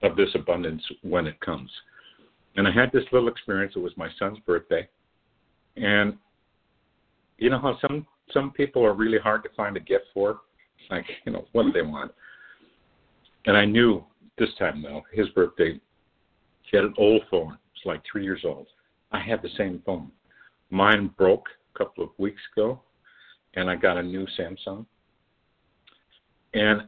of 0.03 0.15
this 0.15 0.29
abundance 0.35 0.83
when 1.01 1.27
it 1.27 1.39
comes. 1.41 1.69
And 2.55 2.67
I 2.67 2.71
had 2.71 2.91
this 2.91 3.03
little 3.11 3.29
experience. 3.29 3.73
It 3.75 3.79
was 3.79 3.95
my 3.95 4.09
son's 4.19 4.39
birthday. 4.39 4.87
And 5.77 6.17
you 7.37 7.49
know 7.49 7.59
how 7.59 7.77
some 7.81 8.05
some 8.33 8.51
people 8.51 8.85
are 8.85 8.93
really 8.93 9.19
hard 9.19 9.43
to 9.43 9.49
find 9.55 9.75
a 9.77 9.79
gift 9.79 10.05
for? 10.13 10.41
Like, 10.89 11.05
you 11.25 11.31
know, 11.31 11.45
what 11.51 11.63
do 11.63 11.71
they 11.71 11.81
want? 11.81 12.11
And 13.45 13.57
I 13.57 13.65
knew 13.65 14.03
this 14.37 14.49
time 14.57 14.81
though, 14.81 15.01
his 15.11 15.27
birthday, 15.29 15.79
he 16.63 16.77
had 16.77 16.85
an 16.85 16.93
old 16.97 17.23
phone. 17.29 17.57
It's 17.75 17.85
like 17.85 18.01
three 18.09 18.23
years 18.23 18.41
old. 18.45 18.67
I 19.11 19.19
had 19.19 19.41
the 19.41 19.49
same 19.57 19.81
phone. 19.85 20.11
Mine 20.69 21.11
broke 21.17 21.47
a 21.73 21.77
couple 21.77 22.03
of 22.03 22.11
weeks 22.17 22.41
ago, 22.55 22.81
and 23.55 23.69
I 23.69 23.75
got 23.75 23.97
a 23.97 24.03
new 24.03 24.25
Samsung. 24.39 24.85
And 26.53 26.81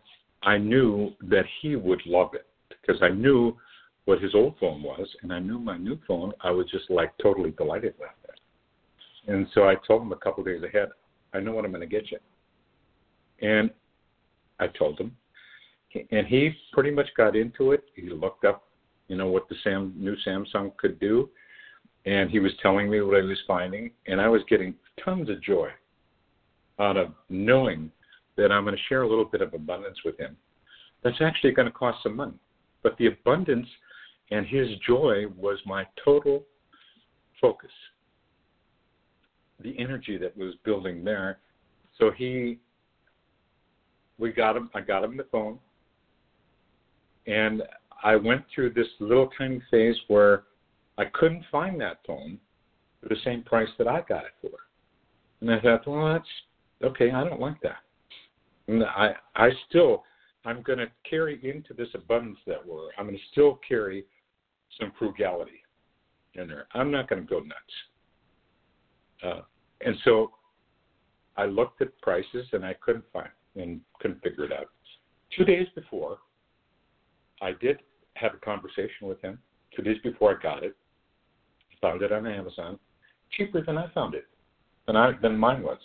I 0.43 0.57
knew 0.57 1.13
that 1.23 1.45
he 1.61 1.75
would 1.75 2.01
love 2.05 2.33
it 2.33 2.47
because 2.85 3.01
I 3.01 3.09
knew 3.09 3.57
what 4.05 4.21
his 4.21 4.35
old 4.35 4.55
phone 4.59 4.83
was, 4.83 5.07
and 5.21 5.31
I 5.31 5.39
knew 5.39 5.59
my 5.59 5.77
new 5.77 5.97
phone. 6.07 6.33
I 6.41 6.51
was 6.51 6.69
just 6.69 6.89
like 6.89 7.13
totally 7.21 7.51
delighted 7.51 7.93
with 7.99 8.09
it. 8.25 8.39
And 9.31 9.47
so 9.53 9.63
I 9.67 9.75
told 9.87 10.01
him 10.01 10.11
a 10.11 10.17
couple 10.17 10.41
of 10.41 10.47
days 10.47 10.63
ahead, 10.63 10.89
I 11.33 11.39
know 11.39 11.53
what 11.53 11.63
I'm 11.63 11.71
going 11.71 11.81
to 11.81 11.87
get 11.87 12.11
you. 12.11 12.19
And 13.41 13.71
I 14.59 14.67
told 14.67 14.99
him, 14.99 15.15
and 16.11 16.27
he 16.27 16.51
pretty 16.71 16.91
much 16.91 17.07
got 17.15 17.35
into 17.35 17.71
it. 17.71 17.85
He 17.95 18.09
looked 18.09 18.45
up, 18.45 18.63
you 19.07 19.15
know, 19.15 19.27
what 19.27 19.47
the 19.47 19.55
Sam 19.63 19.93
new 19.95 20.15
Samsung 20.25 20.75
could 20.77 20.99
do, 20.99 21.29
and 22.05 22.29
he 22.29 22.39
was 22.39 22.51
telling 22.61 22.89
me 22.89 23.01
what 23.01 23.17
I 23.17 23.21
was 23.21 23.37
finding, 23.47 23.91
and 24.07 24.19
I 24.19 24.27
was 24.27 24.41
getting 24.49 24.75
tons 25.03 25.29
of 25.29 25.41
joy 25.41 25.69
out 26.79 26.97
of 26.97 27.13
knowing 27.29 27.91
that 28.35 28.51
I'm 28.51 28.63
going 28.63 28.75
to 28.75 28.81
share 28.89 29.03
a 29.03 29.09
little 29.09 29.25
bit 29.25 29.41
of 29.41 29.53
abundance 29.53 29.99
with 30.03 30.19
him. 30.19 30.35
That's 31.03 31.21
actually 31.21 31.51
going 31.51 31.67
to 31.67 31.71
cost 31.71 32.01
some 32.01 32.15
money, 32.15 32.33
but 32.83 32.97
the 32.97 33.07
abundance 33.07 33.67
and 34.31 34.45
his 34.45 34.67
joy 34.85 35.25
was 35.37 35.57
my 35.65 35.87
total 36.03 36.43
focus. 37.41 37.71
The 39.61 39.77
energy 39.79 40.17
that 40.17 40.35
was 40.37 40.53
building 40.63 41.03
there. 41.03 41.39
So 41.97 42.11
he, 42.11 42.59
we 44.17 44.31
got 44.31 44.57
him. 44.57 44.69
I 44.73 44.81
got 44.81 45.03
him 45.03 45.17
the 45.17 45.25
phone, 45.31 45.59
and 47.27 47.63
I 48.03 48.15
went 48.15 48.43
through 48.53 48.71
this 48.71 48.87
little 48.99 49.29
tiny 49.37 49.61
phase 49.71 49.95
where 50.07 50.43
I 50.97 51.05
couldn't 51.05 51.45
find 51.51 51.79
that 51.81 51.99
phone 52.05 52.39
for 53.01 53.09
the 53.09 53.15
same 53.23 53.43
price 53.43 53.69
that 53.77 53.87
I 53.87 54.01
got 54.01 54.25
it 54.25 54.33
for. 54.41 54.51
And 55.41 55.51
I 55.51 55.59
thought, 55.59 55.87
well, 55.87 56.13
that's 56.13 56.91
okay. 56.91 57.11
I 57.11 57.23
don't 57.23 57.39
like 57.39 57.61
that. 57.61 57.77
And 58.67 58.83
I, 58.83 59.13
I 59.35 59.49
still, 59.69 60.03
I'm 60.45 60.61
going 60.61 60.79
to 60.79 60.87
carry 61.09 61.39
into 61.43 61.73
this 61.73 61.89
abundance 61.93 62.39
that 62.47 62.65
we're. 62.65 62.89
I'm 62.97 63.05
going 63.05 63.17
to 63.17 63.23
still 63.31 63.59
carry 63.67 64.05
some 64.79 64.91
frugality 64.99 65.63
in 66.35 66.47
there. 66.47 66.67
I'm 66.73 66.91
not 66.91 67.07
going 67.07 67.21
to 67.21 67.27
go 67.27 67.39
nuts. 67.39 67.55
Uh, 69.25 69.41
and 69.85 69.95
so 70.03 70.31
I 71.37 71.45
looked 71.45 71.81
at 71.81 71.99
prices 72.01 72.45
and 72.51 72.65
I 72.65 72.73
couldn't 72.73 73.05
find 73.13 73.29
and 73.55 73.79
couldn't 73.99 74.21
figure 74.21 74.45
it 74.45 74.51
out. 74.51 74.67
Two 75.37 75.45
days 75.45 75.67
before, 75.75 76.17
I 77.41 77.51
did 77.61 77.79
have 78.15 78.33
a 78.33 78.37
conversation 78.37 79.07
with 79.07 79.21
him. 79.21 79.39
Two 79.75 79.81
days 79.81 79.97
before 80.03 80.37
I 80.37 80.41
got 80.41 80.63
it, 80.63 80.75
found 81.81 82.01
it 82.01 82.11
on 82.11 82.27
Amazon, 82.27 82.79
cheaper 83.31 83.63
than 83.63 83.77
I 83.77 83.89
found 83.93 84.15
it, 84.15 84.25
than 84.87 84.95
I 84.95 85.11
than 85.21 85.37
mine 85.37 85.63
was. 85.63 85.79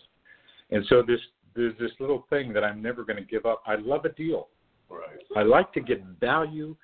And 0.70 0.84
so 0.88 1.02
this 1.02 1.20
there's 1.58 1.76
this 1.78 1.90
little 1.98 2.24
thing 2.30 2.52
that 2.52 2.62
I'm 2.62 2.80
never 2.80 3.04
going 3.04 3.16
to 3.16 3.24
give 3.24 3.44
up. 3.44 3.62
I 3.66 3.74
love 3.74 4.04
a 4.04 4.10
deal. 4.10 4.46
Right. 4.88 5.18
I 5.36 5.42
like 5.42 5.72
to 5.72 5.80
get 5.80 6.02
value. 6.20 6.76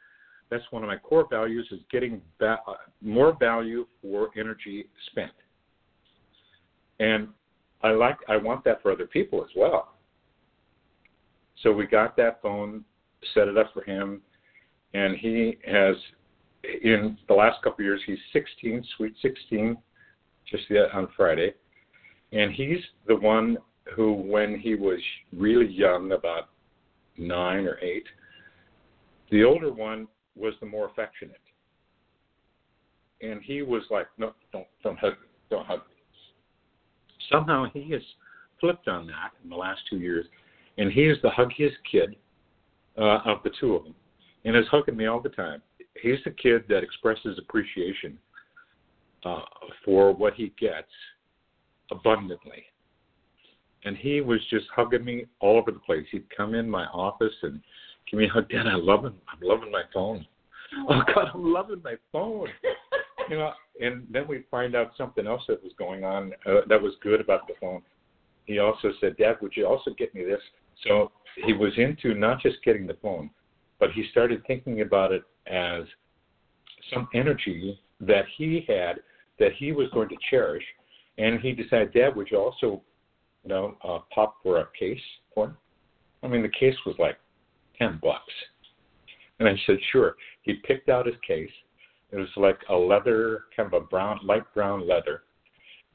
That's 0.51 0.65
one 0.71 0.83
of 0.83 0.89
my 0.89 0.97
core 0.97 1.27
values 1.31 1.67
is 1.71 1.79
getting 1.93 2.21
va- 2.41 2.59
uh, 2.67 2.75
more 3.01 3.37
value 3.39 3.87
for 4.03 4.31
energy 4.37 4.87
spent. 5.11 5.31
And 6.99 7.29
I 7.83 7.93
like 7.93 8.17
I 8.29 8.37
want 8.37 8.65
that 8.65 8.83
for 8.83 8.91
other 8.91 9.07
people 9.07 9.43
as 9.45 9.51
well. 9.57 9.95
So 11.63 11.73
we 11.73 11.87
got 11.87 12.17
that 12.17 12.43
phone, 12.43 12.85
set 13.33 13.47
it 13.47 13.57
up 13.57 13.73
for 13.73 13.85
him, 13.85 14.21
and 14.93 15.17
he 15.17 15.57
has 15.67 15.95
in 16.83 17.17
the 17.29 17.35
last 17.35 17.63
couple 17.63 17.83
of 17.83 17.85
years 17.85 18.01
he's 18.07 18.19
16, 18.33 18.85
sweet 18.97 19.15
16, 19.23 19.77
just 20.51 20.65
on 20.93 21.09
Friday, 21.17 21.55
and 22.33 22.53
he's 22.53 22.79
the 23.07 23.17
one 23.17 23.57
who, 23.95 24.13
when 24.13 24.59
he 24.59 24.75
was 24.75 24.99
really 25.37 25.67
young, 25.67 26.13
about 26.13 26.49
nine 27.19 27.67
or 27.67 27.79
eight, 27.81 28.05
the 29.31 29.45
older 29.45 29.73
one 29.73 30.09
was 30.37 30.55
the 30.61 30.67
more 30.67 30.87
affectionate. 30.87 31.41
And 33.21 33.41
he 33.43 33.63
was 33.63 33.83
like, 33.91 34.07
no, 34.19 34.35
don't, 34.53 34.67
don't 34.83 34.99
hug 34.99 35.15
don't 35.51 35.67
hug 35.67 35.81
me. 35.81 35.95
Somehow 37.31 37.67
he 37.73 37.91
has 37.93 38.03
flipped 38.61 38.89
on 38.89 39.07
that 39.07 39.31
in 39.43 39.51
the 39.51 39.57
last 39.57 39.81
two 39.89 39.99
years, 39.99 40.27
and 40.79 40.91
he 40.91 41.03
is 41.03 41.19
the 41.23 41.31
huggiest 41.31 41.77
kid 41.91 42.17
uh, 42.99 43.19
of 43.25 43.43
the 43.45 43.51
two 43.61 43.75
of 43.75 43.85
them, 43.85 43.95
and 44.45 44.57
is 44.57 44.67
hugging 44.71 44.97
me 44.97 45.07
all 45.07 45.21
the 45.21 45.29
time. 45.29 45.63
He's 46.03 46.19
the 46.25 46.31
kid 46.33 46.65
that 46.69 46.83
expresses 46.83 47.39
appreciation 47.39 48.19
uh, 49.25 49.43
for 49.85 50.13
what 50.13 50.35
he 50.35 50.53
gets 50.59 50.89
abundantly 51.91 52.65
and 53.85 53.97
he 53.97 54.21
was 54.21 54.41
just 54.51 54.67
hugging 54.75 55.05
me 55.05 55.27
all 55.41 55.59
over 55.59 55.71
the 55.71 55.79
place. 55.79 56.07
He'd 56.11 56.27
come 56.35 56.55
in 56.55 56.69
my 56.69 56.87
office 56.87 57.35
and 57.43 57.61
give 58.11 58.19
me 58.19 58.27
a 58.27 58.29
hug. 58.29 58.49
Dad, 58.49 58.67
I 58.67 58.77
love 58.77 59.05
him. 59.05 59.15
I'm 59.29 59.47
loving 59.47 59.71
my 59.71 59.83
phone. 59.93 60.27
Oh 60.89 61.03
God, 61.15 61.29
I'm 61.35 61.53
loving 61.53 61.83
my 61.85 61.95
phone. 62.11 62.49
you 63.29 63.37
know, 63.37 63.53
and 63.81 64.07
then 64.11 64.27
we 64.27 64.45
find 64.51 64.75
out 64.75 64.93
something 64.97 65.27
else 65.27 65.43
that 65.49 65.63
was 65.63 65.73
going 65.79 66.05
on 66.05 66.33
uh, 66.47 66.61
that 66.69 66.81
was 66.81 66.95
good 67.03 67.21
about 67.21 67.47
the 67.47 67.55
phone. 67.61 67.83
He 68.45 68.59
also 68.59 68.91
said, 69.01 69.17
Dad, 69.17 69.37
would 69.41 69.53
you 69.57 69.67
also 69.67 69.93
get 69.97 70.15
me 70.15 70.25
this? 70.25 70.41
So 70.87 71.13
he 71.47 71.53
was 71.53 71.73
into 71.77 72.15
not 72.15 72.41
just 72.41 72.57
getting 72.65 72.87
the 72.87 72.97
phone, 73.01 73.31
but 73.79 73.93
he 73.93 74.07
started 74.11 74.43
thinking 74.47 74.83
about 74.83 75.13
it 75.13 75.23
as 75.47 75.85
some 76.93 77.09
energy 77.15 77.79
that 78.01 78.25
he 78.37 78.65
had 78.69 79.01
that 79.39 79.53
he 79.57 79.73
was 79.73 79.89
going 79.93 80.09
to 80.09 80.17
cherish. 80.31 80.65
And 81.17 81.41
he 81.41 81.53
decided, 81.53 81.93
Dad, 81.93 82.17
would 82.17 82.29
you 82.31 82.39
also 82.39 82.83
you 83.45 83.51
know, 83.51 83.77
uh, 83.85 83.99
pop 84.13 84.37
for 84.43 84.59
a 84.59 84.69
case 84.79 85.01
for. 85.35 85.57
I 86.23 86.29
mean, 86.29 86.43
the 86.43 86.49
case 86.49 86.77
was 86.87 86.97
like 86.99 87.19
ten 87.79 88.01
bucks, 88.03 88.33
and 89.39 89.49
I 89.49 89.55
said, 89.67 89.77
sure. 89.93 90.17
He 90.43 90.55
picked 90.55 90.89
out 90.89 91.07
his 91.07 91.17
case. 91.27 91.51
It 92.11 92.17
was 92.17 92.29
like 92.37 92.59
a 92.69 92.75
leather, 92.75 93.45
kind 93.57 93.73
of 93.73 93.83
a 93.83 93.87
brown, 93.87 94.21
light 94.25 94.45
brown 94.55 94.87
leather, 94.89 95.23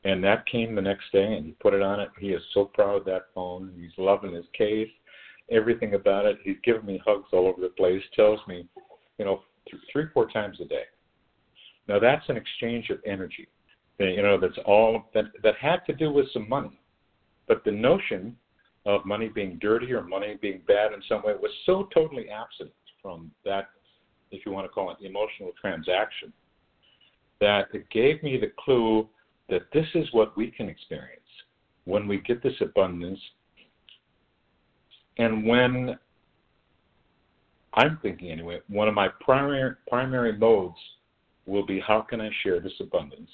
and 0.04 0.24
that 0.24 0.46
came 0.48 0.76
the 0.76 0.82
next 0.82 1.12
day, 1.12 1.34
and 1.36 1.46
he 1.46 1.52
put 1.54 1.74
it 1.74 1.82
on 1.82 2.00
it. 2.00 2.10
He 2.20 2.30
is 2.30 2.42
so 2.54 2.66
proud 2.66 2.98
of 2.98 3.06
that 3.06 3.28
phone. 3.34 3.74
He's 3.80 3.98
loving 3.98 4.34
his 4.34 4.46
case, 4.58 4.90
everything 5.52 5.96
about 5.96 6.26
it. 6.26 6.38
He's 6.44 6.58
giving 6.64 6.86
me 6.86 7.02
hugs 7.06 7.28
all 7.32 7.48
over 7.48 7.62
the 7.62 7.70
place. 7.70 8.04
Tells 8.16 8.40
me, 8.48 8.68
you 9.18 9.26
know, 9.26 9.42
th- 9.70 9.82
three, 9.92 10.06
four 10.14 10.30
times 10.30 10.58
a 10.62 10.66
day. 10.66 10.84
Now 11.88 12.00
that's 12.00 12.28
an 12.30 12.38
exchange 12.38 12.90
of 12.92 13.00
energy. 13.06 13.48
You 13.98 14.22
know, 14.22 14.40
that's 14.40 14.58
all 14.66 15.10
that 15.14 15.26
that 15.44 15.56
had 15.56 15.80
to 15.88 15.94
do 15.94 16.12
with 16.12 16.32
some 16.32 16.48
money 16.48 16.80
but 17.50 17.66
the 17.66 17.72
notion 17.72 18.38
of 18.86 19.06
money 19.06 19.28
being 19.28 19.58
dirty 19.60 19.92
or 19.92 20.04
money 20.04 20.38
being 20.42 20.62
bad 20.68 20.94
in 20.94 21.02
some 21.10 21.24
way 21.24 21.34
was 21.34 21.52
so 21.66 21.90
totally 21.94 22.30
absent 22.30 22.72
from 23.02 23.30
that, 23.44 23.70
if 24.32 24.46
you 24.46 24.54
want 24.54 24.66
to 24.66 24.70
call 24.70 24.92
it 24.92 24.98
emotional 25.06 25.52
transaction, 25.60 26.32
that 27.42 27.68
it 27.74 27.90
gave 27.90 28.22
me 28.24 28.38
the 28.38 28.52
clue 28.64 29.06
that 29.50 29.64
this 29.74 29.88
is 29.96 30.08
what 30.12 30.38
we 30.38 30.52
can 30.52 30.70
experience 30.70 31.20
when 31.86 32.08
we 32.08 32.20
get 32.20 32.42
this 32.42 32.54
abundance 32.62 33.20
and 35.18 35.46
when 35.46 35.98
I'm 37.74 38.00
thinking 38.02 38.32
anyway, 38.32 38.60
one 38.70 38.88
of 38.88 38.94
my 38.94 39.10
primary 39.20 39.76
primary 39.88 40.38
modes 40.38 40.78
will 41.46 41.66
be 41.66 41.80
how 41.80 42.02
can 42.02 42.22
I 42.22 42.30
share 42.44 42.60
this 42.60 42.74
abundance 42.80 43.30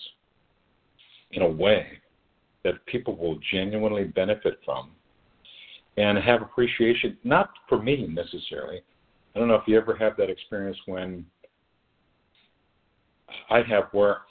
in 1.31 1.41
a 1.41 1.47
way 1.47 1.99
that 2.65 2.83
people 2.87 3.15
will 3.15 3.39
genuinely 3.53 4.03
benefit 4.03 4.59
from 4.65 4.89
and 5.97 6.17
have 6.17 6.41
appreciation, 6.41 7.15
not 7.23 7.51
for 7.69 7.81
me 7.81 8.07
necessarily. 8.07 8.81
I 9.33 9.39
don't 9.39 9.47
know 9.47 9.55
if 9.55 9.67
you 9.67 9.77
ever 9.77 9.95
have 9.95 10.17
that 10.17 10.29
experience 10.29 10.77
when 10.87 11.25
I 13.49 13.61
have 13.61 13.85
where 13.91 14.21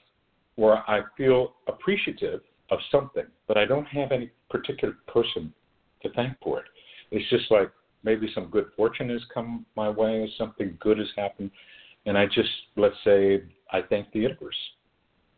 where 0.56 0.78
I 0.88 1.02
feel 1.16 1.54
appreciative 1.66 2.40
of 2.70 2.78
something, 2.90 3.24
but 3.48 3.56
I 3.56 3.64
don't 3.64 3.86
have 3.86 4.12
any 4.12 4.30
particular 4.50 4.94
person 5.08 5.52
to 6.02 6.10
thank 6.10 6.36
for 6.42 6.60
it. 6.60 6.66
It's 7.10 7.28
just 7.28 7.50
like 7.50 7.70
maybe 8.04 8.30
some 8.34 8.46
good 8.46 8.66
fortune 8.76 9.08
has 9.10 9.22
come 9.32 9.66
my 9.76 9.88
way, 9.90 10.32
something 10.38 10.76
good 10.80 10.98
has 10.98 11.08
happened, 11.16 11.50
and 12.06 12.18
I 12.18 12.26
just 12.26 12.50
let's 12.76 12.96
say 13.04 13.42
I 13.70 13.82
thank 13.82 14.12
the 14.12 14.20
universe. 14.20 14.56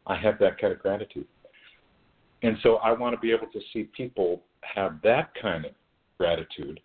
I 0.06 0.16
have 0.16 0.38
that 0.38 0.58
kind 0.58 0.72
of 0.72 0.78
gratitude. 0.78 1.26
And 2.42 2.56
so 2.62 2.76
I 2.76 2.92
want 2.92 3.14
to 3.14 3.20
be 3.20 3.32
able 3.32 3.46
to 3.52 3.60
see 3.72 3.84
people 3.96 4.42
have 4.62 5.00
that 5.02 5.30
kind 5.40 5.64
of 5.64 5.72
gratitude 6.18 6.80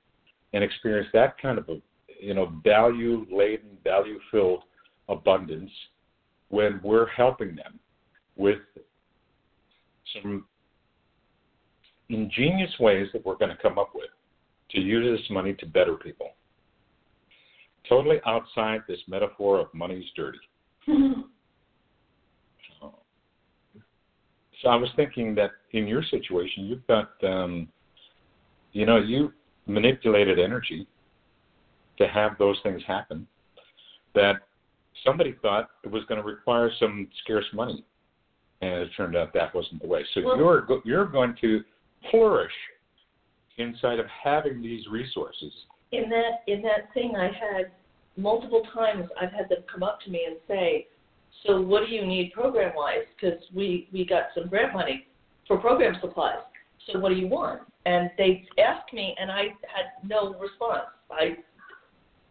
and 0.53 0.63
experience 0.63 1.07
that 1.13 1.37
kind 1.41 1.57
of 1.57 1.69
a 1.69 1.77
you 2.19 2.33
know 2.33 2.53
value 2.63 3.25
laden, 3.31 3.77
value 3.83 4.19
filled 4.29 4.63
abundance 5.09 5.71
when 6.49 6.79
we're 6.83 7.07
helping 7.07 7.55
them 7.55 7.79
with 8.35 8.59
some 10.13 10.45
ingenious 12.09 12.71
ways 12.79 13.07
that 13.13 13.25
we're 13.25 13.35
going 13.35 13.55
to 13.55 13.61
come 13.61 13.79
up 13.79 13.91
with 13.95 14.09
to 14.71 14.79
use 14.79 15.19
this 15.19 15.29
money 15.29 15.53
to 15.53 15.65
better 15.65 15.95
people. 15.95 16.31
totally 17.87 18.19
outside 18.25 18.81
this 18.87 18.99
metaphor 19.07 19.59
of 19.59 19.73
money's 19.73 20.05
dirty. 20.15 20.39
So 24.61 24.69
I 24.69 24.75
was 24.75 24.89
thinking 24.95 25.33
that 25.35 25.51
in 25.71 25.87
your 25.87 26.03
situation, 26.03 26.65
you've 26.65 26.85
got, 26.87 27.11
um, 27.23 27.67
you 28.73 28.85
know, 28.85 28.97
you 28.97 29.33
manipulated 29.65 30.39
energy 30.39 30.87
to 31.97 32.07
have 32.07 32.37
those 32.37 32.57
things 32.61 32.81
happen. 32.85 33.27
That 34.13 34.35
somebody 35.03 35.35
thought 35.41 35.69
it 35.83 35.91
was 35.91 36.03
going 36.05 36.21
to 36.21 36.27
require 36.27 36.71
some 36.79 37.07
scarce 37.23 37.45
money, 37.53 37.83
and 38.61 38.73
it 38.73 38.89
turned 38.95 39.15
out 39.15 39.33
that 39.33 39.53
wasn't 39.55 39.81
the 39.81 39.87
way. 39.87 40.05
So 40.13 40.21
Well- 40.21 40.37
you're 40.37 40.61
go- 40.61 40.81
you're 40.85 41.05
going 41.05 41.35
to 41.37 41.63
flourish 42.09 42.53
inside 43.57 43.99
of 43.99 44.07
having 44.07 44.61
these 44.61 44.87
resources. 44.87 45.65
in 45.91 46.09
that 46.09 46.41
in 46.47 46.61
that 46.61 46.89
thing 46.93 47.17
I 47.17 47.27
had 47.27 47.69
multiple 48.15 48.63
times 48.73 49.09
I've 49.19 49.33
had 49.33 49.49
them 49.49 49.61
come 49.63 49.83
up 49.83 49.99
to 50.01 50.09
me 50.09 50.23
and 50.23 50.37
say, 50.47 50.87
"So 51.45 51.61
what 51.61 51.85
do 51.85 51.91
you 51.91 52.05
need 52.05 52.33
program 52.33 52.73
wise? 52.75 53.05
Because 53.15 53.39
we 53.53 53.89
we 53.91 54.05
got 54.05 54.25
some 54.35 54.47
grant 54.47 54.73
money 54.73 55.07
for 55.47 55.57
program 55.57 55.97
supplies. 56.01 56.39
So 56.87 56.99
what 56.99 57.09
do 57.09 57.15
you 57.15 57.27
want?" 57.27 57.61
And 57.85 58.11
they 58.17 58.45
asked 58.59 58.93
me, 58.93 59.15
and 59.19 59.31
I 59.31 59.43
had 59.73 60.07
no 60.07 60.33
response. 60.39 60.89
I 61.09 61.37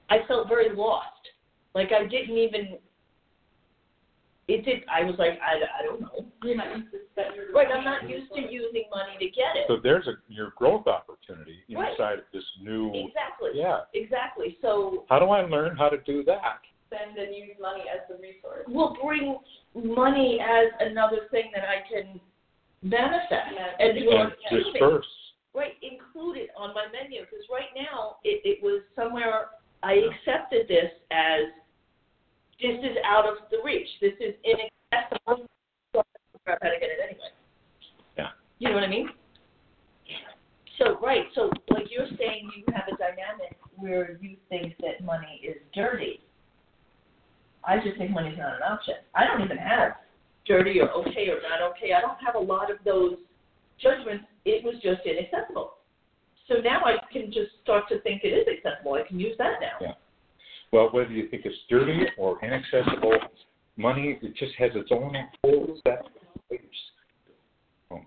I 0.08 0.26
felt 0.26 0.48
very 0.48 0.74
lost, 0.74 1.28
like 1.74 1.92
I 1.92 2.06
didn't 2.06 2.36
even. 2.36 2.78
It 4.48 4.64
did. 4.64 4.82
I 4.92 5.04
was 5.04 5.14
like, 5.16 5.38
I, 5.40 5.80
I 5.80 5.86
don't 5.86 6.00
know. 6.00 6.26
You're 6.42 6.56
not 6.56 6.76
used 6.76 6.90
to 6.90 6.98
Right, 7.52 7.68
I'm 7.72 7.84
not 7.84 8.08
used 8.08 8.32
to 8.34 8.40
using 8.40 8.84
money 8.90 9.12
to 9.18 9.26
get 9.26 9.56
it. 9.56 9.64
So 9.68 9.76
there's 9.82 10.06
a 10.06 10.12
your 10.28 10.52
growth 10.56 10.86
opportunity 10.86 11.58
Right. 11.74 11.92
inside 11.92 12.18
of 12.18 12.24
this 12.32 12.44
new. 12.62 12.88
Exactly. 12.94 13.50
Yeah. 13.54 13.80
Exactly. 13.94 14.56
So 14.62 15.04
How 15.08 15.18
do 15.18 15.26
I 15.26 15.42
learn 15.42 15.76
how 15.76 15.88
to 15.88 15.98
do 15.98 16.24
that? 16.24 16.60
Spend 16.90 17.16
and 17.16 17.34
use 17.34 17.54
money 17.60 17.84
as 17.86 18.00
the 18.10 18.20
resource. 18.20 18.66
will 18.66 18.96
bring 19.02 19.38
money 19.74 20.40
as 20.42 20.66
another 20.80 21.28
thing 21.30 21.50
that 21.54 21.64
I 21.64 21.86
can 21.88 22.20
manifest 22.82 23.30
Yeah. 23.30 23.74
and 23.78 23.96
And 23.98 24.32
do 24.50 24.58
disperse. 24.72 25.06
Right, 25.54 25.74
include 25.82 26.36
it 26.36 26.50
on 26.56 26.74
my 26.74 26.86
menu 26.92 27.22
because 27.22 27.44
right 27.50 27.70
now 27.74 28.16
it, 28.22 28.40
it 28.44 28.62
was 28.62 28.82
somewhere 28.94 29.48
I 29.82 29.94
accepted 29.94 30.68
this 30.68 30.92
as 31.10 31.42
this 32.60 32.78
is 32.84 32.96
out 33.04 33.26
of 33.26 33.48
the 33.50 33.58
reach. 33.64 33.88
This 34.00 34.12
is 34.20 34.34
inaccessible. 34.44 35.46
So 35.92 36.02
I 36.46 36.52
gotta 36.62 36.78
get 36.78 36.90
it 36.90 37.00
anyway. 37.02 37.30
Yeah. 38.16 38.28
You 38.58 38.68
know 38.68 38.74
what 38.74 38.84
I 38.84 38.88
mean? 38.88 39.08
Yeah. 40.06 40.16
So 40.78 40.98
right, 41.00 41.24
so 41.34 41.50
like 41.70 41.86
you're 41.90 42.06
saying, 42.18 42.50
you 42.56 42.64
have 42.74 42.84
a 42.92 42.96
dynamic 42.96 43.56
where 43.76 44.18
you 44.20 44.36
think 44.48 44.74
that 44.80 45.02
money 45.04 45.40
is 45.42 45.56
dirty. 45.74 46.20
I 47.64 47.78
just 47.78 47.98
think 47.98 48.10
money's 48.10 48.38
not 48.38 48.56
an 48.56 48.62
option. 48.62 48.94
I 49.14 49.26
don't 49.26 49.42
even 49.42 49.58
have 49.58 49.92
dirty 50.46 50.80
or 50.80 50.90
okay 50.90 51.28
or 51.28 51.40
not 51.42 51.62
okay. 51.72 51.92
I 51.92 52.00
don't 52.00 52.18
have 52.24 52.34
a 52.34 52.38
lot 52.38 52.70
of 52.70 52.78
those 52.84 53.16
judgments. 53.80 54.24
It 54.44 54.64
was 54.64 54.74
just 54.82 55.00
inaccessible. 55.06 55.74
So 56.48 56.54
now 56.56 56.82
I 56.84 56.96
can 57.12 57.26
just 57.26 57.50
start 57.62 57.84
to 57.90 58.00
think 58.00 58.22
it 58.24 58.28
is 58.28 58.46
accessible. 58.48 58.94
I 58.94 59.06
can 59.06 59.20
use 59.20 59.36
that 59.38 59.60
now. 59.60 59.76
Yeah. 59.80 59.92
Well, 60.72 60.88
whether 60.90 61.10
you 61.10 61.28
think 61.28 61.44
it's 61.44 61.56
dirty 61.68 62.06
or 62.16 62.42
inaccessible, 62.44 63.18
money 63.76 64.18
it 64.20 64.36
just 64.36 64.54
has 64.58 64.70
its 64.74 64.90
own 64.90 65.14
whole 65.44 65.78
set 65.86 66.00
of 66.00 66.06
ways. 66.50 66.60
Oh. 67.90 68.00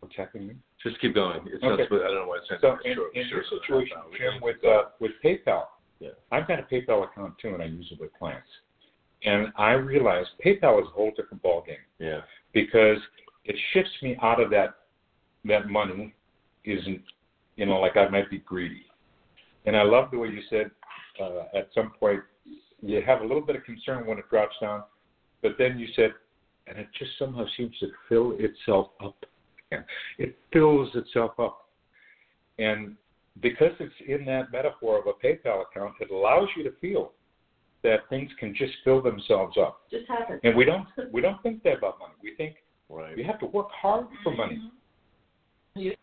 What's 0.00 0.16
happening? 0.16 0.60
Just 0.82 1.00
keep 1.00 1.14
going. 1.14 1.40
It's 1.46 1.62
Okay. 1.62 1.86
not, 1.90 2.02
I 2.02 2.06
don't 2.08 2.14
know 2.14 2.26
why 2.26 2.38
it's 2.38 2.60
So 2.60 2.78
in, 2.84 2.94
sure, 2.94 3.10
in 3.14 3.28
sure, 3.28 3.42
your 3.42 3.44
situation, 3.60 3.96
Jim, 4.16 4.40
with 4.42 4.64
uh, 4.64 4.84
with 4.98 5.12
PayPal, 5.22 5.66
Yeah. 6.00 6.10
I've 6.32 6.48
got 6.48 6.58
a 6.58 6.62
PayPal 6.62 7.04
account 7.04 7.34
too, 7.40 7.54
and 7.54 7.62
I 7.62 7.66
use 7.66 7.88
it 7.92 8.00
with 8.00 8.10
clients. 8.18 8.48
And 9.24 9.48
I 9.56 9.72
realized 9.72 10.30
PayPal 10.44 10.80
is 10.80 10.88
a 10.88 10.96
whole 10.96 11.12
different 11.14 11.42
ballgame 11.42 11.76
yeah, 11.98 12.20
because 12.54 12.96
it 13.44 13.54
shifts 13.72 13.92
me 14.02 14.16
out 14.22 14.40
of 14.40 14.50
that 14.50 14.76
that 15.44 15.68
money 15.68 16.14
isn't 16.64 17.02
you 17.56 17.66
know 17.66 17.78
like 17.80 17.96
I 17.96 18.08
might 18.08 18.30
be 18.30 18.38
greedy. 18.38 18.86
And 19.66 19.76
I 19.76 19.82
love 19.82 20.10
the 20.10 20.18
way 20.18 20.28
you 20.28 20.40
said 20.48 20.70
uh, 21.20 21.44
at 21.54 21.68
some 21.74 21.92
point 22.00 22.20
you 22.82 23.02
have 23.06 23.20
a 23.20 23.26
little 23.26 23.42
bit 23.42 23.56
of 23.56 23.64
concern 23.64 24.06
when 24.06 24.18
it 24.18 24.28
drops 24.30 24.56
down, 24.60 24.84
but 25.42 25.52
then 25.58 25.78
you 25.78 25.86
said, 25.94 26.14
and 26.66 26.78
it 26.78 26.88
just 26.98 27.10
somehow 27.18 27.44
seems 27.56 27.76
to 27.80 27.88
fill 28.08 28.36
itself 28.38 28.88
up. 29.04 29.16
again. 29.70 29.84
It 30.18 30.36
fills 30.52 30.88
itself 30.94 31.38
up, 31.38 31.68
and 32.58 32.96
because 33.40 33.72
it's 33.80 33.94
in 34.06 34.24
that 34.26 34.52
metaphor 34.52 34.98
of 34.98 35.06
a 35.06 35.26
PayPal 35.26 35.62
account, 35.62 35.94
it 36.00 36.10
allows 36.10 36.48
you 36.56 36.62
to 36.64 36.72
feel 36.80 37.12
that 37.82 38.00
things 38.10 38.30
can 38.38 38.54
just 38.54 38.72
fill 38.84 39.00
themselves 39.02 39.56
up. 39.58 39.82
Just 39.90 40.06
happens. 40.08 40.40
And 40.44 40.54
we 40.56 40.64
don't 40.64 40.86
we 41.12 41.20
don't 41.20 41.42
think 41.42 41.62
that 41.62 41.78
about 41.78 41.98
money. 41.98 42.14
We 42.22 42.34
think 42.36 42.56
right. 42.88 43.16
you 43.16 43.24
have 43.24 43.38
to 43.40 43.46
work 43.46 43.68
hard 43.70 44.06
for 44.22 44.34
money. 44.34 44.70
You- 45.74 45.94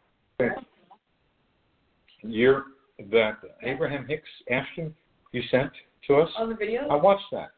You're 2.23 2.65
that 3.11 3.37
Abraham 3.63 4.07
Hicks 4.07 4.29
Ashton 4.49 4.93
you 5.31 5.41
sent 5.51 5.71
to 6.07 6.15
us. 6.15 6.29
On 6.37 6.49
the 6.49 6.55
video? 6.55 6.87
I 6.87 6.95
watched 6.95 7.25
that, 7.31 7.51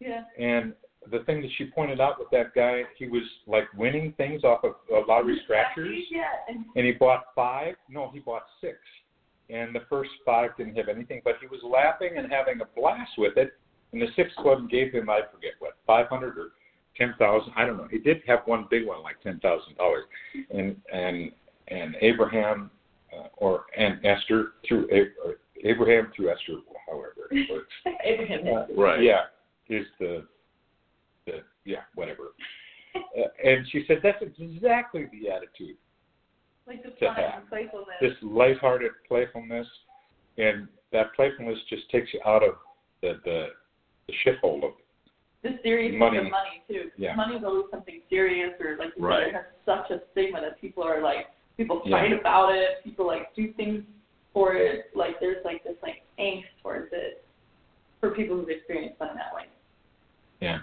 yeah. 0.00 0.24
and 0.38 0.74
the 1.10 1.20
thing 1.20 1.40
that 1.42 1.50
she 1.56 1.66
pointed 1.66 2.00
out 2.00 2.18
with 2.18 2.28
that 2.30 2.54
guy, 2.54 2.82
he 2.96 3.08
was 3.08 3.22
like 3.46 3.64
winning 3.76 4.12
things 4.16 4.44
off 4.44 4.64
of 4.64 4.74
uh, 4.92 5.00
lottery 5.08 5.40
scratchers, 5.44 5.96
Yeah. 6.10 6.22
And 6.48 6.64
and 6.76 6.86
he 6.86 6.92
bought 6.92 7.24
five. 7.34 7.74
No, 7.88 8.10
he 8.12 8.20
bought 8.20 8.44
six, 8.60 8.76
and 9.52 9.74
the 9.74 9.80
first 9.88 10.10
five 10.24 10.56
didn't 10.56 10.76
have 10.76 10.88
anything, 10.88 11.20
but 11.24 11.34
he 11.40 11.46
was 11.46 11.60
laughing 11.62 12.16
and 12.16 12.30
having 12.32 12.60
a 12.60 12.64
blast 12.78 13.12
with 13.18 13.36
it. 13.36 13.52
And 13.92 14.00
the 14.00 14.06
sixth 14.16 14.36
one 14.42 14.68
gave 14.68 14.92
him, 14.92 15.10
I 15.10 15.20
forget 15.32 15.52
what, 15.58 15.76
five 15.86 16.08
hundred 16.08 16.38
or 16.38 16.48
ten 16.96 17.14
thousand. 17.18 17.52
I 17.56 17.66
don't 17.66 17.76
know. 17.76 17.88
He 17.90 17.98
did 17.98 18.22
have 18.26 18.40
one 18.46 18.66
big 18.70 18.86
one, 18.86 19.02
like 19.02 19.20
ten 19.22 19.38
thousand 19.40 19.76
dollars, 19.76 20.04
and 20.50 20.76
and 20.92 21.30
and 21.68 21.96
Abraham 22.00 22.70
uh, 23.16 23.28
or 23.36 23.64
and 23.76 24.04
Esther 24.04 24.52
through 24.66 24.88
A- 24.90 25.26
or 25.28 25.34
Abraham 25.64 26.10
through 26.16 26.30
Esther, 26.30 26.54
however 26.88 27.28
it 27.30 27.50
works. 27.50 27.72
Abraham 28.04 28.40
Uh, 28.46 28.66
Right. 28.74 29.02
Yeah, 29.02 29.24
is 29.68 29.86
the 30.00 30.26
the 31.26 31.42
yeah 31.64 31.82
whatever. 31.94 32.28
Uh, 32.94 33.22
and 33.42 33.66
she 33.72 33.84
said 33.88 34.00
that's 34.02 34.22
exactly 34.22 35.06
the 35.12 35.30
attitude. 35.30 35.76
Like 36.66 36.82
the 36.82 36.90
To 36.90 37.12
have. 37.12 37.48
playfulness. 37.48 37.96
This 38.00 38.12
lighthearted 38.22 38.92
playfulness, 39.08 39.66
and 40.38 40.68
that 40.92 41.14
playfulness 41.14 41.58
just 41.68 41.88
takes 41.90 42.12
you 42.14 42.20
out 42.26 42.42
of 42.42 42.54
the 43.02 43.20
the, 43.24 43.46
the 44.08 44.14
shithole 44.24 44.64
of 44.64 44.72
the 45.42 45.58
seriousness 45.62 45.98
money. 45.98 46.18
of 46.18 46.24
money 46.24 46.62
too. 46.68 46.90
Yeah. 46.96 47.14
Money's 47.16 47.42
always 47.44 47.64
something 47.70 48.00
serious 48.08 48.52
or 48.60 48.76
like 48.78 48.90
you 48.96 49.04
Right. 49.06 49.24
said, 49.24 49.28
it 49.28 49.34
has 49.34 49.44
such 49.66 49.90
a 49.90 50.00
stigma 50.12 50.40
that 50.40 50.60
people 50.60 50.82
are 50.84 51.02
like 51.02 51.26
people 51.56 51.82
Yeah. 51.84 51.98
fight 52.00 52.12
about 52.12 52.54
it, 52.54 52.82
people 52.84 53.06
like 53.06 53.34
do 53.34 53.52
things 53.54 53.82
for 54.32 54.54
it. 54.54 54.90
Like 54.94 55.18
there's 55.20 55.44
like 55.44 55.64
this 55.64 55.76
like 55.82 56.02
angst 56.18 56.44
towards 56.62 56.88
it 56.92 57.24
for 58.00 58.10
people 58.12 58.36
who've 58.36 58.48
experienced 58.50 58.98
money 59.00 59.12
that 59.16 59.34
way. 59.34 59.46
yeah. 60.40 60.60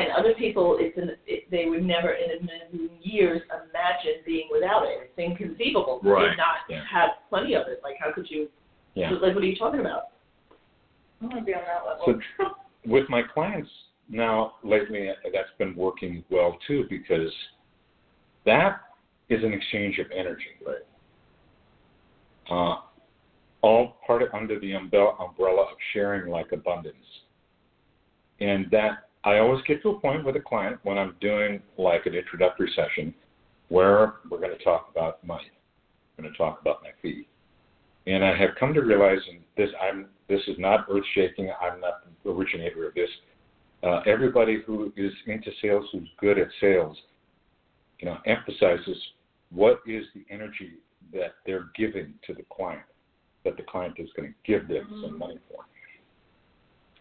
And 0.00 0.12
other 0.12 0.32
people, 0.34 0.78
it's 0.80 0.96
in, 0.96 1.10
it, 1.26 1.50
they 1.50 1.66
would 1.66 1.84
never 1.84 2.12
in 2.12 2.30
a 2.30 2.42
million 2.42 2.90
years 3.02 3.42
imagine 3.50 4.22
being 4.24 4.48
without 4.50 4.84
it. 4.84 5.10
It's 5.10 5.18
inconceivable 5.18 6.00
to 6.02 6.08
Right, 6.08 6.36
not 6.38 6.64
yeah. 6.70 6.82
have 6.90 7.10
plenty 7.28 7.54
of 7.54 7.66
it. 7.68 7.80
Like, 7.82 7.96
how 8.00 8.10
could 8.12 8.30
you? 8.30 8.48
Yeah. 8.94 9.10
Like, 9.10 9.34
what 9.34 9.44
are 9.44 9.46
you 9.46 9.56
talking 9.56 9.80
about? 9.80 10.04
I 11.20 11.26
want 11.26 11.38
to 11.38 11.44
be 11.44 11.52
on 11.52 11.60
that 11.66 11.86
level. 11.86 12.20
So 12.38 12.46
with 12.86 13.08
my 13.10 13.22
clients 13.22 13.68
now 14.08 14.54
lately, 14.64 15.10
that's 15.32 15.50
been 15.58 15.76
working 15.76 16.24
well 16.30 16.56
too 16.66 16.86
because 16.88 17.30
that 18.46 18.80
is 19.28 19.44
an 19.44 19.52
exchange 19.52 19.98
of 19.98 20.06
energy. 20.16 20.56
Right. 20.66 20.76
Uh, 22.50 22.80
all 23.62 23.98
part 24.06 24.22
of, 24.22 24.28
under 24.32 24.58
the 24.58 24.72
umbrella, 24.72 25.14
umbrella 25.20 25.62
of 25.62 25.76
sharing 25.92 26.30
like 26.32 26.52
abundance. 26.52 26.96
And 28.40 28.70
that 28.70 29.09
I 29.24 29.38
always 29.38 29.62
get 29.66 29.82
to 29.82 29.90
a 29.90 30.00
point 30.00 30.24
with 30.24 30.36
a 30.36 30.40
client 30.40 30.78
when 30.82 30.96
I'm 30.96 31.14
doing 31.20 31.60
like 31.76 32.06
an 32.06 32.14
introductory 32.14 32.72
session 32.74 33.14
where 33.68 34.14
we're 34.30 34.40
going 34.40 34.56
to 34.56 34.64
talk 34.64 34.88
about 34.90 35.24
money. 35.26 35.50
We're 36.16 36.24
going 36.24 36.32
to 36.32 36.38
talk 36.38 36.60
about 36.60 36.82
my 36.82 36.90
fee. 37.02 37.28
And 38.06 38.24
I 38.24 38.36
have 38.36 38.50
come 38.58 38.72
to 38.74 38.80
realize, 38.80 39.18
and 39.30 39.40
this 39.56 39.68
I'm 39.80 40.06
this 40.28 40.40
is 40.48 40.56
not 40.58 40.86
earth 40.90 41.04
shaking. 41.14 41.50
I'm 41.60 41.80
not 41.80 42.04
the 42.24 42.30
originator 42.30 42.88
of 42.88 42.94
this. 42.94 43.10
Uh, 43.82 44.00
everybody 44.06 44.62
who 44.66 44.92
is 44.96 45.12
into 45.26 45.50
sales, 45.60 45.84
who's 45.92 46.08
good 46.18 46.38
at 46.38 46.48
sales, 46.60 46.96
you 47.98 48.06
know, 48.06 48.16
emphasizes 48.26 48.96
what 49.50 49.80
is 49.86 50.04
the 50.14 50.24
energy 50.30 50.72
that 51.12 51.34
they're 51.44 51.70
giving 51.76 52.14
to 52.26 52.32
the 52.34 52.44
client, 52.50 52.82
that 53.44 53.56
the 53.56 53.62
client 53.62 53.94
is 53.98 54.08
going 54.16 54.28
to 54.28 54.34
give 54.50 54.68
them 54.68 55.02
some 55.02 55.18
money 55.18 55.38
for. 55.48 55.64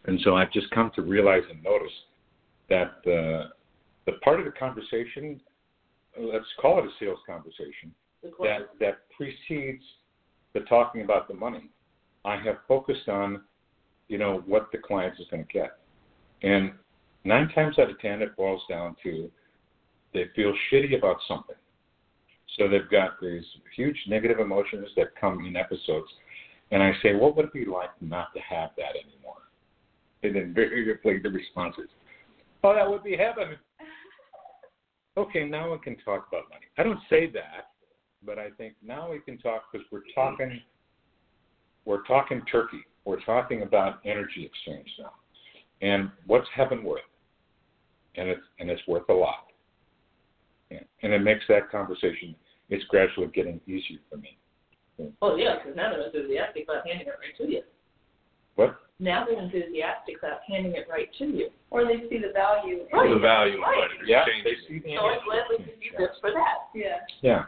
And 0.06 0.20
so 0.24 0.36
I've 0.36 0.52
just 0.52 0.70
come 0.72 0.92
to 0.96 1.02
realize 1.02 1.44
and 1.50 1.62
notice 1.64 1.92
that 2.70 3.02
the 3.04 3.50
the 4.06 4.14
part 4.24 4.40
of 4.40 4.46
the 4.46 4.52
conversation, 4.52 5.40
let's 6.20 6.46
call 6.60 6.80
it 6.80 6.86
a 6.86 6.90
sales 7.00 7.20
conversation, 7.28 7.94
that 8.40 8.70
that 8.80 9.00
precedes 9.16 9.84
the 10.54 10.62
talking 10.62 11.02
about 11.02 11.28
the 11.28 11.34
money, 11.34 11.70
I 12.26 12.38
have 12.38 12.58
focused 12.68 13.08
on 13.08 13.42
you 14.08 14.18
know 14.18 14.44
what 14.46 14.72
the 14.72 14.78
client 14.78 15.16
is 15.20 15.28
going 15.30 15.46
to 15.46 15.54
get. 15.54 15.78
And 16.42 16.72
nine 17.24 17.50
times 17.50 17.78
out 17.80 17.90
of 17.90 18.00
ten, 18.00 18.22
it 18.22 18.36
boils 18.36 18.62
down 18.70 18.96
to 19.04 19.30
they 20.14 20.26
feel 20.36 20.54
shitty 20.72 20.98
about 20.98 21.18
something. 21.28 21.56
So 22.58 22.68
they've 22.68 22.90
got 22.90 23.22
these 23.22 23.44
huge 23.76 23.98
negative 24.08 24.40
emotions 24.40 24.88
that 24.98 25.16
come 25.20 25.46
in 25.46 25.56
episodes. 25.56 26.08
And 26.72 26.82
I 26.82 26.94
say, 27.02 27.16
what 27.16 27.36
would 27.36 27.46
it 27.46 27.54
be 27.54 27.66
like 27.66 27.90
not 28.02 28.34
to 28.34 28.40
have 28.42 28.72
that 28.78 28.96
anymore? 28.96 29.36
And 30.24 30.36
invariably 30.36 31.20
the 31.20 31.30
response 31.30 31.76
is, 31.78 31.90
oh, 32.64 32.74
that 32.74 32.90
would 32.90 33.04
be 33.04 33.16
heaven. 33.18 33.58
okay, 35.18 35.46
now 35.46 35.72
we 35.72 35.80
can 35.80 35.96
talk 35.98 36.28
about 36.28 36.50
money. 36.50 36.66
I 36.78 36.84
don't 36.84 37.00
say 37.10 37.30
that, 37.32 37.70
but 38.26 38.40
I 38.40 38.50
think 38.58 38.76
now 38.84 39.12
we 39.12 39.20
can 39.20 39.38
talk 39.38 39.64
because 39.72 39.86
we're 39.92 40.02
talking, 40.14 40.62
we're 41.86 42.04
talking 42.04 42.42
turkey. 42.52 42.86
We're 43.06 43.22
talking 43.22 43.64
about 43.64 44.00
energy 44.06 44.46
exchange 44.46 44.88
now, 45.00 45.14
and 45.82 46.12
what's 46.28 46.48
heaven 46.54 46.84
worth? 46.84 47.02
And 48.16 48.28
it's 48.28 48.42
and 48.60 48.70
it's 48.70 48.86
worth 48.88 49.08
a 49.10 49.14
lot. 49.14 49.48
Yeah. 50.70 50.80
And 51.02 51.14
it 51.14 51.20
makes 51.20 51.44
that 51.50 51.72
conversation. 51.72 52.36
It's 52.70 52.84
gradually 52.86 53.28
getting 53.34 53.60
easier 53.66 54.00
for 54.10 54.18
me. 54.18 54.38
Oh 55.22 55.36
yeah, 55.36 55.56
because 55.58 55.76
now 55.76 55.92
they're 55.92 56.06
enthusiastic 56.06 56.66
about 56.66 56.86
handing 56.86 57.08
it 57.08 57.14
right 57.20 57.38
to 57.38 57.52
you. 57.52 57.62
What? 58.56 58.78
Now 59.00 59.26
they're 59.26 59.40
enthusiastic 59.42 60.18
about 60.20 60.40
handing 60.48 60.74
it 60.74 60.88
right 60.90 61.10
to 61.20 61.26
you. 61.26 61.50
Or 61.72 61.86
they 61.86 62.02
see 62.10 62.18
the 62.20 62.34
value. 62.34 62.82
in 62.82 62.88
Right. 62.98 63.10
The 63.10 63.20
value 63.20 63.62
Right. 63.62 63.90
of 64.02 64.08
Yeah, 64.08 64.26
exchange. 64.26 64.44
they 64.44 64.56
see 64.68 64.80
the 64.80 64.96
So 64.96 65.06
I 65.06 65.12
energy. 65.14 65.26
gladly 65.26 65.58
give 65.60 65.84
you 65.84 65.92
this 65.98 66.20
for 66.20 66.32
that. 66.32 66.68
Yeah. 66.74 67.00
Yeah. 67.22 67.46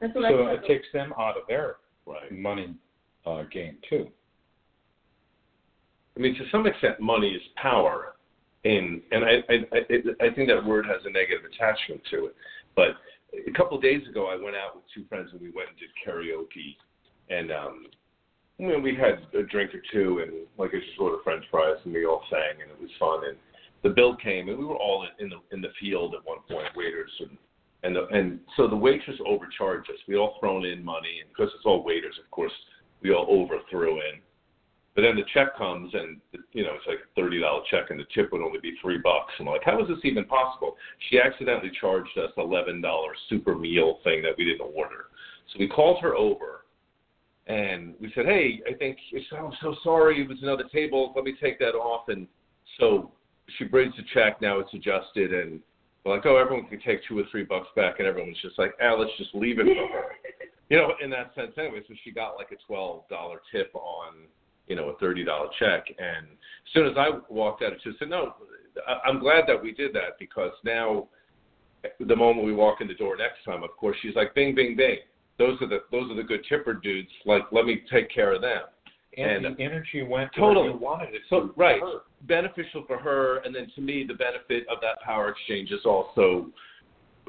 That's 0.00 0.14
what 0.14 0.24
So 0.30 0.46
I 0.46 0.52
it 0.54 0.64
takes 0.66 0.90
them 0.92 1.14
out 1.18 1.38
of 1.38 1.46
their 1.46 1.76
Right. 2.06 2.30
money 2.30 2.74
uh, 3.24 3.44
game 3.44 3.78
too. 3.88 4.12
I 6.16 6.20
mean, 6.20 6.34
to 6.36 6.46
some 6.50 6.66
extent, 6.66 7.00
money 7.00 7.34
is 7.34 7.42
power, 7.56 8.10
In, 8.64 9.02
and 9.10 9.24
I 9.24 9.42
I 9.48 9.66
I, 9.72 10.26
I 10.26 10.30
think 10.30 10.48
that 10.48 10.62
word 10.64 10.86
has 10.86 11.04
a 11.04 11.10
negative 11.10 11.44
attachment 11.44 12.02
to 12.06 12.26
it. 12.26 12.36
But 12.74 12.96
a 13.46 13.50
couple 13.52 13.76
of 13.76 13.82
days 13.82 14.06
ago, 14.08 14.26
I 14.26 14.36
went 14.36 14.56
out 14.56 14.76
with 14.76 14.84
two 14.94 15.04
friends 15.04 15.30
and 15.32 15.40
we 15.40 15.50
went 15.50 15.68
and 15.70 15.78
did 15.78 15.90
karaoke, 16.04 16.76
and 17.30 17.50
um, 17.52 17.86
you 18.58 18.68
know, 18.68 18.78
we 18.78 18.94
had 18.94 19.26
a 19.38 19.42
drink 19.44 19.74
or 19.74 19.82
two, 19.92 20.20
and 20.20 20.32
like 20.58 20.70
I 20.74 20.78
just 20.78 20.98
ordered 20.98 21.22
French 21.24 21.44
fries, 21.50 21.76
and 21.84 21.92
we 21.92 22.06
all 22.06 22.22
sang, 22.30 22.62
and 22.62 22.70
it 22.70 22.80
was 22.80 22.90
fun. 22.98 23.28
And 23.28 23.36
the 23.82 23.90
bill 23.90 24.16
came, 24.16 24.48
and 24.48 24.58
we 24.58 24.64
were 24.64 24.76
all 24.76 25.06
in, 25.18 25.28
the 25.28 25.36
in 25.52 25.60
the 25.60 25.72
field 25.80 26.14
at 26.14 26.24
one 26.24 26.38
point, 26.48 26.68
waiters, 26.76 27.10
and 27.20 27.36
and 27.82 27.96
the, 27.96 28.06
and 28.06 28.40
so 28.56 28.66
the 28.66 28.76
waitress 28.76 29.16
overcharged 29.26 29.90
us. 29.90 29.96
We 30.08 30.16
all 30.16 30.36
thrown 30.40 30.64
in 30.64 30.84
money, 30.84 31.20
and 31.20 31.28
because 31.28 31.52
it's 31.54 31.66
all 31.66 31.84
waiters, 31.84 32.14
of 32.22 32.30
course, 32.30 32.52
we 33.02 33.12
all 33.12 33.26
overthrew 33.28 33.96
in. 33.96 34.20
But 34.94 35.02
then 35.02 35.16
the 35.16 35.24
check 35.34 35.56
comes, 35.58 35.92
and 35.92 36.20
you 36.52 36.62
know 36.62 36.74
it's 36.76 36.86
like 36.86 36.98
a 36.98 37.20
thirty 37.20 37.40
dollar 37.40 37.62
check, 37.68 37.90
and 37.90 37.98
the 37.98 38.06
tip 38.14 38.30
would 38.30 38.40
only 38.40 38.60
be 38.60 38.74
three 38.80 38.98
bucks. 38.98 39.32
And 39.38 39.48
I'm 39.48 39.54
like, 39.54 39.64
how 39.64 39.82
is 39.82 39.88
this 39.88 39.98
even 40.04 40.24
possible? 40.24 40.76
She 41.10 41.18
accidentally 41.18 41.72
charged 41.80 42.16
us 42.16 42.30
eleven 42.38 42.80
dollar 42.80 43.10
super 43.28 43.56
meal 43.56 43.98
thing 44.04 44.22
that 44.22 44.38
we 44.38 44.44
didn't 44.44 44.72
order. 44.74 45.06
So 45.52 45.58
we 45.58 45.68
called 45.68 46.00
her 46.00 46.14
over, 46.14 46.63
and 47.46 47.94
we 48.00 48.10
said, 48.14 48.26
hey, 48.26 48.60
I 48.68 48.74
think 48.74 48.96
I'm 49.36 49.52
so 49.60 49.74
sorry. 49.84 50.22
It 50.22 50.28
was 50.28 50.38
another 50.42 50.64
table. 50.72 51.12
Let 51.14 51.24
me 51.24 51.34
take 51.40 51.58
that 51.58 51.74
off. 51.74 52.08
And 52.08 52.26
so 52.78 53.12
she 53.58 53.64
brings 53.64 53.94
the 53.96 54.02
check. 54.14 54.40
Now 54.40 54.58
it's 54.60 54.72
adjusted, 54.72 55.32
and 55.34 55.60
we're 56.04 56.16
like, 56.16 56.26
oh, 56.26 56.36
everyone 56.36 56.66
can 56.66 56.80
take 56.80 57.00
two 57.06 57.18
or 57.18 57.24
three 57.30 57.44
bucks 57.44 57.68
back, 57.76 57.96
and 57.98 58.08
everyone's 58.08 58.40
just 58.40 58.58
like, 58.58 58.72
ah, 58.82 58.94
let's 58.94 59.12
just 59.18 59.34
leave 59.34 59.58
it 59.58 59.66
for 59.66 59.88
her. 59.92 60.04
You 60.70 60.78
know, 60.78 60.94
in 61.02 61.10
that 61.10 61.34
sense, 61.34 61.52
anyway. 61.58 61.82
So 61.86 61.94
she 62.02 62.10
got 62.10 62.36
like 62.36 62.50
a 62.50 62.56
twelve 62.66 63.06
dollar 63.08 63.40
tip 63.52 63.74
on 63.74 64.14
you 64.66 64.76
know, 64.76 64.88
a 64.88 64.98
thirty 64.98 65.24
dollar 65.24 65.48
check. 65.58 65.84
And 65.98 66.26
as 66.26 66.72
soon 66.72 66.86
as 66.86 66.94
I 66.96 67.10
walked 67.28 67.62
out, 67.62 67.72
she 67.82 67.90
said, 67.98 68.08
"No, 68.08 68.34
I'm 69.04 69.18
glad 69.18 69.44
that 69.46 69.62
we 69.62 69.72
did 69.72 69.92
that 69.94 70.18
because 70.18 70.52
now, 70.64 71.08
the 72.00 72.16
moment 72.16 72.46
we 72.46 72.54
walk 72.54 72.80
in 72.80 72.88
the 72.88 72.94
door 72.94 73.16
next 73.16 73.44
time, 73.44 73.62
of 73.62 73.70
course, 73.76 73.96
she's 74.00 74.14
like, 74.14 74.34
Bing, 74.34 74.54
Bing, 74.54 74.76
Bing. 74.76 74.98
Those 75.38 75.60
are 75.60 75.68
the 75.68 75.80
those 75.90 76.10
are 76.10 76.14
the 76.14 76.22
good 76.22 76.44
tipper 76.48 76.74
dudes. 76.74 77.08
Like, 77.26 77.42
let 77.52 77.64
me 77.64 77.82
take 77.90 78.10
care 78.10 78.32
of 78.34 78.40
them. 78.42 78.62
And, 79.16 79.46
And- 79.46 79.56
the 79.56 79.62
energy 79.62 80.02
went 80.02 80.30
Totally. 80.34 80.66
where 80.70 80.72
you 80.74 80.78
wanted 80.78 81.14
it 81.14 81.22
So 81.28 81.52
right, 81.56 81.80
her. 81.80 82.00
beneficial 82.22 82.84
for 82.86 82.98
her, 82.98 83.38
and 83.38 83.54
then 83.54 83.70
to 83.76 83.80
me, 83.80 84.04
the 84.04 84.14
benefit 84.14 84.66
of 84.68 84.80
that 84.80 85.00
power 85.04 85.28
exchange 85.30 85.70
is 85.70 85.84
also. 85.84 86.46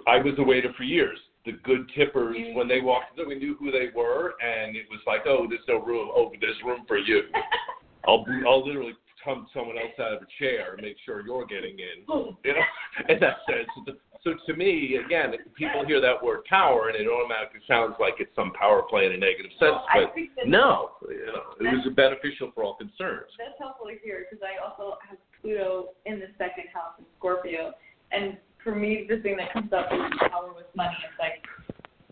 I 0.07 0.17
was 0.17 0.33
a 0.37 0.43
waiter 0.43 0.71
for 0.77 0.83
years. 0.83 1.17
The 1.45 1.53
good 1.63 1.89
tippers, 1.95 2.35
mm-hmm. 2.35 2.55
when 2.57 2.67
they 2.67 2.81
walked 2.81 3.17
in, 3.19 3.27
we 3.27 3.35
knew 3.35 3.55
who 3.59 3.71
they 3.71 3.89
were, 3.95 4.33
and 4.41 4.75
it 4.75 4.85
was 4.89 4.99
like, 5.07 5.21
oh, 5.27 5.45
there's 5.47 5.61
no 5.67 5.77
room. 5.79 6.09
Oh, 6.13 6.31
there's 6.41 6.57
room 6.65 6.81
for 6.87 6.97
you. 6.97 7.21
I'll 8.07 8.25
be, 8.25 8.41
I'll 8.47 8.65
literally 8.65 8.93
come 9.23 9.47
someone 9.53 9.77
else 9.77 9.97
out 9.99 10.13
of 10.13 10.21
a 10.21 10.27
chair 10.39 10.73
and 10.73 10.81
make 10.83 10.97
sure 11.05 11.25
you're 11.25 11.45
getting 11.45 11.77
in. 11.79 12.05
You 12.43 12.53
know, 12.53 13.09
in 13.09 13.19
that 13.19 13.37
sense. 13.49 13.97
So 14.25 14.33
to 14.33 14.57
me, 14.57 14.97
again, 14.97 15.37
people 15.53 15.85
hear 15.85 16.01
that 16.01 16.17
word 16.17 16.45
power, 16.49 16.89
and 16.89 16.97
it 16.97 17.05
automatically 17.05 17.61
sounds 17.67 17.93
like 17.99 18.15
it's 18.17 18.33
some 18.35 18.51
power 18.57 18.81
play 18.81 19.05
in 19.05 19.13
a 19.13 19.17
negative 19.17 19.51
sense. 19.61 19.77
Well, 19.93 20.09
But 20.35 20.47
no, 20.49 20.97
you 21.07 21.29
know, 21.29 21.53
it 21.61 21.85
was 21.85 21.93
beneficial 21.93 22.51
for 22.55 22.63
all 22.63 22.73
concerned. 22.73 23.29
That's 23.37 23.53
helpful 23.59 23.85
to 23.85 23.93
hear 24.03 24.25
because 24.25 24.41
I 24.41 24.57
also 24.57 24.97
have 25.07 25.21
Pluto 25.41 25.93
in 26.09 26.17
the 26.17 26.33
second 26.41 26.73
house 26.73 26.97
in 26.97 27.05
Scorpio, 27.21 27.77
and 28.11 28.35
for 28.65 28.73
me, 28.73 29.05
the 29.07 29.21
thing 29.21 29.37
that 29.37 29.53
comes 29.53 29.71
up 29.71 29.93
is 29.93 30.01
power 30.33 30.49
with 30.57 30.73
money. 30.75 30.97
It's 31.05 31.21
like, 31.21 31.45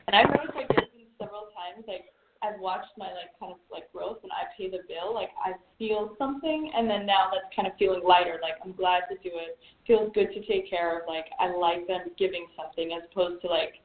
and 0.05 0.13
I've 0.13 0.29
noticed 0.29 0.53
like 0.53 0.69
this 0.69 0.85
several 1.17 1.49
times. 1.57 1.81
Like 1.87 2.13
I've 2.43 2.59
watched 2.59 2.91
my 2.97 3.07
like 3.07 3.31
kind 3.39 3.53
of 3.53 3.59
like 3.71 3.91
growth 3.93 4.17
when 4.21 4.31
I 4.31 4.51
pay 4.57 4.69
the 4.69 4.83
bill. 4.87 5.13
Like 5.13 5.29
I 5.39 5.53
feel 5.79 6.13
something, 6.17 6.71
and 6.75 6.89
then 6.89 7.05
now 7.05 7.31
that's 7.31 7.47
kind 7.55 7.67
of 7.67 7.73
feeling 7.79 8.01
lighter. 8.03 8.39
Like 8.41 8.55
I'm 8.63 8.73
glad 8.73 9.03
to 9.09 9.15
do 9.23 9.31
it. 9.35 9.57
Feels 9.87 10.11
good 10.13 10.33
to 10.33 10.45
take 10.45 10.69
care 10.69 10.99
of. 10.99 11.07
Like 11.07 11.25
I 11.39 11.55
like 11.55 11.87
them 11.87 12.11
giving 12.19 12.47
something 12.57 12.91
as 12.91 13.07
opposed 13.11 13.41
to 13.43 13.47
like 13.47 13.79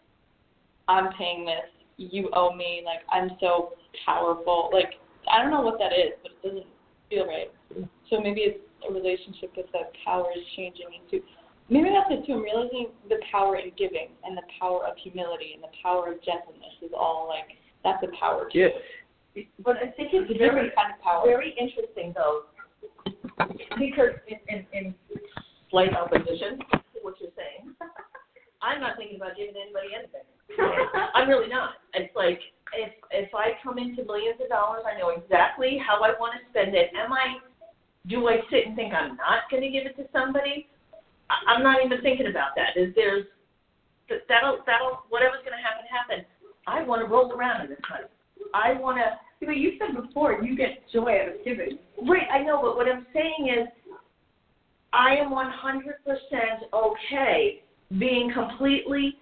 I'm 0.88 1.12
paying 1.14 1.44
this. 1.44 1.71
You 1.97 2.31
owe 2.33 2.55
me. 2.55 2.83
Like 2.85 3.07
I'm 3.12 3.37
so 3.40 3.75
powerful. 4.05 4.71
Like 4.73 4.94
I 5.31 5.40
don't 5.40 5.51
know 5.51 5.62
what 5.62 5.79
that 5.79 5.92
is, 5.92 6.18
but 6.23 6.33
it 6.33 6.42
doesn't 6.42 6.66
feel 7.11 7.27
right. 7.27 7.53
So 8.11 8.21
maybe 8.21 8.40
it's 8.42 8.59
a 8.88 8.92
relationship 8.92 9.53
with 9.57 9.66
that 9.73 9.92
power 10.05 10.27
is 10.35 10.44
changing 10.57 10.87
into. 10.99 11.25
Maybe 11.71 11.90
that's 11.92 12.09
it 12.09 12.27
too. 12.27 12.33
I'm 12.33 12.42
realizing 12.42 12.88
the 13.09 13.21
power 13.31 13.57
in 13.57 13.73
giving 13.77 14.09
and 14.25 14.37
the 14.37 14.47
power 14.59 14.87
of 14.87 14.97
humility 14.97 15.53
and 15.53 15.62
the 15.62 15.75
power 15.83 16.11
of 16.12 16.16
gentleness 16.25 16.73
is 16.81 16.90
all 16.97 17.29
like 17.29 17.59
that's 17.85 18.03
a 18.03 18.09
power 18.19 18.49
too. 18.53 18.71
Yeah. 19.35 19.45
But 19.64 19.77
I 19.77 19.91
think 19.95 20.11
It's 20.12 20.31
it's 20.31 20.35
a 20.35 20.38
very 20.38 20.71
kind 20.75 20.93
of 20.95 21.01
power. 21.03 21.25
very 21.25 21.55
interesting 21.59 22.12
though, 22.17 22.47
because 23.79 24.19
in, 24.27 24.38
in, 24.49 24.67
in 24.73 24.95
slight 25.71 25.95
opposition 25.95 26.59
to 26.59 26.99
what 27.03 27.14
you're 27.21 27.31
saying, 27.37 27.75
I'm 28.62 28.81
not 28.81 28.97
thinking 28.97 29.17
about 29.17 29.37
giving 29.37 29.55
anybody 29.55 29.95
anything. 29.95 30.27
I'm 31.14 31.29
really 31.29 31.49
not. 31.49 31.79
It's 31.95 32.14
like 32.17 32.41
if 32.75 32.91
if 33.12 33.31
I 33.35 33.55
come 33.62 33.79
into 33.79 34.03
millions 34.05 34.41
of 34.43 34.49
dollars, 34.49 34.83
I 34.83 34.99
know 34.99 35.11
exactly 35.11 35.79
how 35.79 36.03
I 36.03 36.19
want 36.19 36.35
to 36.35 36.43
spend 36.51 36.75
it. 36.75 36.91
Am 36.99 37.12
I? 37.12 37.38
Do 38.09 38.27
I 38.27 38.41
sit 38.51 38.67
and 38.67 38.75
think 38.75 38.95
I'm 38.95 39.17
not 39.21 39.47
going 39.51 39.62
to 39.62 39.69
give 39.69 39.85
it 39.85 39.95
to 40.01 40.09
somebody? 40.11 40.67
I, 41.31 41.53
I'm 41.53 41.62
not 41.62 41.85
even 41.85 42.01
thinking 42.01 42.27
about 42.27 42.57
that. 42.57 42.75
Is 42.81 42.91
there's 42.97 43.27
that'll 44.27 44.64
that'll 44.67 45.05
whatever's 45.12 45.45
going 45.47 45.55
to 45.55 45.62
happen 45.62 45.85
happen. 45.87 46.25
I 46.68 46.83
want 46.83 47.02
to 47.02 47.09
roll 47.09 47.33
around 47.33 47.62
in 47.62 47.70
this 47.70 47.78
money. 47.88 48.04
I 48.54 48.74
want 48.74 48.98
to 48.98 49.18
But 49.44 49.57
you 49.57 49.72
said 49.78 50.00
before 50.00 50.42
you 50.42 50.57
get 50.57 50.83
joy 50.92 51.20
out 51.22 51.28
of 51.28 51.44
giving. 51.44 51.78
Right, 52.07 52.26
I 52.33 52.42
know, 52.42 52.61
but 52.62 52.76
what 52.76 52.87
I'm 52.88 53.07
saying 53.12 53.54
is, 53.59 53.68
I 54.92 55.16
am 55.16 55.31
100% 55.31 55.52
okay 56.72 57.62
being 57.98 58.33
completely, 58.33 59.18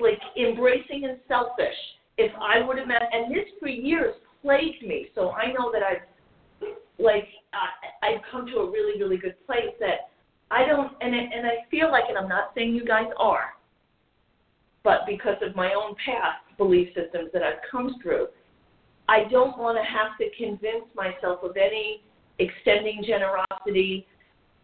like, 0.00 0.20
embracing 0.36 1.04
and 1.04 1.18
selfish. 1.28 1.76
If 2.18 2.32
I 2.40 2.66
would 2.66 2.78
have 2.78 2.88
met, 2.88 3.02
and 3.12 3.34
this 3.34 3.44
for 3.60 3.68
years 3.68 4.14
plagued 4.42 4.82
me, 4.82 5.08
so 5.14 5.30
I 5.30 5.52
know 5.52 5.70
that 5.72 5.82
I've, 5.82 6.68
like, 6.98 7.28
I, 7.52 8.06
I've 8.06 8.20
come 8.30 8.46
to 8.46 8.58
a 8.58 8.70
really, 8.70 9.00
really 9.00 9.16
good 9.16 9.34
place 9.46 9.74
that 9.80 10.10
I 10.50 10.66
don't, 10.66 10.92
and 11.00 11.14
and 11.14 11.46
I 11.46 11.68
feel 11.70 11.90
like, 11.90 12.04
and 12.08 12.16
I'm 12.16 12.28
not 12.28 12.52
saying 12.54 12.74
you 12.74 12.84
guys 12.84 13.08
are, 13.18 13.55
but 14.86 15.00
because 15.04 15.34
of 15.42 15.56
my 15.56 15.74
own 15.74 15.96
past 15.96 16.38
belief 16.56 16.86
systems 16.94 17.30
that 17.32 17.42
I've 17.42 17.58
come 17.68 17.96
through, 18.00 18.28
I 19.08 19.24
don't 19.28 19.58
want 19.58 19.76
to 19.76 19.82
have 19.82 20.16
to 20.18 20.30
convince 20.38 20.86
myself 20.94 21.40
of 21.42 21.56
any 21.56 22.04
extending 22.38 23.02
generosity, 23.04 24.06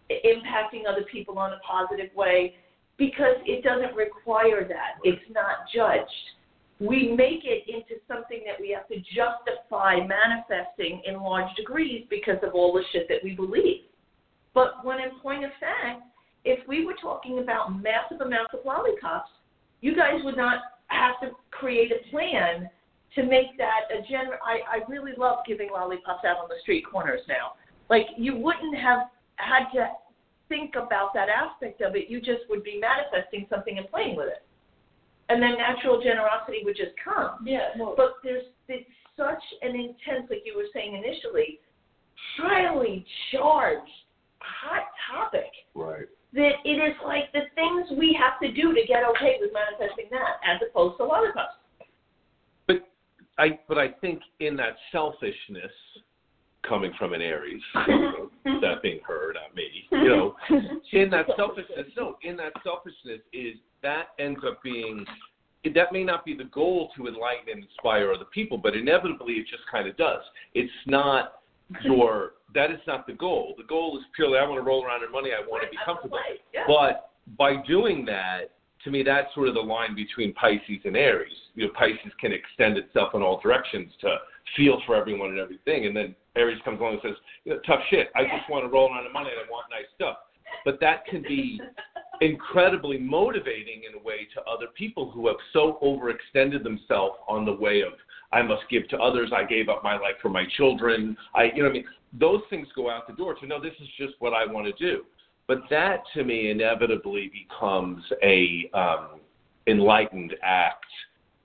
impacting 0.09 0.89
other 0.89 1.05
people 1.11 1.41
on 1.41 1.53
a 1.53 1.59
positive 1.66 2.14
way, 2.14 2.55
because 2.99 3.35
it 3.47 3.64
doesn't 3.64 3.97
require 3.97 4.64
that. 4.68 5.03
It's 5.03 5.29
not 5.35 5.66
judged. 5.75 6.07
We 6.79 7.16
make 7.16 7.43
it 7.43 7.64
into 7.66 8.01
something 8.07 8.43
that 8.47 8.61
we 8.61 8.70
have 8.70 8.87
to 8.89 8.99
justify 8.99 10.07
manifesting 10.07 11.03
in 11.05 11.20
large 11.20 11.53
degrees 11.57 12.07
because 12.09 12.39
of 12.45 12.55
all 12.55 12.73
the 12.73 12.85
shit 12.93 13.09
that 13.09 13.25
we 13.25 13.35
believe. 13.35 13.83
But 14.55 14.85
when 14.85 15.01
in 15.01 15.18
point 15.20 15.45
of 15.45 15.51
fact, 15.59 16.03
if 16.45 16.61
we 16.68 16.85
were 16.85 16.95
talking 17.03 17.41
about 17.41 17.83
massive 17.83 18.20
amounts 18.20 18.55
of 18.55 18.61
lollipops, 18.64 19.31
you 19.83 19.95
guys 19.95 20.20
would 20.24 20.37
not 20.37 20.61
have 20.87 21.20
to 21.20 21.37
create 21.51 21.93
a 21.93 22.09
plan 22.11 22.70
to 23.14 23.22
make 23.24 23.59
that 23.59 23.93
a 23.93 24.01
general. 24.09 24.39
I, 24.43 24.78
I 24.78 24.91
really 24.91 25.12
love 25.18 25.39
giving 25.47 25.68
lollipops 25.70 26.24
out 26.24 26.39
on 26.39 26.49
the 26.49 26.57
street 26.62 26.85
corners 26.91 27.20
now. 27.28 27.53
Like 27.91 28.07
you 28.16 28.37
wouldn't 28.37 28.76
have 28.78 29.09
had 29.37 29.70
to 29.74 29.91
think 30.49 30.74
about 30.76 31.12
that 31.14 31.28
aspect 31.28 31.83
of 31.83 31.95
it. 31.95 32.09
You 32.09 32.20
just 32.20 32.49
would 32.49 32.64
be 32.64 32.80
manifesting 32.80 33.47
something 33.51 33.76
and 33.76 33.89
playing 33.91 34.16
with 34.16 34.28
it. 34.28 34.45
And 35.28 35.43
then 35.43 35.57
natural 35.59 36.01
generosity 36.03 36.59
would 36.64 36.76
just 36.76 36.93
come. 37.03 37.45
Yeah. 37.45 37.68
Well, 37.78 37.95
But 37.97 38.16
there's 38.22 38.45
it's 38.68 38.89
such 39.16 39.43
an 39.62 39.74
intense, 39.74 40.28
like 40.30 40.43
you 40.45 40.57
were 40.57 40.68
saying 40.72 40.95
initially, 40.95 41.61
highly 42.39 43.05
charged, 43.30 43.91
hot 44.41 44.85
topic 45.11 45.51
Right. 45.74 46.07
That 46.35 46.53
it 46.64 46.70
is 46.70 46.97
like 47.05 47.30
the 47.33 47.43
things 47.55 47.99
we 47.99 48.18
have 48.18 48.41
to 48.41 48.53
do 48.53 48.74
to 48.74 48.80
get 48.87 49.03
okay 49.05 49.37
with 49.41 49.51
manifesting 49.53 50.07
that, 50.11 50.41
as 50.45 50.61
opposed 50.68 50.97
to 50.99 51.05
lollipops. 51.05 51.57
But 52.66 52.89
I 53.39 53.59
but 53.68 53.78
I 53.78 53.89
think 54.01 54.20
in 54.41 54.57
that 54.57 54.76
selfishness 54.91 55.72
coming 56.66 56.93
from 56.99 57.12
an 57.12 57.20
Aries, 57.20 57.61
that 57.74 58.83
being 58.83 59.01
her, 59.07 59.33
not 59.35 59.51
uh, 59.51 59.55
me, 59.55 59.68
you 59.91 60.09
know, 60.09 60.35
in 60.93 61.11
that 61.11 61.26
selfishness, 61.37 61.87
no, 61.97 62.16
in 62.22 62.37
that 62.37 62.53
selfishness 62.62 63.20
is 63.33 63.57
that 63.83 64.09
ends 64.18 64.41
up 64.47 64.62
being 64.62 65.05
that 65.64 65.93
may 65.93 66.03
not 66.03 66.24
be 66.24 66.37
the 66.37 66.45
goal 66.45 66.91
to 66.97 67.07
enlighten 67.07 67.53
and 67.53 67.62
inspire 67.62 68.12
other 68.12 68.24
people, 68.33 68.59
but 68.59 68.74
inevitably 68.74 69.35
it 69.35 69.47
just 69.49 69.62
kind 69.70 69.89
of 69.89 69.97
does. 69.97 70.22
It's 70.55 70.72
not 70.87 71.35
your 71.85 72.33
that 72.55 72.70
is 72.70 72.80
not 72.86 73.07
the 73.07 73.12
goal. 73.12 73.55
The 73.57 73.64
goal 73.64 73.96
is 73.98 74.05
purely 74.14 74.38
I 74.38 74.44
want 74.44 74.59
to 74.59 74.66
roll 74.66 74.84
around 74.84 75.05
in 75.05 75.12
money. 75.12 75.30
I 75.30 75.46
want 75.46 75.62
to 75.64 75.70
be 75.70 75.78
comfortable. 75.84 76.18
Yeah. 76.53 76.64
But 76.66 77.11
by 77.38 77.57
doing 77.66 78.05
that, 78.07 78.50
to 78.84 78.90
me, 78.90 79.03
that's 79.03 79.32
sort 79.34 79.48
of 79.48 79.55
the 79.55 79.61
line 79.61 79.94
between 79.94 80.34
Pisces 80.34 80.80
and 80.84 80.96
Aries. 80.96 81.32
You 81.55 81.66
know, 81.66 81.72
Pisces 81.78 82.12
can 82.20 82.32
extend 82.32 82.76
itself 82.76 83.14
in 83.14 83.22
all 83.22 83.40
directions 83.40 83.92
to 84.00 84.16
feel 84.57 84.80
for 84.86 84.96
everyone 84.96 85.30
and 85.30 85.38
everything, 85.38 85.86
and 85.86 85.96
then 85.96 86.16
Aries 86.36 86.59
comes 86.64 86.80
along 86.80 86.94
and 86.94 87.03
says, 87.03 87.16
you 87.44 87.53
know, 87.53 87.61
tough 87.66 87.80
shit. 87.90 88.09
I 88.16 88.22
just 88.22 88.48
want 88.50 88.64
to 88.64 88.68
roll 88.68 88.90
around 88.90 89.07
in 89.07 89.12
money 89.12 89.30
and 89.30 89.46
I 89.46 89.50
want 89.50 89.66
nice 89.70 89.86
stuff. 89.94 90.16
But 90.64 90.80
that 90.80 91.07
can 91.07 91.22
be 91.22 91.61
incredibly 92.20 92.98
motivating 92.98 93.82
in 93.88 93.98
a 93.98 94.03
way 94.03 94.26
to 94.34 94.42
other 94.42 94.66
people 94.76 95.11
who 95.11 95.26
have 95.28 95.36
so 95.53 95.78
overextended 95.82 96.62
themselves 96.62 97.16
on 97.28 97.44
the 97.44 97.53
way 97.53 97.82
of 97.82 97.92
I 98.33 98.43
must 98.43 98.62
give 98.70 98.89
to 98.89 98.99
others. 98.99 99.30
I 99.35 99.45
gave 99.45 99.68
up 99.68 99.85
my 99.85 99.95
life 99.95 100.14
for 100.20 100.28
my 100.28 100.45
children. 100.57 101.16
I, 101.35 101.51
you 101.55 101.62
know, 101.62 101.68
I 101.68 101.72
mean, 101.72 101.85
those 102.18 102.41
things 102.51 102.66
go 102.74 102.91
out 102.91 103.07
the 103.07 103.14
door 103.14 103.35
to 103.35 103.47
no, 103.47 103.61
this 103.61 103.74
is 103.80 103.89
just 103.99 104.14
what 104.18 104.33
I 104.33 104.51
want 104.51 104.66
to 104.66 104.85
do. 104.85 105.05
But 105.47 105.62
that 105.70 106.03
to 106.14 106.24
me 106.24 106.51
inevitably 106.51 107.30
becomes 107.33 108.03
a 108.22 108.70
um, 108.74 109.20
enlightened 109.66 110.35
act 110.43 110.87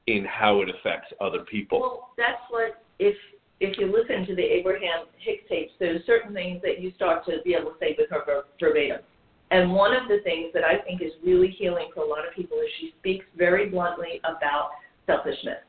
in 0.07 0.25
how 0.25 0.61
it 0.61 0.69
affects 0.69 1.11
other 1.19 1.39
people. 1.39 1.79
Well, 1.79 2.09
that's 2.17 2.41
what 2.49 2.81
if 2.99 3.15
if 3.59 3.77
you 3.79 3.87
listen 3.87 4.25
to 4.27 4.35
the 4.35 4.43
Abraham 4.43 5.07
Hicks 5.17 5.43
tapes, 5.49 5.71
there's 5.79 6.05
certain 6.05 6.33
things 6.33 6.61
that 6.61 6.79
you 6.79 6.93
start 6.95 7.25
to 7.25 7.37
be 7.43 7.55
able 7.55 7.71
to 7.71 7.77
say 7.79 7.95
with 7.97 8.09
her 8.11 8.43
verbatim. 8.59 9.01
And 9.49 9.73
one 9.73 9.95
of 9.95 10.07
the 10.07 10.19
things 10.23 10.51
that 10.53 10.63
I 10.63 10.77
think 10.85 11.01
is 11.01 11.11
really 11.25 11.47
healing 11.47 11.89
for 11.93 12.03
a 12.03 12.07
lot 12.07 12.19
of 12.27 12.35
people 12.35 12.57
is 12.57 12.69
she 12.79 12.93
speaks 12.99 13.25
very 13.35 13.67
bluntly 13.69 14.21
about 14.23 14.69
selfishness 15.07 15.66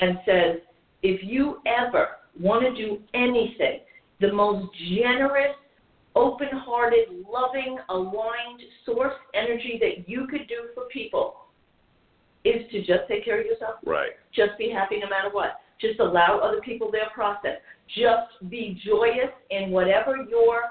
and 0.00 0.18
says, 0.26 0.56
if 1.02 1.20
you 1.22 1.60
ever 1.66 2.08
want 2.40 2.62
to 2.64 2.74
do 2.74 2.98
anything, 3.14 3.80
the 4.20 4.32
most 4.32 4.72
generous, 4.96 5.54
open 6.14 6.48
hearted, 6.52 7.08
loving, 7.30 7.78
aligned 7.88 8.62
source 8.86 9.14
energy 9.34 9.78
that 9.80 10.08
you 10.08 10.26
could 10.26 10.48
do 10.48 10.68
for 10.74 10.84
people 10.92 11.36
is 12.44 12.70
to 12.70 12.78
just 12.80 13.08
take 13.08 13.24
care 13.24 13.40
of 13.40 13.46
yourself. 13.46 13.76
Right. 13.84 14.10
Just 14.34 14.56
be 14.58 14.70
happy 14.70 14.98
no 15.00 15.08
matter 15.08 15.30
what. 15.32 15.60
Just 15.80 15.98
allow 16.00 16.38
other 16.38 16.60
people 16.60 16.90
their 16.90 17.10
process. 17.12 17.58
Just 17.88 18.50
be 18.50 18.80
joyous 18.84 19.32
in 19.50 19.70
whatever 19.70 20.16
your 20.16 20.62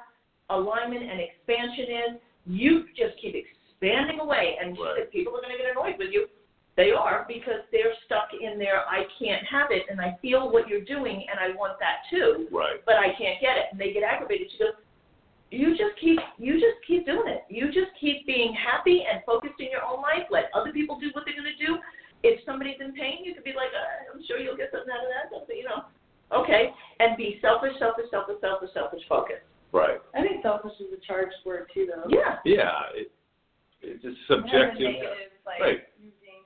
alignment 0.49 1.03
and 1.03 1.19
expansion 1.19 1.86
is. 1.86 2.21
You 2.45 2.86
just 2.95 3.19
keep 3.21 3.36
expanding 3.36 4.19
away, 4.19 4.57
and 4.61 4.78
Right. 4.78 5.11
people 5.11 5.36
are 5.36 5.41
going 5.41 5.51
to 5.51 5.57
get 5.57 5.71
annoyed 5.71 5.97
with 5.97 6.11
you. 6.11 6.28
They 6.76 6.89
are 6.91 7.26
because 7.28 7.61
they're 7.71 7.93
stuck 8.05 8.30
in 8.34 8.57
their 8.57 8.82
I 8.89 9.05
can't 9.21 9.45
have 9.45 9.67
it, 9.69 9.84
and 9.89 10.01
I 10.01 10.17
feel 10.21 10.49
what 10.49 10.67
you're 10.67 10.82
doing, 10.82 11.24
and 11.30 11.38
I 11.39 11.55
want 11.55 11.78
that 11.80 12.01
too, 12.09 12.47
Right. 12.51 12.82
but 12.86 12.95
I 12.95 13.13
can't 13.13 13.39
get 13.39 13.57
it, 13.57 13.65
and 13.71 13.80
they 13.80 13.93
get 13.93 14.01
aggravated. 14.01 14.49
She 14.51 14.57
goes, 14.57 14.74
"You 15.51 15.78
just 15.78 15.95
keep, 16.01 16.19
you 16.39 16.53
just 16.59 16.82
keep 16.88 17.05
doing 17.05 17.28
it. 17.30 17.43
You 17.47 17.67
just 17.71 17.93
keep 18.01 18.26
being 18.26 18.53
happy 18.53 19.05
and 19.05 19.21
focused 19.24 19.59
in 19.59 19.69
your 19.69 19.84
own 19.86 20.01
life. 20.01 20.26
Let 20.32 20.49
other 20.55 20.71
people 20.74 20.97
do 20.99 21.11
what 21.13 21.26
they're 21.26 21.38
going 21.38 21.53
to 21.55 21.65
do. 21.65 21.78
If 22.24 22.43
somebody's 22.43 22.82
in 22.82 22.93
pain, 22.93 23.24
you 23.24 23.36
could 23.36 23.43
be 23.43 23.53
like, 23.53 23.69
uh, 23.69 24.15
I'm 24.15 24.24
sure 24.26 24.39
you'll 24.39 24.57
get 24.57 24.71
something 24.71 24.89
out 24.89 25.03
of 25.03 25.11
that, 25.13 25.30
something, 25.30 25.55
you 25.55 25.65
know, 25.65 25.84
okay, 26.32 26.74
and 26.99 27.15
be 27.17 27.38
selfish, 27.41 27.78
selfish, 27.78 28.09
selfish, 28.09 28.38
selfish, 28.41 28.69
selfish, 28.74 29.03
focus. 29.07 29.43
Right. 29.74 30.01
I 30.15 30.21
think 30.21 30.41
selfish 30.41 30.74
is 30.80 30.88
a 30.93 31.01
charged 31.05 31.36
word 31.45 31.69
too, 31.74 31.86
though. 31.86 32.09
Yeah, 32.09 32.38
Yeah. 32.45 32.82
It, 32.95 33.11
it's 33.86 34.01
just 34.01 34.15
Kind 34.28 34.39
of 34.41 34.49
subjective. 34.49 34.82
negative, 34.89 35.32
like 35.45 35.59
Right. 35.59 35.80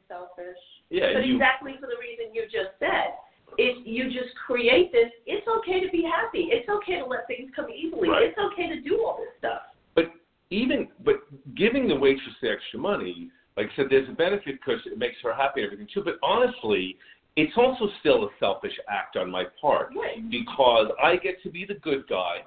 Selfish. 0.07 0.57
Yeah. 0.89 1.13
but 1.13 1.25
you, 1.25 1.35
exactly 1.35 1.73
for 1.79 1.87
the 1.87 1.99
reason 1.99 2.33
you 2.33 2.43
just 2.43 2.77
said. 2.79 3.15
If 3.57 3.87
you 3.87 4.05
just 4.11 4.35
create 4.45 4.91
this, 4.91 5.09
it's 5.25 5.47
okay 5.47 5.79
to 5.79 5.89
be 5.89 6.03
happy. 6.03 6.49
It's 6.51 6.67
okay 6.69 6.99
to 6.99 7.05
let 7.05 7.27
things 7.27 7.49
come 7.55 7.69
easily. 7.69 8.09
Right. 8.09 8.23
It's 8.23 8.37
okay 8.37 8.67
to 8.67 8.81
do 8.81 9.03
all 9.05 9.17
this 9.17 9.31
stuff. 9.39 9.61
But 9.95 10.11
even 10.49 10.89
but 11.05 11.15
giving 11.55 11.87
the 11.87 11.95
waitress 11.95 12.35
the 12.41 12.49
extra 12.49 12.79
money, 12.79 13.29
like 13.55 13.67
I 13.73 13.75
said, 13.75 13.85
there's 13.89 14.09
a 14.09 14.13
benefit 14.13 14.59
because 14.59 14.81
it 14.85 14.97
makes 14.97 15.15
her 15.23 15.33
happy 15.33 15.61
and 15.61 15.71
everything 15.71 15.87
too. 15.93 16.03
But 16.03 16.15
honestly, 16.21 16.97
it's 17.37 17.53
also 17.55 17.87
still 17.99 18.25
a 18.25 18.29
selfish 18.39 18.73
act 18.89 19.15
on 19.15 19.31
my 19.31 19.45
part 19.61 19.89
Right. 19.95 20.29
because 20.29 20.87
I 21.01 21.15
get 21.17 21.41
to 21.43 21.49
be 21.49 21.65
the 21.65 21.75
good 21.75 22.07
guy, 22.07 22.43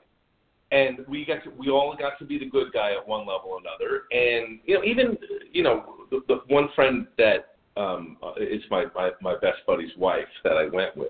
and 0.72 0.98
we 1.08 1.24
get 1.24 1.44
to, 1.44 1.50
we 1.50 1.70
all 1.70 1.96
got 1.98 2.18
to 2.18 2.24
be 2.24 2.38
the 2.38 2.46
good 2.46 2.72
guy 2.72 2.92
at 2.92 3.06
one 3.06 3.20
level 3.20 3.50
or 3.50 3.58
another. 3.58 4.02
And 4.12 4.60
you 4.64 4.74
know, 4.74 4.84
even 4.84 5.16
you 5.52 5.62
know, 5.62 6.06
the, 6.10 6.20
the 6.28 6.40
one 6.48 6.68
friend 6.74 7.06
that 7.18 7.49
um, 7.80 8.16
uh, 8.22 8.32
is 8.38 8.62
my, 8.70 8.84
my 8.94 9.10
my 9.20 9.34
best 9.34 9.58
buddy's 9.66 9.96
wife 9.96 10.28
that 10.44 10.52
I 10.52 10.64
went 10.64 10.96
with. 10.96 11.08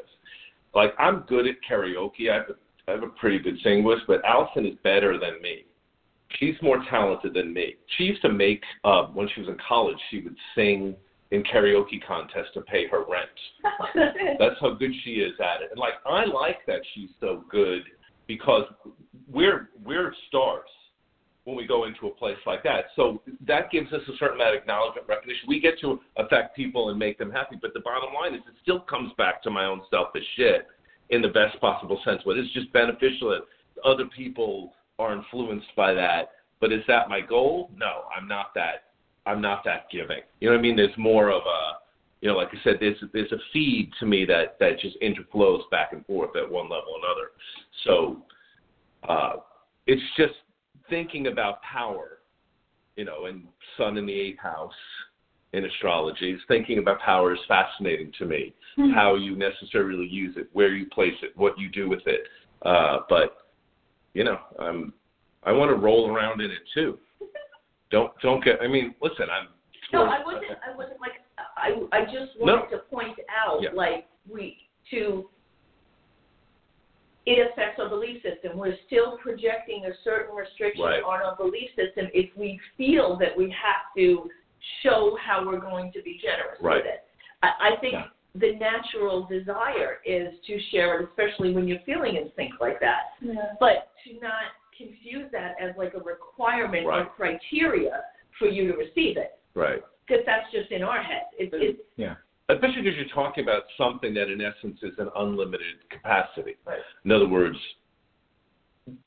Like 0.75 0.95
I'm 0.99 1.25
good 1.29 1.47
at 1.47 1.57
karaoke. 1.69 2.31
I 2.31 2.35
have 2.35 2.51
a, 2.51 2.91
I 2.91 2.95
have 2.95 3.03
a 3.03 3.09
pretty 3.09 3.39
good 3.39 3.57
singing 3.63 3.83
voice, 3.83 4.01
but 4.07 4.25
Allison 4.25 4.67
is 4.67 4.75
better 4.85 5.19
than 5.19 5.41
me. 5.43 5.65
She's 6.39 6.55
more 6.63 6.85
talented 6.89 7.35
than 7.35 7.53
me. 7.53 7.75
She 7.97 8.05
used 8.05 8.23
to 8.23 8.33
make 8.33 8.63
uh, 8.85 9.07
when 9.07 9.29
she 9.35 9.41
was 9.41 9.49
in 9.49 9.57
college. 9.67 9.99
She 10.11 10.21
would 10.21 10.37
sing 10.55 10.95
in 11.33 11.43
karaoke 11.43 12.05
contests 12.07 12.53
to 12.55 12.61
pay 12.63 12.87
her 12.89 13.05
rent. 13.09 14.17
That's 14.39 14.61
how 14.61 14.75
good 14.75 14.93
she 15.05 15.15
is 15.15 15.33
at 15.41 15.63
it. 15.63 15.71
And 15.71 15.81
like 15.81 15.95
I 16.07 16.25
like 16.25 16.59
that 16.67 16.81
she's 16.95 17.11
so 17.21 17.45
good 17.51 17.83
because 18.29 18.65
we're 19.29 19.71
we're 19.85 20.15
stars 20.29 20.69
when 21.51 21.57
we 21.57 21.67
go 21.67 21.85
into 21.85 22.07
a 22.07 22.11
place 22.11 22.39
like 22.47 22.63
that. 22.63 22.87
So 22.97 23.23
that 23.47 23.71
gives 23.71 23.93
us 23.93 24.03
a 24.09 24.17
certain 24.19 24.37
amount 24.37 24.57
of 24.57 24.63
acknowledgement, 24.63 25.09
recognition. 25.09 25.49
We 25.49 25.61
get 25.61 25.79
to 25.81 26.01
affect 26.17 26.57
people 26.57 26.91
and 26.91 26.99
make 26.99 27.19
them 27.19 27.31
happy. 27.31 27.57
But 27.61 27.75
the 27.75 27.81
bottom 27.81 28.15
line 28.15 28.35
is 28.35 28.41
it 28.47 28.55
still 28.63 28.81
comes 28.81 29.13
back 29.19 29.43
to 29.43 29.51
my 29.51 29.67
own 29.67 29.83
selfish 29.91 30.25
shit 30.37 30.67
in 31.11 31.23
the 31.23 31.29
best 31.29 31.61
possible 31.61 32.01
sense. 32.05 32.23
But 32.25 32.39
it's 32.39 32.53
just 32.53 32.73
beneficial 32.73 33.31
that 33.31 33.43
other 33.85 34.07
people 34.07 34.73
are 34.99 35.13
influenced 35.13 35.75
by 35.77 35.93
that. 35.95 36.31
But 36.61 36.73
is 36.73 36.83
that 36.89 37.09
my 37.09 37.21
goal? 37.21 37.71
No, 37.77 38.05
I'm 38.17 38.29
not 38.29 38.55
that 38.55 38.85
I'm 39.27 39.41
not 39.41 39.65
that 39.65 39.87
giving. 39.91 40.21
You 40.41 40.49
know 40.49 40.55
what 40.55 40.61
I 40.61 40.63
mean? 40.63 40.77
There's 40.77 40.97
more 40.97 41.31
of 41.31 41.43
a 41.43 41.81
you 42.21 42.29
know, 42.29 42.37
like 42.37 42.49
I 42.49 42.63
said, 42.63 42.75
there's 42.81 42.99
there's 43.13 43.33
a 43.33 43.39
feed 43.53 43.91
to 43.99 44.07
me 44.07 44.25
that 44.27 44.59
that 44.61 44.79
just 44.79 44.97
interflows 45.01 45.63
back 45.71 45.93
and 45.93 46.05
forth 46.05 46.37
at 46.37 46.51
one 46.51 46.69
level 46.69 46.93
or 46.93 46.99
another. 46.99 47.31
So 47.85 48.23
uh, 49.09 49.37
it's 49.87 50.03
just 50.17 50.35
thinking 50.91 51.29
about 51.29 51.63
power, 51.63 52.19
you 52.97 53.05
know, 53.05 53.27
and 53.27 53.45
Sun 53.79 53.97
in 53.97 54.05
the 54.05 54.13
eighth 54.13 54.41
house 54.41 54.75
in 55.53 55.65
astrology. 55.65 56.33
Is 56.33 56.41
thinking 56.49 56.79
about 56.79 57.01
power 57.01 57.33
is 57.33 57.41
fascinating 57.49 58.13
to 58.19 58.27
me. 58.27 58.55
How 58.95 59.15
you 59.17 59.37
necessarily 59.37 60.07
use 60.07 60.37
it, 60.37 60.49
where 60.53 60.75
you 60.75 60.87
place 60.87 61.15
it, 61.23 61.37
what 61.37 61.59
you 61.59 61.69
do 61.69 61.89
with 61.89 62.01
it. 62.07 62.21
Uh, 62.63 62.99
but 63.09 63.49
you 64.15 64.25
know, 64.25 64.39
I'm 64.59 64.93
I 65.45 65.53
want 65.53 65.71
to 65.71 65.75
roll 65.77 66.11
around 66.15 66.41
in 66.41 66.51
it 66.51 66.63
too. 66.75 66.99
Don't 67.91 68.13
don't 68.23 68.45
get. 68.45 68.61
I 68.63 68.69
mean, 68.69 68.95
listen, 69.03 69.27
I'm. 69.31 69.49
No, 69.93 70.05
I 70.05 70.25
wasn't. 70.25 70.45
I 70.65 70.77
wasn't 70.77 71.01
like. 71.01 71.13
I 71.57 71.73
I 71.97 72.05
just 72.05 72.39
wanted 72.39 72.71
to 72.71 72.79
point 72.91 73.19
out, 73.45 73.61
Yeah. 73.61 73.71
like 73.75 74.07
we 74.33 74.57
to. 74.93 75.29
It 77.27 77.51
affects 77.53 77.79
our 77.79 77.89
belief 77.89 78.23
system. 78.23 78.57
We're 78.57 78.77
still 78.87 79.19
projecting 79.19 79.85
a 79.87 79.91
certain 80.05 80.35
restriction 80.35 80.85
Right. 80.85 81.03
on 81.03 81.23
our 81.23 81.37
belief 81.37 81.71
system 81.77 82.09
if 82.15 82.35
we 82.37 82.59
feel 82.77 83.17
that 83.17 83.37
we 83.37 83.51
have 83.51 83.93
to 83.97 84.31
show 84.83 85.17
how 85.21 85.45
we're 85.47 85.61
going 85.61 85.93
to 85.93 86.03
be 86.03 86.19
generous 86.23 86.61
Right. 86.61 86.77
with 86.77 86.87
it. 86.87 87.05
I, 87.43 87.73
I 87.73 87.77
think 87.81 87.95
Yeah. 87.95 88.09
the 88.35 88.55
natural 88.57 89.25
desire 89.25 90.01
is 90.05 90.39
to 90.47 90.59
share 90.71 91.01
it, 91.01 91.09
especially 91.09 91.53
when 91.53 91.69
you're 91.69 91.81
feeling 91.81 92.17
in 92.17 92.33
sync 92.37 92.59
like 92.61 92.81
that. 92.81 93.15
Yeah. 93.21 93.53
But 93.59 93.93
to 94.05 94.15
not 94.21 94.53
confuse 94.77 95.31
that 95.33 95.57
as 95.61 95.77
like 95.77 95.93
a 95.95 96.01
requirement 96.01 96.87
or 96.87 97.05
criteria 97.05 98.03
for 98.39 98.49
you 98.49 98.73
to 98.73 98.79
receive 98.79 99.19
it 99.19 99.39
Right. 99.55 99.83
because 100.07 100.25
that's 100.25 100.51
just 100.53 100.71
in 100.73 100.83
our 100.83 101.03
head. 101.03 101.25
It's, 101.39 101.53
it's 101.55 101.81
Yeah. 101.97 102.17
Especially 102.55 102.83
because 102.83 102.97
you're 102.97 103.15
talking 103.15 103.45
about 103.45 103.65
something 103.77 104.15
that, 104.15 104.29
in 104.29 104.41
essence, 104.41 104.79
is 104.83 104.95
an 104.99 105.09
unlimited 105.17 105.89
capacity. 105.91 106.57
Right. 106.67 106.81
In 107.05 107.13
other 107.13 107.29
words, 107.29 107.57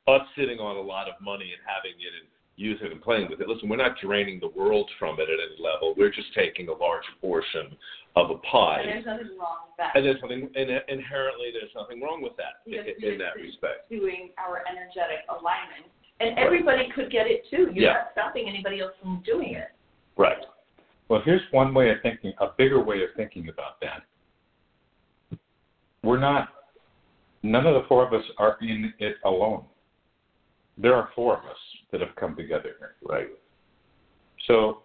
us 0.07 0.21
sitting 0.37 0.59
on 0.59 0.77
a 0.77 0.81
lot 0.81 1.07
of 1.07 1.15
money 1.21 1.51
and 1.51 1.61
having 1.65 1.99
it 1.99 2.13
and 2.19 2.27
using 2.55 2.87
it 2.87 2.91
and 2.91 3.01
playing 3.01 3.29
with 3.29 3.41
it. 3.41 3.47
Listen, 3.47 3.67
we're 3.67 3.77
not 3.77 3.97
draining 4.01 4.39
the 4.39 4.49
world 4.49 4.89
from 4.99 5.19
it 5.19 5.23
at 5.23 5.39
any 5.41 5.61
level. 5.61 5.93
We're 5.97 6.11
just 6.11 6.33
taking 6.35 6.69
a 6.69 6.73
large 6.73 7.03
portion 7.19 7.75
of 8.15 8.29
a 8.29 8.37
pie. 8.45 8.81
And 8.81 8.89
there's 8.89 9.05
nothing 9.05 9.37
wrong 9.39 9.65
with 9.67 9.77
that. 9.79 9.95
And 9.95 10.05
there's 10.05 10.19
something 10.21 10.49
and 10.55 10.69
uh, 10.69 10.79
inherently 10.87 11.49
there's 11.51 11.73
nothing 11.75 11.99
wrong 12.01 12.21
with 12.21 12.37
that 12.37 12.61
Because 12.65 12.85
in, 13.01 13.13
in 13.13 13.17
that 13.17 13.35
respect. 13.35 13.89
Doing 13.89 14.29
our 14.37 14.61
energetic 14.69 15.25
alignment. 15.29 15.89
And 16.19 16.37
everybody 16.37 16.89
could 16.93 17.11
get 17.11 17.25
it 17.25 17.43
too. 17.49 17.73
You're 17.73 17.89
Yeah. 17.89 17.93
not 17.93 18.09
stopping 18.13 18.47
anybody 18.47 18.81
else 18.81 18.93
from 19.01 19.23
doing 19.25 19.55
it. 19.55 19.69
Right. 20.15 20.37
Well, 21.13 21.21
here's 21.23 21.43
one 21.51 21.75
way 21.75 21.91
of 21.91 21.97
thinking, 22.01 22.33
a 22.41 22.47
bigger 22.57 22.83
way 22.83 23.03
of 23.03 23.09
thinking 23.15 23.49
about 23.49 23.79
that. 23.81 25.37
We're 26.01 26.19
not, 26.19 26.49
none 27.43 27.67
of 27.67 27.75
the 27.75 27.87
four 27.87 28.03
of 28.03 28.13
us 28.13 28.25
are 28.39 28.57
in 28.61 28.91
it 28.97 29.17
alone. 29.23 29.63
There 30.75 30.95
are 30.95 31.09
four 31.15 31.37
of 31.37 31.45
us 31.45 31.57
that 31.91 32.01
have 32.01 32.15
come 32.15 32.35
together 32.35 32.71
here. 32.79 32.95
Right. 33.03 33.27
So 34.47 34.81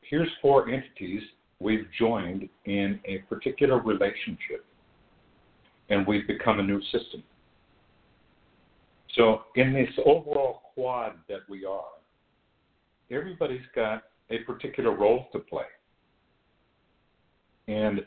here's 0.00 0.30
four 0.40 0.70
entities 0.70 1.20
we've 1.60 1.86
joined 1.98 2.48
in 2.64 2.98
a 3.04 3.18
particular 3.28 3.78
relationship, 3.78 4.64
and 5.90 6.06
we've 6.06 6.26
become 6.26 6.58
a 6.58 6.62
new 6.62 6.80
system. 6.84 7.22
So 9.14 9.42
in 9.56 9.74
this 9.74 9.90
overall 10.06 10.62
quad 10.72 11.16
that 11.28 11.40
we 11.50 11.66
are, 11.66 11.84
everybody's 13.10 13.60
got 13.74 14.04
a 14.30 14.38
particular 14.38 14.90
role 14.94 15.26
to 15.32 15.38
play. 15.38 15.64
And 17.68 18.00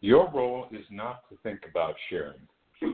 your 0.00 0.30
role 0.30 0.66
is 0.70 0.84
not 0.90 1.28
to 1.30 1.36
think 1.42 1.60
about 1.68 1.94
sharing. 2.10 2.40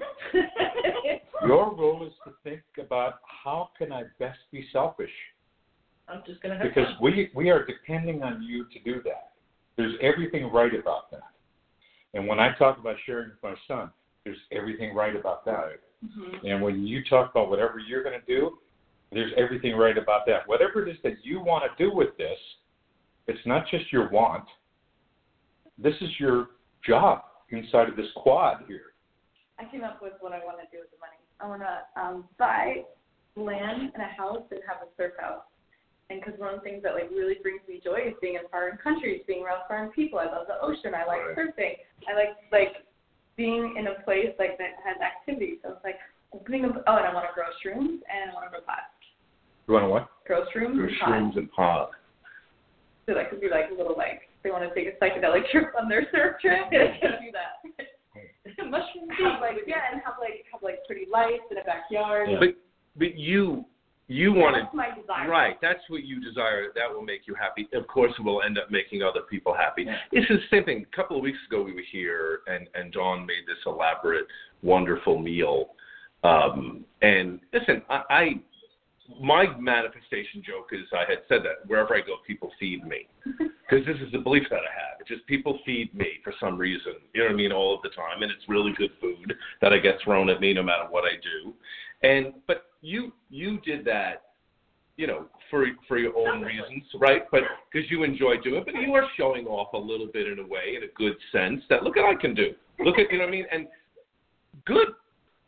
Your 1.46 1.74
role 1.74 2.06
is 2.06 2.12
to 2.24 2.32
think 2.44 2.62
about 2.78 3.14
how 3.24 3.70
can 3.78 3.92
I 3.92 4.04
best 4.18 4.38
be 4.52 4.66
selfish? 4.72 5.10
I'm 6.06 6.22
just 6.26 6.42
gonna 6.42 6.58
have 6.58 6.66
because 6.68 6.86
fun. 6.86 6.98
we 7.00 7.30
we 7.34 7.50
are 7.50 7.64
depending 7.64 8.22
on 8.22 8.42
you 8.42 8.66
to 8.72 8.78
do 8.80 9.00
that. 9.04 9.32
There's 9.76 9.94
everything 10.02 10.52
right 10.52 10.74
about 10.74 11.10
that. 11.12 11.30
And 12.14 12.26
when 12.26 12.40
I 12.40 12.52
talk 12.58 12.78
about 12.78 12.96
sharing 13.06 13.30
with 13.30 13.42
my 13.42 13.54
son, 13.66 13.90
there's 14.24 14.38
everything 14.52 14.94
right 14.94 15.16
about 15.16 15.44
that. 15.46 15.80
Mm-hmm. 16.04 16.46
And 16.46 16.62
when 16.62 16.86
you 16.86 17.02
talk 17.08 17.30
about 17.30 17.48
whatever 17.48 17.78
you're 17.78 18.02
going 18.02 18.18
to 18.18 18.26
do, 18.26 18.58
there's 19.12 19.32
everything 19.36 19.76
right 19.76 19.98
about 19.98 20.26
that. 20.26 20.46
Whatever 20.46 20.86
it 20.86 20.90
is 20.90 20.96
that 21.02 21.24
you 21.24 21.40
want 21.40 21.64
to 21.64 21.84
do 21.84 21.92
with 21.92 22.16
this, 22.16 22.38
it's 23.26 23.44
not 23.46 23.64
just 23.70 23.92
your 23.92 24.08
want. 24.10 24.44
This 25.78 25.94
is 26.00 26.10
your 26.18 26.48
job 26.86 27.22
inside 27.50 27.88
of 27.88 27.96
this 27.96 28.06
quad 28.16 28.64
here. 28.68 28.94
I 29.58 29.70
came 29.70 29.84
up 29.84 30.00
with 30.02 30.14
what 30.20 30.32
I 30.32 30.38
want 30.38 30.58
to 30.58 30.66
do 30.74 30.82
with 30.82 30.90
the 30.90 30.98
money. 31.00 31.20
I 31.40 31.46
want 31.48 31.62
to 31.62 32.00
um, 32.00 32.24
buy 32.38 32.82
land 33.36 33.92
and 33.94 34.02
a 34.02 34.12
house 34.16 34.44
and 34.50 34.60
have 34.66 34.86
a 34.86 34.90
surf 34.96 35.12
house. 35.18 35.42
And 36.08 36.20
because 36.20 36.38
one 36.40 36.54
of 36.54 36.60
the 36.60 36.66
things 36.66 36.82
that 36.82 36.94
like 36.94 37.10
really 37.10 37.36
brings 37.42 37.60
me 37.68 37.80
joy 37.82 38.02
is 38.08 38.14
being 38.20 38.34
in 38.34 38.42
foreign 38.50 38.76
countries, 38.78 39.22
being 39.26 39.44
around 39.44 39.62
foreign 39.68 39.90
people. 39.92 40.18
I 40.18 40.26
love 40.26 40.46
the 40.48 40.58
ocean. 40.60 40.94
I 40.94 41.06
like 41.06 41.22
Right. 41.22 41.36
surfing. 41.38 41.74
I 42.10 42.14
like 42.14 42.34
like 42.50 42.82
being 43.36 43.76
in 43.78 43.86
a 43.86 43.94
place 44.02 44.34
like 44.38 44.58
that 44.58 44.74
has 44.84 44.98
activities. 44.98 45.58
So 45.62 45.78
it's 45.78 45.84
like 45.84 45.98
opening 46.34 46.64
up. 46.64 46.82
Oh, 46.86 46.96
and 46.96 47.06
I 47.06 47.14
want 47.14 47.26
to 47.30 47.34
grow 47.34 47.46
shrooms 47.62 48.02
and 48.10 48.30
I 48.30 48.34
want 48.34 48.46
to 48.46 48.50
grow 48.50 48.60
pot. 48.66 48.90
You 49.66 49.74
want 49.74 49.84
to 49.84 49.88
what? 49.88 50.08
Grow 50.26 50.42
shrooms 50.54 50.76
There's 50.76 50.92
and 50.92 51.00
pot. 51.00 51.08
shrooms 51.08 51.36
and 51.36 51.52
pod. 51.52 51.88
So 53.06 53.14
that 53.14 53.30
could 53.30 53.40
be 53.40 53.48
like 53.48 53.70
a 53.70 53.74
little 53.74 53.96
like 53.96 54.22
they 54.42 54.50
want 54.50 54.68
to 54.68 54.74
take 54.74 54.92
a 54.92 55.04
psychedelic 55.04 55.50
trip 55.50 55.72
on 55.80 55.88
their 55.88 56.06
surf 56.12 56.36
trip. 56.40 56.60
They 56.70 56.98
can 57.00 57.10
do 57.22 57.32
that. 57.32 57.86
Mushroom 58.70 59.08
have 59.22 59.40
like 59.40 59.56
yeah, 59.66 59.90
and 59.92 60.00
have 60.04 60.14
like 60.20 60.44
have 60.52 60.62
like 60.62 60.84
pretty 60.86 61.06
lights 61.10 61.44
in 61.50 61.58
a 61.58 61.64
backyard. 61.64 62.28
Yeah. 62.30 62.38
But 62.38 62.48
but 62.96 63.16
you 63.16 63.64
you 64.10 64.32
wanted 64.32 64.66
That's. 64.74 65.28
Right, 65.28 65.56
that's 65.62 65.80
what 65.88 66.02
you 66.02 66.20
desire. 66.20 66.66
That 66.74 66.92
will 66.92 67.02
make 67.02 67.22
you 67.26 67.34
happy. 67.34 67.68
Of 67.72 67.86
course, 67.86 68.12
it 68.18 68.22
will 68.22 68.42
end 68.42 68.58
up 68.58 68.68
making 68.70 69.02
other 69.02 69.20
people 69.30 69.54
happy. 69.54 69.86
It's 70.10 70.28
the 70.28 70.38
same 70.50 70.64
thing. 70.64 70.84
A 70.92 70.96
couple 70.96 71.16
of 71.16 71.22
weeks 71.22 71.38
ago, 71.46 71.62
we 71.62 71.72
were 71.72 71.82
here, 71.92 72.40
and 72.48 72.68
and 72.74 72.92
Dawn 72.92 73.24
made 73.24 73.46
this 73.46 73.58
elaborate, 73.66 74.26
wonderful 74.62 75.18
meal. 75.18 75.70
Um, 76.24 76.84
and 77.02 77.40
listen, 77.52 77.82
I, 77.88 78.02
I 78.10 78.24
my 79.20 79.46
manifestation 79.58 80.42
joke 80.44 80.70
is 80.72 80.86
I 80.92 81.08
had 81.08 81.20
said 81.28 81.40
that 81.44 81.66
wherever 81.66 81.94
I 81.94 82.00
go, 82.00 82.16
people 82.26 82.50
feed 82.58 82.84
me 82.84 83.06
because 83.24 83.86
this 83.86 83.96
is 84.04 84.12
the 84.12 84.18
belief 84.18 84.44
that 84.50 84.60
I 84.60 84.72
have. 84.72 85.00
It's 85.00 85.08
just 85.08 85.26
people 85.26 85.58
feed 85.64 85.94
me 85.94 86.20
for 86.22 86.34
some 86.38 86.58
reason. 86.58 86.94
You 87.14 87.22
know 87.22 87.26
what 87.28 87.34
I 87.34 87.36
mean? 87.36 87.52
All 87.52 87.74
of 87.74 87.82
the 87.82 87.90
time, 87.90 88.22
and 88.22 88.30
it's 88.30 88.48
really 88.48 88.72
good 88.76 88.90
food 89.00 89.34
that 89.60 89.72
I 89.72 89.78
get 89.78 89.96
thrown 90.04 90.28
at 90.30 90.40
me 90.40 90.52
no 90.52 90.62
matter 90.62 90.84
what 90.88 91.04
I 91.04 91.16
do. 91.22 91.54
And 92.02 92.34
but 92.46 92.66
you 92.82 93.12
you 93.30 93.60
did 93.60 93.84
that, 93.86 94.22
you 94.96 95.06
know, 95.06 95.26
for 95.50 95.66
for 95.88 95.98
your 95.98 96.16
own 96.16 96.42
reasons, 96.42 96.84
right? 96.98 97.22
But 97.30 97.42
because 97.70 97.90
you 97.90 98.04
enjoy 98.04 98.36
doing 98.42 98.62
it, 98.62 98.66
but 98.66 98.74
you 98.74 98.94
are 98.94 99.06
showing 99.16 99.46
off 99.46 99.72
a 99.74 99.78
little 99.78 100.08
bit 100.12 100.28
in 100.28 100.38
a 100.38 100.46
way, 100.46 100.76
in 100.76 100.84
a 100.84 100.92
good 100.94 101.16
sense, 101.32 101.62
that 101.68 101.82
look 101.82 101.96
at 101.96 102.04
I 102.04 102.14
can 102.14 102.34
do. 102.34 102.54
Look 102.84 102.98
at 102.98 103.10
you 103.10 103.18
know 103.18 103.24
what 103.24 103.28
I 103.28 103.32
mean? 103.32 103.46
And 103.52 103.66
good. 104.66 104.88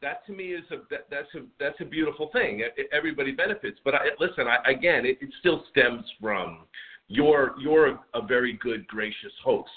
That 0.02 0.26
to 0.26 0.32
me 0.32 0.48
is 0.48 0.64
a 0.70 0.78
that, 0.90 1.06
that's 1.10 1.32
a 1.34 1.40
that's 1.58 1.80
a 1.80 1.84
beautiful 1.84 2.28
thing. 2.32 2.62
Everybody 2.92 3.32
benefits. 3.32 3.78
But 3.84 3.94
I, 3.94 4.00
listen, 4.20 4.46
I, 4.46 4.70
again, 4.70 5.06
it, 5.06 5.18
it 5.20 5.30
still 5.40 5.64
stems 5.70 6.04
from 6.20 6.66
you're 7.08 7.54
you're 7.60 7.88
a, 7.88 8.00
a 8.14 8.26
very 8.26 8.54
good, 8.54 8.86
gracious 8.88 9.32
host. 9.44 9.70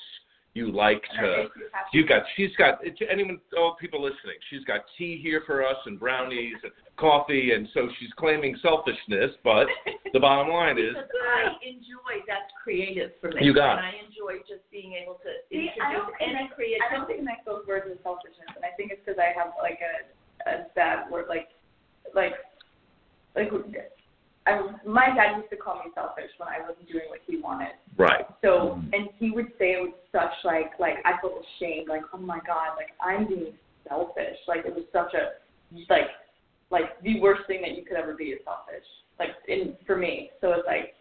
You 0.55 0.71
like 0.71 1.03
to. 1.19 1.51
you 1.51 1.67
happy. 1.73 1.91
You 1.91 2.07
got. 2.07 2.23
She's 2.38 2.55
got. 2.57 2.80
To 2.80 3.05
anyone, 3.11 3.39
all 3.57 3.76
people 3.76 4.01
listening, 4.01 4.39
she's 4.49 4.63
got 4.63 4.88
tea 4.97 5.19
here 5.21 5.43
for 5.45 5.67
us 5.67 5.76
and 5.86 5.99
brownies 5.99 6.55
and 6.63 6.71
coffee, 6.95 7.51
and 7.51 7.67
so 7.73 7.89
she's 7.99 8.07
claiming 8.15 8.55
selfishness. 8.63 9.36
But 9.43 9.67
the 10.13 10.19
bottom 10.23 10.47
line 10.47 10.80
is, 10.80 10.95
I 10.95 11.59
enjoy 11.59 12.23
that's 12.23 12.47
creative 12.63 13.11
for 13.19 13.36
me. 13.36 13.43
You 13.43 13.53
got 13.53 13.84
and 13.84 13.91
I 13.91 13.99
enjoy 13.99 14.39
just 14.47 14.63
being 14.71 14.95
able 14.95 15.19
to 15.28 15.30
See, 15.51 15.67
I 15.76 15.91
don't 15.91 16.07
introduce 16.23 16.55
think 16.55 16.71
any 16.71 16.80
I, 16.80 16.88
I 16.88 16.95
don't 16.95 17.03
creativity. 17.03 17.28
think 17.28 17.36
I 17.36 17.43
those 17.43 17.67
words 17.67 17.91
as 17.91 17.99
selfishness, 17.99 18.55
and 18.55 18.63
I 18.63 18.71
think 18.80 18.95
it's 18.95 19.03
because 19.03 19.19
I 19.19 19.36
have 19.36 19.51
like 19.59 19.84
a 19.84 20.07
a 20.46 20.68
bad 20.76 21.10
word, 21.12 21.26
like 21.30 21.50
like 22.14 22.34
like 23.36 23.50
I 24.48 24.62
was, 24.62 24.76
my 24.86 25.08
dad 25.16 25.38
used 25.38 25.50
to 25.50 25.58
call 25.58 25.76
me 25.76 25.91
selfish 25.96 26.30
when 26.38 26.48
I 26.48 26.60
wasn't 26.62 26.88
doing 26.88 27.06
what 27.10 27.20
he 27.26 27.38
wanted. 27.38 27.74
right. 27.98 28.26
So 28.43 28.80
and 28.93 29.10
he 29.18 29.32
would 29.32 29.48
say 29.58 29.74
it 29.74 29.82
with 29.82 29.96
such 30.12 30.34
like 30.43 30.72
like 30.80 30.98
I 31.04 31.20
felt 31.22 31.34
ashamed, 31.34 31.89
like 31.89 32.04
oh 32.14 32.18
my 32.18 32.39
god, 32.46 32.78
like 32.78 32.89
I'm 33.02 33.28
being 33.28 33.54
selfish. 33.88 34.38
Like 34.48 34.66
it 34.66 34.74
was 34.74 34.86
such 34.93 35.14
a 35.14 35.34
like 35.89 36.10
like 36.70 37.02
the 37.04 37.20
worst 37.20 37.48
thing 37.48 37.62
that 37.62 37.76
you 37.76 37.84
could 37.84 37.98
ever 37.98 38.14
be 38.14 38.26
is 38.26 38.39
selfish. 38.46 38.86
Like 39.20 39.30
in 39.48 39.76
for 39.88 39.98
me, 39.98 40.30
so 40.41 40.54
it's 40.54 40.68
like 40.68 40.93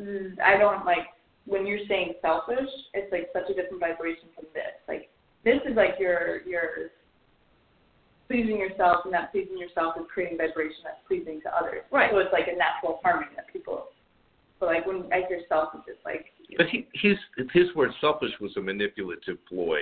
mm, 0.00 0.38
I 0.40 0.56
don't 0.58 0.84
like 0.84 1.08
when 1.46 1.66
you're 1.66 1.86
saying 1.88 2.14
selfish. 2.22 2.70
It's 2.94 3.10
like 3.10 3.28
such 3.32 3.50
a 3.50 3.54
different 3.54 3.80
vibration 3.80 4.28
from 4.36 4.46
this. 4.54 4.78
Like 4.86 5.10
this 5.44 5.58
is 5.68 5.76
like 5.76 5.96
you're 5.98 6.42
you're 6.42 6.91
pleasing 8.32 8.56
yourself, 8.56 9.04
and 9.04 9.12
that 9.12 9.30
pleasing 9.30 9.58
yourself 9.58 9.94
is 10.00 10.06
creating 10.12 10.38
vibration 10.38 10.80
that's 10.84 11.04
pleasing 11.06 11.40
to 11.42 11.54
others. 11.54 11.84
Right. 11.92 12.10
So 12.10 12.18
it's 12.18 12.32
like 12.32 12.48
a 12.48 12.56
natural 12.56 13.00
harmony 13.04 13.30
that 13.36 13.52
people. 13.52 13.88
So 14.58 14.66
like 14.66 14.86
when 14.86 15.04
I 15.12 15.28
hear 15.28 15.40
selfish, 15.48 15.82
it's 15.86 15.98
like 16.04 16.26
But 16.56 16.68
he, 16.68 16.86
his 16.94 17.18
his 17.52 17.74
word 17.74 17.90
selfish 18.00 18.30
was 18.40 18.56
a 18.56 18.60
manipulative 18.60 19.36
ploy 19.48 19.80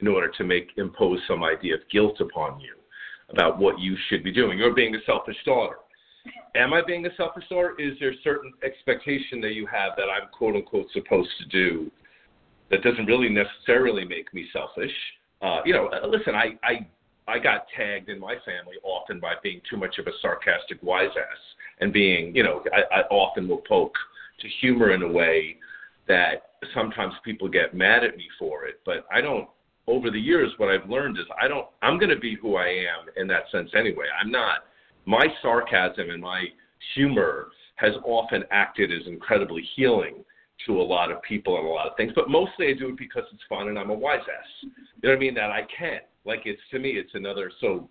in 0.00 0.08
order 0.08 0.30
to 0.36 0.44
make 0.44 0.68
impose 0.76 1.20
some 1.26 1.42
idea 1.42 1.74
of 1.74 1.80
guilt 1.90 2.20
upon 2.20 2.60
you 2.60 2.74
about 3.30 3.58
what 3.58 3.78
you 3.78 3.96
should 4.08 4.22
be 4.22 4.32
doing. 4.32 4.58
You're 4.58 4.74
being 4.74 4.94
a 4.94 5.04
selfish 5.06 5.36
daughter. 5.44 5.76
Am 6.56 6.74
I 6.74 6.82
being 6.86 7.06
a 7.06 7.14
selfish 7.16 7.44
daughter? 7.48 7.74
Is 7.78 7.92
there 8.00 8.10
a 8.10 8.20
certain 8.22 8.52
expectation 8.64 9.40
that 9.40 9.52
you 9.54 9.66
have 9.66 9.92
that 9.96 10.08
I'm 10.10 10.28
quote 10.36 10.56
unquote 10.56 10.86
supposed 10.92 11.30
to 11.40 11.46
do 11.46 11.90
that 12.70 12.82
doesn't 12.82 13.06
really 13.06 13.28
necessarily 13.28 14.04
make 14.04 14.32
me 14.34 14.46
selfish? 14.52 14.92
Uh, 15.40 15.60
you 15.64 15.72
know, 15.72 15.86
uh, 15.88 16.06
listen, 16.06 16.34
I, 16.34 16.58
I 16.64 16.86
I 17.28 17.38
got 17.38 17.66
tagged 17.76 18.08
in 18.08 18.18
my 18.18 18.36
family 18.44 18.76
often 18.82 19.20
by 19.20 19.34
being 19.42 19.60
too 19.68 19.76
much 19.76 19.98
of 19.98 20.06
a 20.06 20.12
sarcastic 20.22 20.78
wise 20.82 21.10
ass 21.16 21.38
and 21.80 21.92
being, 21.92 22.34
you 22.34 22.42
know, 22.42 22.64
I, 22.72 23.00
I 23.00 23.02
often 23.10 23.46
will 23.46 23.62
poke 23.68 23.94
to 24.40 24.48
humor 24.60 24.92
in 24.92 25.02
a 25.02 25.08
way 25.08 25.56
that 26.08 26.52
sometimes 26.74 27.12
people 27.24 27.48
get 27.48 27.74
mad 27.74 28.02
at 28.02 28.16
me 28.16 28.26
for 28.38 28.64
it, 28.64 28.80
but 28.84 29.06
I 29.12 29.20
don't. 29.20 29.48
Over 29.86 30.10
the 30.10 30.20
years, 30.20 30.52
what 30.58 30.68
I've 30.68 30.88
learned 30.88 31.16
is 31.16 31.24
I 31.42 31.48
don't. 31.48 31.66
I'm 31.80 31.98
going 31.98 32.10
to 32.10 32.18
be 32.18 32.36
who 32.36 32.56
I 32.56 32.66
am 32.66 33.06
in 33.16 33.26
that 33.28 33.44
sense 33.50 33.70
anyway. 33.74 34.04
I'm 34.20 34.30
not. 34.30 34.64
My 35.06 35.26
sarcasm 35.40 36.10
and 36.10 36.20
my 36.20 36.44
humor 36.94 37.48
has 37.76 37.92
often 38.04 38.44
acted 38.50 38.92
as 38.92 39.06
incredibly 39.06 39.66
healing 39.76 40.24
to 40.66 40.80
a 40.80 40.82
lot 40.82 41.10
of 41.10 41.22
people 41.22 41.56
and 41.56 41.66
a 41.66 41.70
lot 41.70 41.86
of 41.86 41.96
things, 41.96 42.12
but 42.14 42.28
mostly 42.28 42.68
I 42.68 42.72
do 42.74 42.88
it 42.88 42.98
because 42.98 43.22
it's 43.32 43.42
fun 43.48 43.68
and 43.68 43.78
I'm 43.78 43.90
a 43.90 43.94
wise 43.94 44.18
ass. 44.20 44.48
You 44.62 44.70
know 45.04 45.10
what 45.10 45.16
I 45.16 45.18
mean? 45.18 45.34
That 45.34 45.50
I 45.50 45.62
can. 45.76 46.00
Like 46.28 46.42
it's 46.44 46.60
to 46.72 46.78
me, 46.78 46.90
it's 46.90 47.14
another. 47.14 47.50
So 47.60 47.88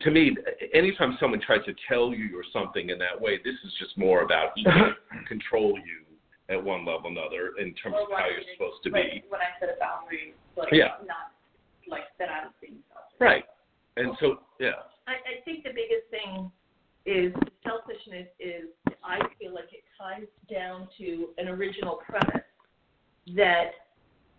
to 0.00 0.10
me, 0.10 0.36
anytime 0.72 1.16
someone 1.18 1.40
tries 1.40 1.64
to 1.64 1.74
tell 1.88 2.14
you 2.14 2.24
you're 2.24 2.44
something 2.52 2.90
in 2.90 2.98
that 2.98 3.20
way, 3.20 3.38
this 3.44 3.56
is 3.64 3.72
just 3.80 3.98
more 3.98 4.22
about 4.22 4.50
he 4.54 4.62
can 4.62 4.94
control 5.28 5.74
you 5.76 6.06
at 6.48 6.62
one 6.62 6.86
level 6.86 7.06
or 7.06 7.10
another 7.10 7.52
in 7.58 7.74
terms 7.74 7.96
of 8.00 8.06
how 8.16 8.26
you're 8.26 8.46
supposed 8.54 8.82
to 8.84 8.90
like, 8.90 9.10
be. 9.10 9.24
when 9.28 9.40
I 9.40 9.50
set 9.58 9.68
a 9.68 9.78
boundary, 9.80 10.34
like 10.56 10.68
Yeah. 10.70 11.02
not 11.06 11.34
like 11.88 12.04
that 12.20 12.28
I'm 12.30 12.50
being 12.60 12.78
selfish. 12.88 13.18
Right. 13.18 13.44
And 13.96 14.12
so, 14.20 14.38
yeah. 14.60 14.86
I, 15.08 15.14
I 15.14 15.42
think 15.44 15.64
the 15.64 15.70
biggest 15.74 16.06
thing 16.10 16.50
is 17.04 17.32
selfishness 17.64 18.28
is 18.38 18.70
I 19.02 19.18
feel 19.38 19.54
like 19.54 19.72
it 19.72 19.82
ties 19.98 20.26
down 20.50 20.88
to 20.98 21.30
an 21.38 21.48
original 21.48 21.98
premise 22.08 22.46
that 23.34 23.70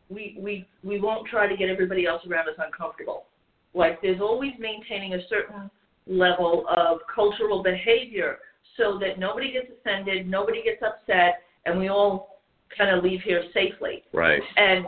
we 0.10 0.38
we 0.39 0.68
we 0.84 0.99
won't 0.99 1.28
try 1.28 1.47
to 1.47 1.58
get 1.58 1.70
everybody 1.70 2.05
else 2.05 2.22
around 2.30 2.47
us 2.47 2.55
uncomfortable. 2.58 3.26
Like 3.74 4.01
there's 4.01 4.22
always 4.22 4.53
maintaining 4.60 5.14
a 5.14 5.28
certain 5.30 5.70
level 6.08 6.66
of 6.76 6.99
cultural 7.14 7.62
behavior 7.62 8.39
so 8.78 8.97
that 8.99 9.20
nobody 9.20 9.51
gets 9.51 9.68
offended, 9.80 10.28
nobody 10.28 10.64
gets 10.64 10.82
upset, 10.82 11.41
and 11.66 11.78
we 11.78 11.89
all 11.89 12.39
kind 12.78 12.95
of 12.95 13.03
leave 13.03 13.22
here 13.22 13.43
safely. 13.53 14.03
Right. 14.14 14.41
And 14.55 14.86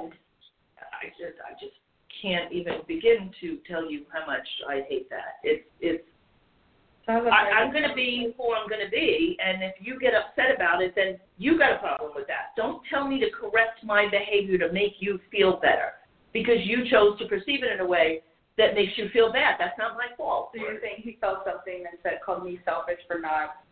I 0.78 1.08
just 1.18 1.38
I 1.46 1.54
just 1.60 1.76
can't 2.22 2.52
even 2.52 2.82
begin 2.88 3.32
to 3.42 3.58
tell 3.68 3.90
you 3.90 4.04
how 4.12 4.26
much 4.26 4.48
I 4.68 4.82
hate 4.88 5.10
that. 5.10 5.40
It's 5.44 5.66
it's 5.80 6.04
I, 7.10 7.50
I'm 7.58 7.72
going 7.72 7.88
to 7.88 7.96
be 7.96 8.34
who 8.38 8.54
I'm 8.54 8.70
going 8.70 8.86
to 8.86 8.92
be, 8.92 9.38
and 9.44 9.64
if 9.64 9.76
you 9.80 10.00
get 10.00 10.14
upset 10.14 10.54
about 10.56 10.82
it, 10.82 10.94
then 10.96 11.18
you 11.38 11.58
got 11.58 11.74
a 11.74 11.78
problem 11.80 12.12
with 12.16 12.28
that. 12.28 12.54
Don't 12.56 12.82
tell 12.90 13.08
me 13.08 13.20
to 13.20 13.28
correct 13.32 13.84
my 13.84 14.08
behavior 14.10 14.58
to 14.60 14.72
make 14.72 14.94
you 15.00 15.20
feel 15.32 15.58
better 15.58 15.98
because 16.34 16.58
you 16.64 16.90
chose 16.90 17.18
to 17.20 17.26
perceive 17.26 17.64
it 17.64 17.72
in 17.72 17.80
a 17.80 17.88
way 17.88 18.22
that 18.58 18.76
makes 18.76 18.94
you 18.98 19.10
feel 19.12 19.32
bad. 19.32 19.56
That's 19.58 19.78
not 19.78 19.96
my 19.96 20.16
fault. 20.18 20.52
So 20.54 20.62
you're 20.62 20.80
saying 20.82 21.02
he 21.02 21.18
felt 21.20 21.40
something 21.46 21.86
and 21.90 21.98
said 22.04 22.20
called 22.24 22.44
me 22.44 22.60
selfish 22.66 23.00
for 23.08 23.20
not. 23.20 23.64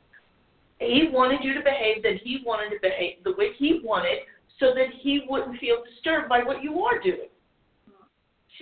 He 0.80 1.10
wanted 1.12 1.44
you 1.44 1.54
to 1.54 1.62
behave 1.62 2.04
that 2.04 2.22
he 2.24 2.42
wanted 2.46 2.70
to 2.70 2.82
behave 2.82 3.24
the 3.24 3.34
way 3.38 3.52
he 3.58 3.82
wanted 3.84 4.20
so 4.60 4.74
that 4.74 4.88
he 5.02 5.26
wouldn't 5.30 5.60
feel 5.60 5.84
disturbed 5.84 6.30
by 6.30 6.40
what 6.40 6.64
you 6.64 6.82
are 6.82 7.00
doing. 7.02 7.30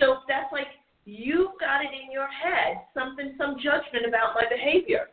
So 0.00 0.18
that's 0.28 0.52
like 0.52 0.66
you 1.06 1.54
got 1.62 1.86
it 1.86 1.94
in 1.94 2.10
your 2.10 2.26
head, 2.26 2.82
something, 2.92 3.34
some 3.38 3.56
judgment 3.62 4.04
about 4.06 4.34
my 4.34 4.42
behavior. 4.50 5.08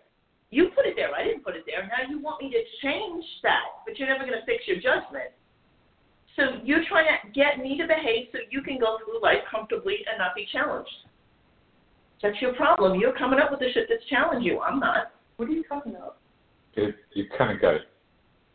You 0.49 0.69
put 0.75 0.85
it 0.85 0.97
there. 0.97 1.13
I 1.13 1.23
didn't 1.23 1.45
put 1.45 1.55
it 1.55 1.63
there. 1.65 1.85
Now 1.85 2.09
you 2.09 2.19
want 2.19 2.41
me 2.41 2.49
to 2.49 2.61
change 2.81 3.23
that, 3.41 3.85
but 3.85 3.97
you're 3.97 4.09
never 4.09 4.25
going 4.25 4.37
to 4.37 4.45
fix 4.45 4.65
your 4.65 4.77
judgment. 4.77 5.29
So 6.35 6.57
you're 6.65 6.83
trying 6.89 7.05
to 7.05 7.29
get 7.29 7.61
me 7.61 7.77
to 7.77 7.85
behave 7.85 8.33
so 8.33 8.41
you 8.49 8.61
can 8.61 8.81
go 8.81 8.97
through 9.05 9.21
life 9.21 9.45
comfortably 9.49 10.01
and 10.09 10.17
not 10.17 10.33
be 10.35 10.49
challenged. 10.51 10.89
That's 12.21 12.41
your 12.41 12.53
problem. 12.53 12.99
You're 12.99 13.13
coming 13.13 13.37
up 13.39 13.51
with 13.51 13.59
the 13.61 13.69
shit 13.73 13.85
that's 13.87 14.05
challenged 14.09 14.45
you. 14.45 14.61
I'm 14.61 14.79
not. 14.79 15.13
What 15.37 15.49
are 15.49 15.51
you 15.51 15.63
talking 15.69 15.93
about? 15.93 16.17
It, 16.73 16.95
you 17.13 17.25
kind 17.37 17.53
of 17.53 17.61
got 17.61 17.75
it. 17.75 17.85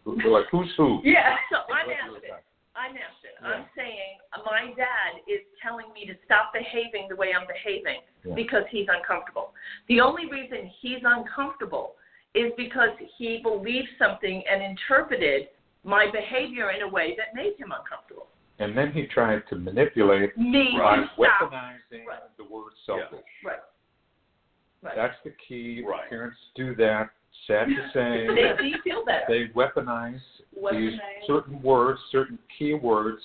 Like 0.06 0.46
who's 0.50 0.72
who? 0.76 1.00
Yeah. 1.04 1.36
So 1.52 1.62
I'm 1.70 1.86
What 1.86 1.94
you 2.02 2.12
were 2.12 2.18
asking. 2.18 2.42
I'm 2.74 2.94
Ashton. 2.94 3.34
I'm 3.44 3.66
saying 3.76 4.17
my 4.44 4.72
dad 4.76 5.20
is 5.26 5.40
telling 5.62 5.86
me 5.94 6.06
to 6.06 6.14
stop 6.24 6.52
behaving 6.52 7.08
the 7.08 7.16
way 7.16 7.32
I'm 7.34 7.46
behaving 7.46 8.00
Yeah. 8.24 8.34
because 8.34 8.64
he's 8.70 8.86
uncomfortable. 8.88 9.54
The 9.88 10.00
only 10.00 10.26
reason 10.26 10.70
he's 10.80 11.02
uncomfortable 11.04 11.96
is 12.34 12.52
because 12.56 12.90
he 13.16 13.38
believed 13.42 13.88
something 13.98 14.42
and 14.50 14.62
interpreted 14.62 15.48
my 15.84 16.10
behavior 16.10 16.70
in 16.70 16.82
a 16.82 16.88
way 16.88 17.16
that 17.16 17.34
made 17.34 17.56
him 17.58 17.72
uncomfortable. 17.72 18.26
And 18.58 18.76
then 18.76 18.92
he 18.92 19.06
tried 19.06 19.42
to 19.50 19.56
manipulate 19.56 20.36
Me 20.36 20.74
by 20.76 20.96
to 20.96 21.08
weaponizing 21.16 22.04
Right. 22.06 22.36
the 22.36 22.44
word 22.44 22.72
selfish. 22.84 23.24
Right. 23.44 23.60
Right. 24.82 24.94
That's 24.96 25.16
the 25.24 25.30
key. 25.46 25.82
Right. 25.86 26.08
Parents 26.10 26.36
do 26.54 26.74
that. 26.76 27.10
Sad 27.46 27.68
to 27.68 27.88
say, 27.94 28.26
They 28.58 28.72
feel 28.84 29.04
better. 29.04 29.24
they 29.28 29.46
weaponize 29.54 30.20
these 30.52 30.62
Weaponize. 30.62 31.26
certain 31.26 31.62
words, 31.62 32.00
certain 32.10 32.38
key 32.58 32.74
words 32.74 33.22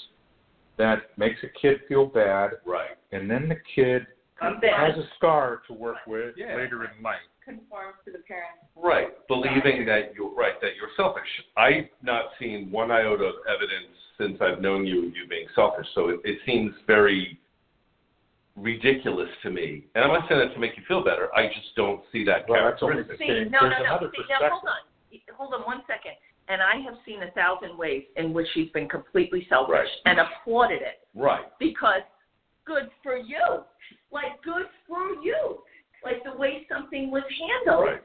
that 0.77 1.17
makes 1.17 1.39
a 1.43 1.47
kid 1.59 1.81
feel 1.87 2.05
bad, 2.05 2.51
Right. 2.65 2.97
and 3.11 3.29
then 3.29 3.47
the 3.49 3.57
kid 3.75 4.05
I'm 4.41 4.55
has 4.61 4.97
a 4.97 5.07
scar 5.15 5.61
to 5.67 5.73
work 5.73 5.97
with 6.07 6.35
Yeah. 6.37 6.55
later 6.55 6.83
in 6.85 7.03
life. 7.03 7.21
Conforms 7.45 7.95
to 8.05 8.11
the 8.11 8.19
parents. 8.19 8.63
Right. 8.75 9.09
Believing 9.27 9.85
that 9.85 10.15
you're 10.15 10.33
right, 10.33 10.59
that 10.61 10.75
you're 10.75 10.89
selfish. 10.95 11.27
I've 11.57 11.89
not 12.01 12.31
seen 12.39 12.71
one 12.71 12.89
iota 12.91 13.25
of 13.25 13.35
evidence 13.47 13.95
since 14.17 14.39
I've 14.41 14.61
known 14.61 14.85
you 14.87 15.07
of 15.07 15.15
you 15.15 15.27
being 15.27 15.47
selfish. 15.55 15.87
So 15.93 16.09
it, 16.09 16.19
it 16.23 16.39
seems 16.45 16.73
very 16.87 17.39
ridiculous 18.55 19.29
to 19.41 19.49
me. 19.49 19.85
And 19.95 20.03
I'm 20.05 20.11
not 20.13 20.27
saying 20.29 20.39
that 20.39 20.53
to 20.53 20.59
make 20.59 20.77
you 20.77 20.83
feel 20.87 21.03
better. 21.03 21.33
I 21.35 21.47
just 21.47 21.75
don't 21.75 22.01
see 22.11 22.23
that 22.25 22.47
Well, 22.47 22.63
that's 22.63 22.81
only 22.83 23.03
characteristic. 23.03 23.27
See, 23.27 23.49
no, 23.49 23.59
there's 23.61 23.61
no, 23.61 23.69
no. 23.69 23.75
another 23.85 24.11
See, 24.15 24.23
now 24.29 24.49
hold 24.49 24.61
perspective. 24.61 24.69
on. 24.69 25.35
Hold 25.37 25.53
on 25.53 25.61
one 25.65 25.81
second. 25.87 26.13
And 26.49 26.61
I 26.61 26.79
have 26.83 26.95
seen 27.05 27.23
a 27.23 27.31
thousand 27.31 27.77
ways 27.77 28.03
in 28.17 28.33
which 28.33 28.47
she's 28.53 28.69
been 28.71 28.89
completely 28.89 29.45
selfish 29.49 29.71
Right. 29.73 29.87
and 30.05 30.19
applauded 30.19 30.81
it 30.81 31.07
Right. 31.15 31.45
because 31.57 32.01
good 32.65 32.89
for 33.01 33.15
you. 33.17 33.63
Like, 34.11 34.41
good 34.41 34.67
for 34.87 35.13
you. 35.23 35.63
Like 36.03 36.23
the 36.23 36.33
way 36.33 36.65
something 36.67 37.11
was 37.11 37.23
handled. 37.39 37.85
Right. 37.85 38.01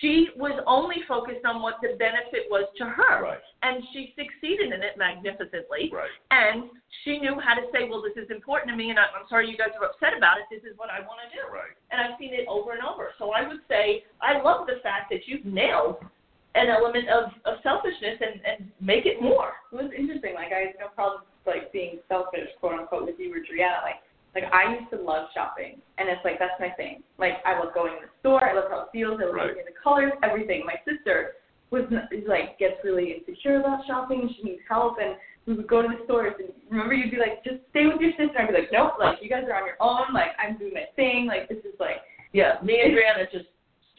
She 0.00 0.28
was 0.36 0.62
only 0.66 1.02
focused 1.08 1.44
on 1.44 1.62
what 1.62 1.80
the 1.80 1.96
benefit 1.98 2.46
was 2.50 2.68
to 2.76 2.84
her. 2.84 3.22
Right. 3.22 3.40
And 3.62 3.82
she 3.92 4.14
succeeded 4.16 4.72
in 4.72 4.82
it 4.82 4.96
magnificently. 4.96 5.90
Right. 5.92 6.10
And 6.30 6.70
she 7.02 7.18
knew 7.18 7.40
how 7.40 7.54
to 7.54 7.62
say, 7.72 7.88
well, 7.88 8.02
this 8.02 8.16
is 8.16 8.30
important 8.30 8.70
to 8.70 8.76
me, 8.76 8.90
and 8.90 8.98
I- 9.00 9.08
I'm 9.16 9.26
sorry 9.28 9.48
you 9.50 9.56
guys 9.56 9.70
are 9.80 9.86
upset 9.86 10.14
about 10.16 10.38
it. 10.38 10.44
This 10.50 10.62
is 10.64 10.76
what 10.76 10.90
I 10.90 11.00
want 11.00 11.20
to 11.24 11.36
do. 11.36 11.42
Right. 11.52 11.72
And 11.90 12.00
I've 12.00 12.18
seen 12.18 12.34
it 12.34 12.46
over 12.46 12.72
and 12.72 12.82
over. 12.86 13.14
So 13.18 13.32
I 13.32 13.46
would 13.48 13.66
say 13.68 14.04
I 14.20 14.40
love 14.40 14.66
the 14.66 14.76
fact 14.82 15.10
that 15.10 15.26
you've 15.26 15.44
nailed 15.46 16.04
an 16.54 16.68
element 16.68 17.08
of, 17.08 17.30
of 17.44 17.62
selfishness 17.62 18.18
and, 18.20 18.40
and 18.44 18.70
make 18.80 19.06
it 19.06 19.22
more. 19.22 19.52
It 19.72 19.76
was 19.76 19.90
interesting. 19.96 20.34
Like 20.34 20.52
I 20.52 20.70
had 20.70 20.74
no 20.80 20.88
problem 20.94 21.22
like 21.46 21.72
being 21.72 21.98
selfish, 22.08 22.48
quote 22.58 22.78
unquote, 22.78 23.06
with 23.06 23.16
you 23.18 23.32
or 23.32 23.38
Brianna. 23.38 23.82
Like 23.82 24.02
like 24.34 24.44
I 24.52 24.78
used 24.78 24.90
to 24.90 24.98
love 25.02 25.26
shopping, 25.34 25.78
and 25.98 26.08
it's 26.08 26.22
like 26.24 26.38
that's 26.38 26.58
my 26.60 26.70
thing. 26.70 27.02
Like 27.18 27.42
I 27.44 27.58
love 27.58 27.74
going 27.74 27.94
to 27.98 28.06
the 28.06 28.12
store. 28.20 28.44
I 28.44 28.54
love 28.54 28.70
how 28.70 28.82
it 28.82 28.88
feels. 28.92 29.18
I 29.20 29.26
love 29.26 29.34
Right. 29.34 29.54
the 29.54 29.74
colors, 29.82 30.12
everything. 30.22 30.62
My 30.66 30.78
sister 30.86 31.34
was 31.70 31.84
is 32.10 32.26
like 32.28 32.58
gets 32.58 32.78
really 32.84 33.14
insecure 33.14 33.58
about 33.60 33.86
shopping. 33.86 34.30
She 34.36 34.42
needs 34.42 34.62
help, 34.68 34.98
and 35.02 35.16
we 35.46 35.54
would 35.54 35.66
go 35.66 35.82
to 35.82 35.88
the 35.88 36.02
stores. 36.04 36.34
And 36.38 36.50
remember, 36.70 36.94
you'd 36.94 37.10
be 37.10 37.18
like, 37.18 37.42
just 37.42 37.58
stay 37.70 37.86
with 37.86 38.00
your 38.00 38.12
sister. 38.18 38.38
I'd 38.38 38.48
be 38.48 38.54
like, 38.54 38.70
nope. 38.72 38.94
Like 38.98 39.18
you 39.22 39.28
guys 39.28 39.44
are 39.50 39.54
on 39.54 39.66
your 39.66 39.78
own. 39.80 40.12
Like 40.14 40.30
I'm 40.38 40.58
doing 40.58 40.74
my 40.74 40.86
thing. 40.94 41.26
Like 41.26 41.48
this 41.48 41.58
is 41.66 41.74
like 41.80 42.02
Yeah, 42.32 42.58
me 42.62 42.78
and 42.82 42.94
Brianna 42.94 43.30
just 43.30 43.46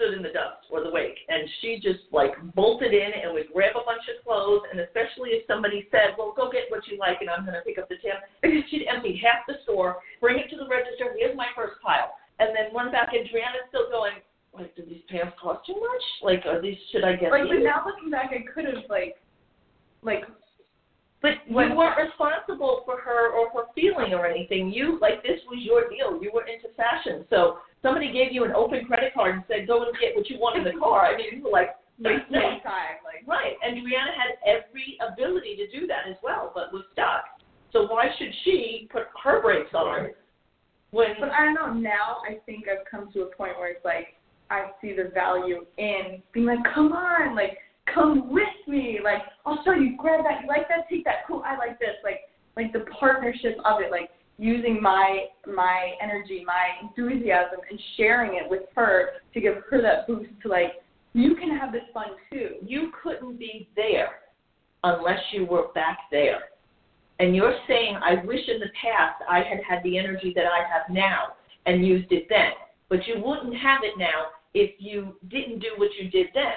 stood 0.02 0.18
in 0.18 0.26
the 0.26 0.34
dust 0.34 0.66
or 0.74 0.82
the 0.82 0.90
wake, 0.90 1.22
and 1.30 1.46
she 1.62 1.78
just 1.78 2.10
like 2.10 2.34
bolted 2.58 2.90
in 2.94 3.14
and 3.22 3.38
would 3.38 3.54
grab 3.54 3.78
a 3.78 3.86
bunch 3.86 4.02
of 4.10 4.18
clothes, 4.26 4.66
and 4.74 4.82
especially 4.82 5.38
if 5.38 5.46
somebody 5.46 5.86
said, 5.94 6.18
"Well, 6.18 6.34
go 6.34 6.50
get 6.50 6.74
what 6.74 6.82
you 6.90 6.98
like," 6.98 7.22
and 7.22 7.30
I'm 7.30 7.46
going 7.46 7.54
to 7.54 7.62
pick 7.62 7.78
up 7.78 7.86
the 7.86 8.02
tab, 8.02 8.26
she'd 8.42 8.90
empty 8.90 9.22
half 9.22 9.46
the 9.46 9.62
store, 9.62 10.02
bring 10.20 10.42
it 10.42 10.50
to 10.50 10.58
the 10.58 10.66
register. 10.66 11.14
Here's 11.14 11.38
my 11.38 11.54
first 11.56 11.78
pile, 11.86 12.18
and 12.42 12.50
then 12.58 12.74
run 12.74 12.92
back, 12.92 13.14
and 13.14 13.30
Brianna's 13.30 13.70
still 13.70 13.86
going. 13.94 14.18
Like, 14.52 14.76
do 14.76 14.84
these 14.84 15.00
pants 15.08 15.32
cost 15.40 15.66
too 15.66 15.80
much? 15.80 16.06
Like, 16.22 16.44
are 16.44 16.60
these? 16.60 16.76
Should 16.92 17.06
I 17.06 17.16
get 17.16 17.32
like. 17.32 17.48
But 17.48 17.64
now 17.64 17.86
looking 17.86 18.10
back, 18.12 18.36
I 18.36 18.44
could 18.52 18.66
have 18.66 18.84
like 18.90 19.16
like 20.04 20.26
But 21.22 21.38
you 21.46 21.56
weren't 21.56 21.98
responsible 21.98 22.82
for 22.84 22.98
her 22.98 23.30
or 23.30 23.50
her 23.54 23.70
feeling 23.76 24.14
or 24.14 24.26
anything. 24.26 24.74
You 24.74 24.98
like 25.00 25.22
this 25.22 25.38
was 25.46 25.60
your 25.62 25.88
deal. 25.88 26.18
You 26.22 26.32
were 26.34 26.46
into 26.50 26.74
fashion, 26.76 27.26
so 27.30 27.60
somebody 27.84 28.12
gave 28.12 28.34
you 28.34 28.44
an 28.44 28.54
open 28.54 28.86
credit 28.86 29.14
card 29.14 29.36
and 29.36 29.44
said, 29.48 29.68
"Go 29.68 29.84
and 29.84 29.94
get 30.02 30.16
what 30.16 30.30
you 30.30 30.40
want 30.40 30.58
in 30.58 30.64
the 30.64 30.80
car." 30.80 31.06
I 31.06 31.16
mean, 31.16 31.38
you 31.38 31.44
were 31.44 31.52
like, 31.52 31.78
like 32.00 32.26
no. 32.32 32.42
time. 32.66 33.06
Like 33.06 33.22
right. 33.28 33.54
And 33.62 33.78
Brianna 33.78 34.18
had 34.18 34.42
every 34.50 34.98
ability 34.98 35.58
to 35.58 35.80
do 35.80 35.86
that 35.86 36.10
as 36.10 36.18
well, 36.24 36.52
but 36.56 36.74
was 36.74 36.86
stuck. 36.94 37.26
So 37.72 37.86
why 37.86 38.08
should 38.18 38.34
she 38.44 38.90
put 38.92 39.04
her 39.24 39.42
brakes 39.44 39.74
on 39.76 40.10
when? 40.90 41.14
But 41.20 41.30
I 41.30 41.46
don't 41.46 41.54
know. 41.54 41.72
Now 41.72 42.18
I 42.28 42.40
think 42.48 42.66
I've 42.68 42.86
come 42.90 43.12
to 43.14 43.22
a 43.22 43.36
point 43.36 43.60
where 43.60 43.70
it's 43.70 43.86
like 43.86 44.18
I 44.50 44.72
see 44.82 44.94
the 44.94 45.12
value 45.14 45.66
in 45.78 46.22
being 46.34 46.46
like, 46.46 46.60
come 46.74 46.92
on, 46.92 47.36
like 47.36 47.58
come 47.94 48.32
with 48.32 48.44
me. 48.68 49.00
Like 49.04 49.22
I'll 49.46 49.64
show 49.64 49.74
you. 49.74 49.96
Grab 49.98 50.24
that. 50.24 50.42
You 50.42 50.48
like 50.48 50.68
that? 50.70 50.90
Take 50.90 51.06
that. 51.06 51.28
Cool. 51.28 51.44
I 51.46 51.58
like 51.58 51.80
this. 51.80 51.96
Like 52.04 52.22
like 52.56 52.74
the 52.74 52.86
partnership 53.00 53.58
of 53.66 53.82
it. 53.82 53.92
Like 53.92 54.10
using 54.38 54.82
my 54.82 55.26
my 55.48 55.92
energy, 56.02 56.44
my 56.46 56.82
enthusiasm, 56.82 57.60
and 57.70 57.80
sharing 57.98 58.38
it 58.38 58.50
with 58.50 58.64
her 58.76 59.12
to 59.34 59.42
give 59.42 59.56
her 59.70 59.82
that 59.82 60.08
boost 60.08 60.30
to 60.44 60.48
like 60.50 60.82
you 61.14 61.36
can 61.36 61.58
have 61.58 61.72
this 61.72 61.84
fun 61.94 62.08
too. 62.32 62.56
you 62.66 62.92
couldn't 63.04 63.38
be 63.38 63.68
there 63.76 64.22
unless 64.84 65.20
you 65.32 65.46
were 65.46 65.68
back 65.74 66.00
there. 66.10 66.40
And 67.20 67.36
you're 67.36 67.56
saying, 67.68 67.98
I 68.04 68.26
wish 68.26 68.40
in 68.48 68.60
the 68.60 68.72
past 68.82 69.22
I 69.30 69.40
had 69.40 69.60
had 69.68 69.84
the 69.84 69.98
energy 69.98 70.34
that 70.36 70.46
I 70.46 70.60
have 70.60 70.90
now 70.90 71.34
and 71.66 71.86
used 71.86 72.12
it 72.12 72.28
then. 72.30 72.54
But 72.90 73.06
you 73.08 73.22
wouldn't 73.24 73.56
have 73.56 73.82
it 73.84 73.98
now 73.98 74.32
if 74.54 74.72
you 74.80 75.16
didn't 75.30 75.60
do 75.60 75.70
what 75.78 75.90
you 76.00 76.10
did 76.10 76.28
then. 76.34 76.54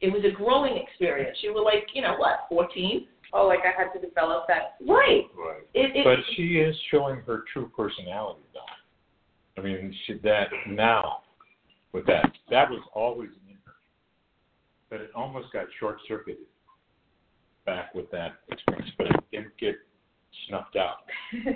It 0.00 0.12
was 0.12 0.22
a 0.24 0.30
growing 0.34 0.76
experience. 0.76 1.38
You 1.42 1.52
were 1.54 1.62
like, 1.62 1.88
you 1.94 2.02
know 2.02 2.16
what, 2.16 2.46
14? 2.48 3.06
Oh, 3.32 3.46
like 3.46 3.60
I 3.60 3.80
had 3.80 3.92
to 3.92 4.00
develop 4.04 4.44
that. 4.48 4.76
Right. 4.86 5.24
Right. 5.36 5.62
It, 5.74 5.94
it, 5.96 6.04
But 6.04 6.18
she 6.34 6.58
is 6.58 6.74
showing 6.90 7.20
her 7.26 7.44
true 7.52 7.70
personality, 7.76 8.40
though. 8.54 9.60
I 9.60 9.64
mean, 9.64 9.94
she, 10.06 10.14
that 10.24 10.48
now 10.68 11.18
with 11.92 12.06
that, 12.06 12.30
that 12.50 12.70
was 12.70 12.80
always 12.94 13.30
in 13.48 13.56
her, 13.66 13.74
but 14.88 15.00
it 15.00 15.10
almost 15.14 15.52
got 15.52 15.66
short 15.78 15.98
circuited 16.08 16.44
back 17.66 17.94
with 17.94 18.10
that 18.10 18.32
experience. 18.50 18.90
But 18.96 19.08
it 19.08 19.24
didn't 19.32 19.56
get 19.58 19.76
snuffed 20.48 20.76
out. 20.76 20.98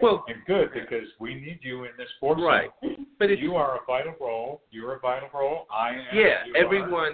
Well, 0.00 0.24
And 0.28 0.36
good 0.46 0.68
because 0.72 1.08
we 1.18 1.34
need 1.34 1.58
you 1.62 1.82
in 1.82 1.90
this 1.98 2.06
force. 2.20 2.40
right. 2.40 2.70
But 3.18 3.36
you 3.36 3.56
are 3.56 3.78
a 3.78 3.84
vital 3.84 4.14
role. 4.20 4.62
You're 4.70 4.94
a 4.94 5.00
vital 5.00 5.28
role. 5.34 5.66
I 5.74 5.88
am. 5.88 5.96
yeah, 6.14 6.46
you 6.46 6.54
are. 6.94 7.12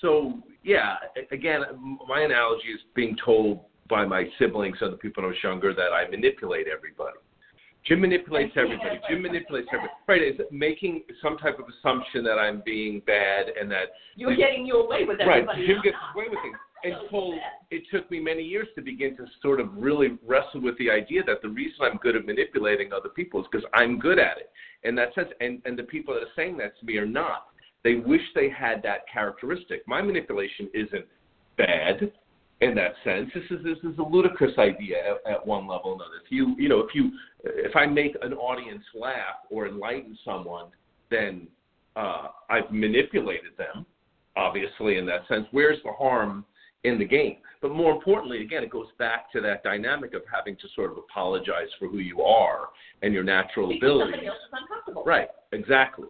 So 0.00 0.40
yeah, 0.62 0.96
again, 1.32 1.62
m- 1.70 1.98
my 2.08 2.20
analogy 2.22 2.68
is 2.68 2.80
being 2.94 3.16
told 3.24 3.60
by 3.88 4.04
my 4.04 4.24
siblings 4.38 4.76
and 4.80 4.92
the 4.92 4.96
people 4.96 5.24
I 5.24 5.28
was 5.28 5.36
younger 5.42 5.74
that 5.74 5.92
I 5.92 6.08
manipulate 6.10 6.66
everybody. 6.68 7.16
Jim 7.86 8.00
manipulates 8.02 8.52
everybody. 8.56 9.00
Jim 9.08 9.22
manipulates 9.22 9.68
everybody. 9.72 9.94
Right? 10.06 10.22
Is 10.22 10.38
making 10.50 11.04
some 11.22 11.38
type 11.38 11.58
of 11.58 11.64
assumption 11.68 12.22
that 12.24 12.38
I'm 12.38 12.62
being 12.66 13.00
bad 13.06 13.46
and 13.58 13.70
that 13.70 13.92
You're 14.14 14.36
getting 14.36 14.66
you 14.66 14.74
away 14.82 15.04
with 15.04 15.20
everybody. 15.20 15.60
right. 15.60 15.66
Jim 15.66 15.78
gets 15.82 15.96
away 16.14 16.26
with 16.28 16.38
things. 16.42 16.56
And 16.84 16.94
so 17.10 17.32
it 17.72 17.82
took 17.92 18.08
me 18.08 18.20
many 18.20 18.44
years 18.44 18.68
to 18.76 18.82
begin 18.82 19.16
to 19.16 19.26
sort 19.42 19.58
of 19.58 19.66
really 19.76 20.16
wrestle 20.24 20.60
with 20.60 20.78
the 20.78 20.88
idea 20.92 21.24
that 21.26 21.42
the 21.42 21.48
reason 21.48 21.78
I'm 21.82 21.96
good 21.96 22.14
at 22.14 22.24
manipulating 22.24 22.92
other 22.92 23.08
people 23.08 23.40
is 23.40 23.48
because 23.50 23.66
I'm 23.74 23.98
good 23.98 24.20
at 24.20 24.38
it. 24.38 24.52
In 24.84 24.94
that 24.94 25.12
sense, 25.12 25.26
and, 25.40 25.60
and 25.64 25.76
the 25.76 25.82
people 25.82 26.14
that 26.14 26.20
are 26.20 26.32
saying 26.36 26.56
that 26.58 26.78
to 26.78 26.86
me 26.86 26.96
are 26.98 27.04
not. 27.04 27.48
They 27.88 27.94
wish 27.94 28.20
they 28.34 28.50
had 28.50 28.82
that 28.82 29.08
characteristic. 29.10 29.80
My 29.88 30.02
manipulation 30.02 30.68
isn't 30.74 31.06
bad 31.56 32.12
in 32.60 32.74
that 32.74 32.92
sense. 33.02 33.30
This 33.34 33.44
is 33.50 33.64
this 33.64 33.78
is 33.78 33.98
a 33.98 34.02
ludicrous 34.02 34.52
idea 34.58 34.96
at, 35.24 35.32
at 35.32 35.46
one 35.46 35.66
level 35.66 35.92
or 35.92 35.94
another. 35.94 36.20
If 36.22 36.30
you 36.30 36.54
you 36.58 36.68
know 36.68 36.80
if 36.80 36.94
you 36.94 37.12
if 37.44 37.74
I 37.74 37.86
make 37.86 38.14
an 38.20 38.34
audience 38.34 38.82
laugh 38.94 39.40
or 39.50 39.66
enlighten 39.68 40.18
someone, 40.22 40.66
then 41.10 41.48
uh, 41.96 42.26
I've 42.50 42.70
manipulated 42.70 43.52
them. 43.56 43.86
Obviously, 44.36 44.98
in 44.98 45.06
that 45.06 45.26
sense, 45.26 45.46
where's 45.52 45.78
the 45.82 45.92
harm 45.92 46.44
in 46.84 46.98
the 46.98 47.06
game? 47.06 47.36
But 47.62 47.70
more 47.70 47.92
importantly, 47.92 48.42
again, 48.42 48.62
it 48.64 48.70
goes 48.70 48.88
back 48.98 49.32
to 49.32 49.40
that 49.40 49.62
dynamic 49.64 50.12
of 50.12 50.20
having 50.30 50.56
to 50.56 50.68
sort 50.76 50.90
of 50.92 50.98
apologize 50.98 51.70
for 51.78 51.88
who 51.88 52.00
you 52.00 52.20
are 52.20 52.68
and 53.00 53.14
your 53.14 53.24
natural 53.24 53.74
abilities. 53.74 54.12
somebody 54.12 54.26
else 54.26 54.36
is 54.46 54.52
uncomfortable. 54.52 55.04
Right, 55.06 55.28
exactly. 55.52 56.08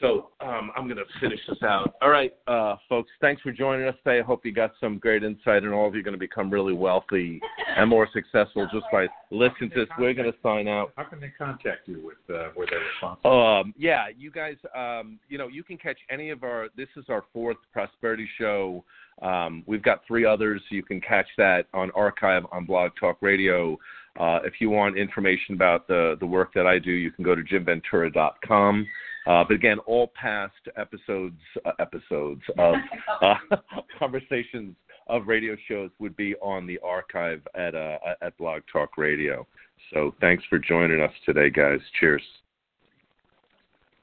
So 0.00 0.30
um, 0.40 0.70
I'm 0.76 0.84
going 0.84 0.98
to 0.98 1.04
finish 1.20 1.40
this 1.48 1.58
out. 1.62 1.94
All 2.00 2.10
right, 2.10 2.32
uh, 2.46 2.76
folks, 2.88 3.10
thanks 3.20 3.42
for 3.42 3.50
joining 3.50 3.88
us 3.88 3.96
today. 4.04 4.20
I 4.20 4.22
hope 4.22 4.44
you 4.44 4.52
got 4.52 4.72
some 4.80 4.98
great 4.98 5.24
insight, 5.24 5.64
and 5.64 5.72
all 5.72 5.88
of 5.88 5.94
you 5.94 6.00
are 6.00 6.04
going 6.04 6.14
to 6.14 6.18
become 6.18 6.50
really 6.50 6.72
wealthy 6.72 7.40
and 7.76 7.90
more 7.90 8.08
successul 8.12 8.68
just 8.72 8.86
by 8.92 9.06
listening 9.30 9.70
to 9.70 9.80
this. 9.80 9.88
We're 9.98 10.14
going 10.14 10.30
to 10.30 10.38
sign 10.42 10.68
out. 10.68 10.92
How 10.96 11.04
can 11.04 11.20
they 11.20 11.32
contact 11.36 11.88
you 11.88 12.04
with 12.04 12.36
uh, 12.36 12.50
with 12.56 12.70
their 12.70 12.80
response? 12.80 13.18
Um, 13.24 13.74
yeah, 13.76 14.06
you 14.16 14.30
guys, 14.30 14.56
um, 14.76 15.18
you 15.28 15.36
know, 15.36 15.48
you 15.48 15.64
can 15.64 15.76
catch 15.76 15.98
any 16.10 16.30
of 16.30 16.44
our. 16.44 16.68
This 16.76 16.88
is 16.96 17.06
our 17.08 17.24
fourth 17.32 17.58
prosperity 17.72 18.28
show. 18.38 18.84
Um, 19.20 19.64
we've 19.66 19.82
got 19.82 20.02
three 20.06 20.24
others. 20.24 20.62
You 20.70 20.84
can 20.84 21.00
catch 21.00 21.26
that 21.38 21.66
on 21.74 21.90
archive 21.96 22.44
on 22.52 22.64
Blog 22.66 22.92
Talk 23.00 23.18
Radio. 23.20 23.76
Uh, 24.18 24.40
if 24.44 24.54
you 24.60 24.70
want 24.70 24.96
information 24.96 25.54
about 25.54 25.88
the 25.88 26.16
the 26.20 26.26
work 26.26 26.54
that 26.54 26.66
I 26.66 26.78
do, 26.78 26.92
you 26.92 27.10
can 27.10 27.24
go 27.24 27.34
to 27.34 27.42
jimventura.com. 27.42 28.86
Uh, 29.26 29.44
but 29.46 29.54
again, 29.54 29.78
all 29.80 30.10
past 30.20 30.54
episodes 30.76 31.40
uh, 31.64 31.72
episodes 31.78 32.42
of 32.58 32.74
uh, 33.22 33.34
conversations 33.98 34.74
of 35.08 35.26
radio 35.26 35.56
shows 35.68 35.90
would 35.98 36.16
be 36.16 36.34
on 36.36 36.66
the 36.66 36.78
archive 36.84 37.46
at 37.54 37.74
uh, 37.74 37.98
at 38.20 38.36
Blog 38.38 38.62
Talk 38.72 38.96
Radio. 38.98 39.46
So 39.92 40.14
thanks 40.20 40.44
for 40.48 40.58
joining 40.58 41.00
us 41.00 41.12
today, 41.24 41.50
guys. 41.50 41.80
Cheers. 41.98 42.22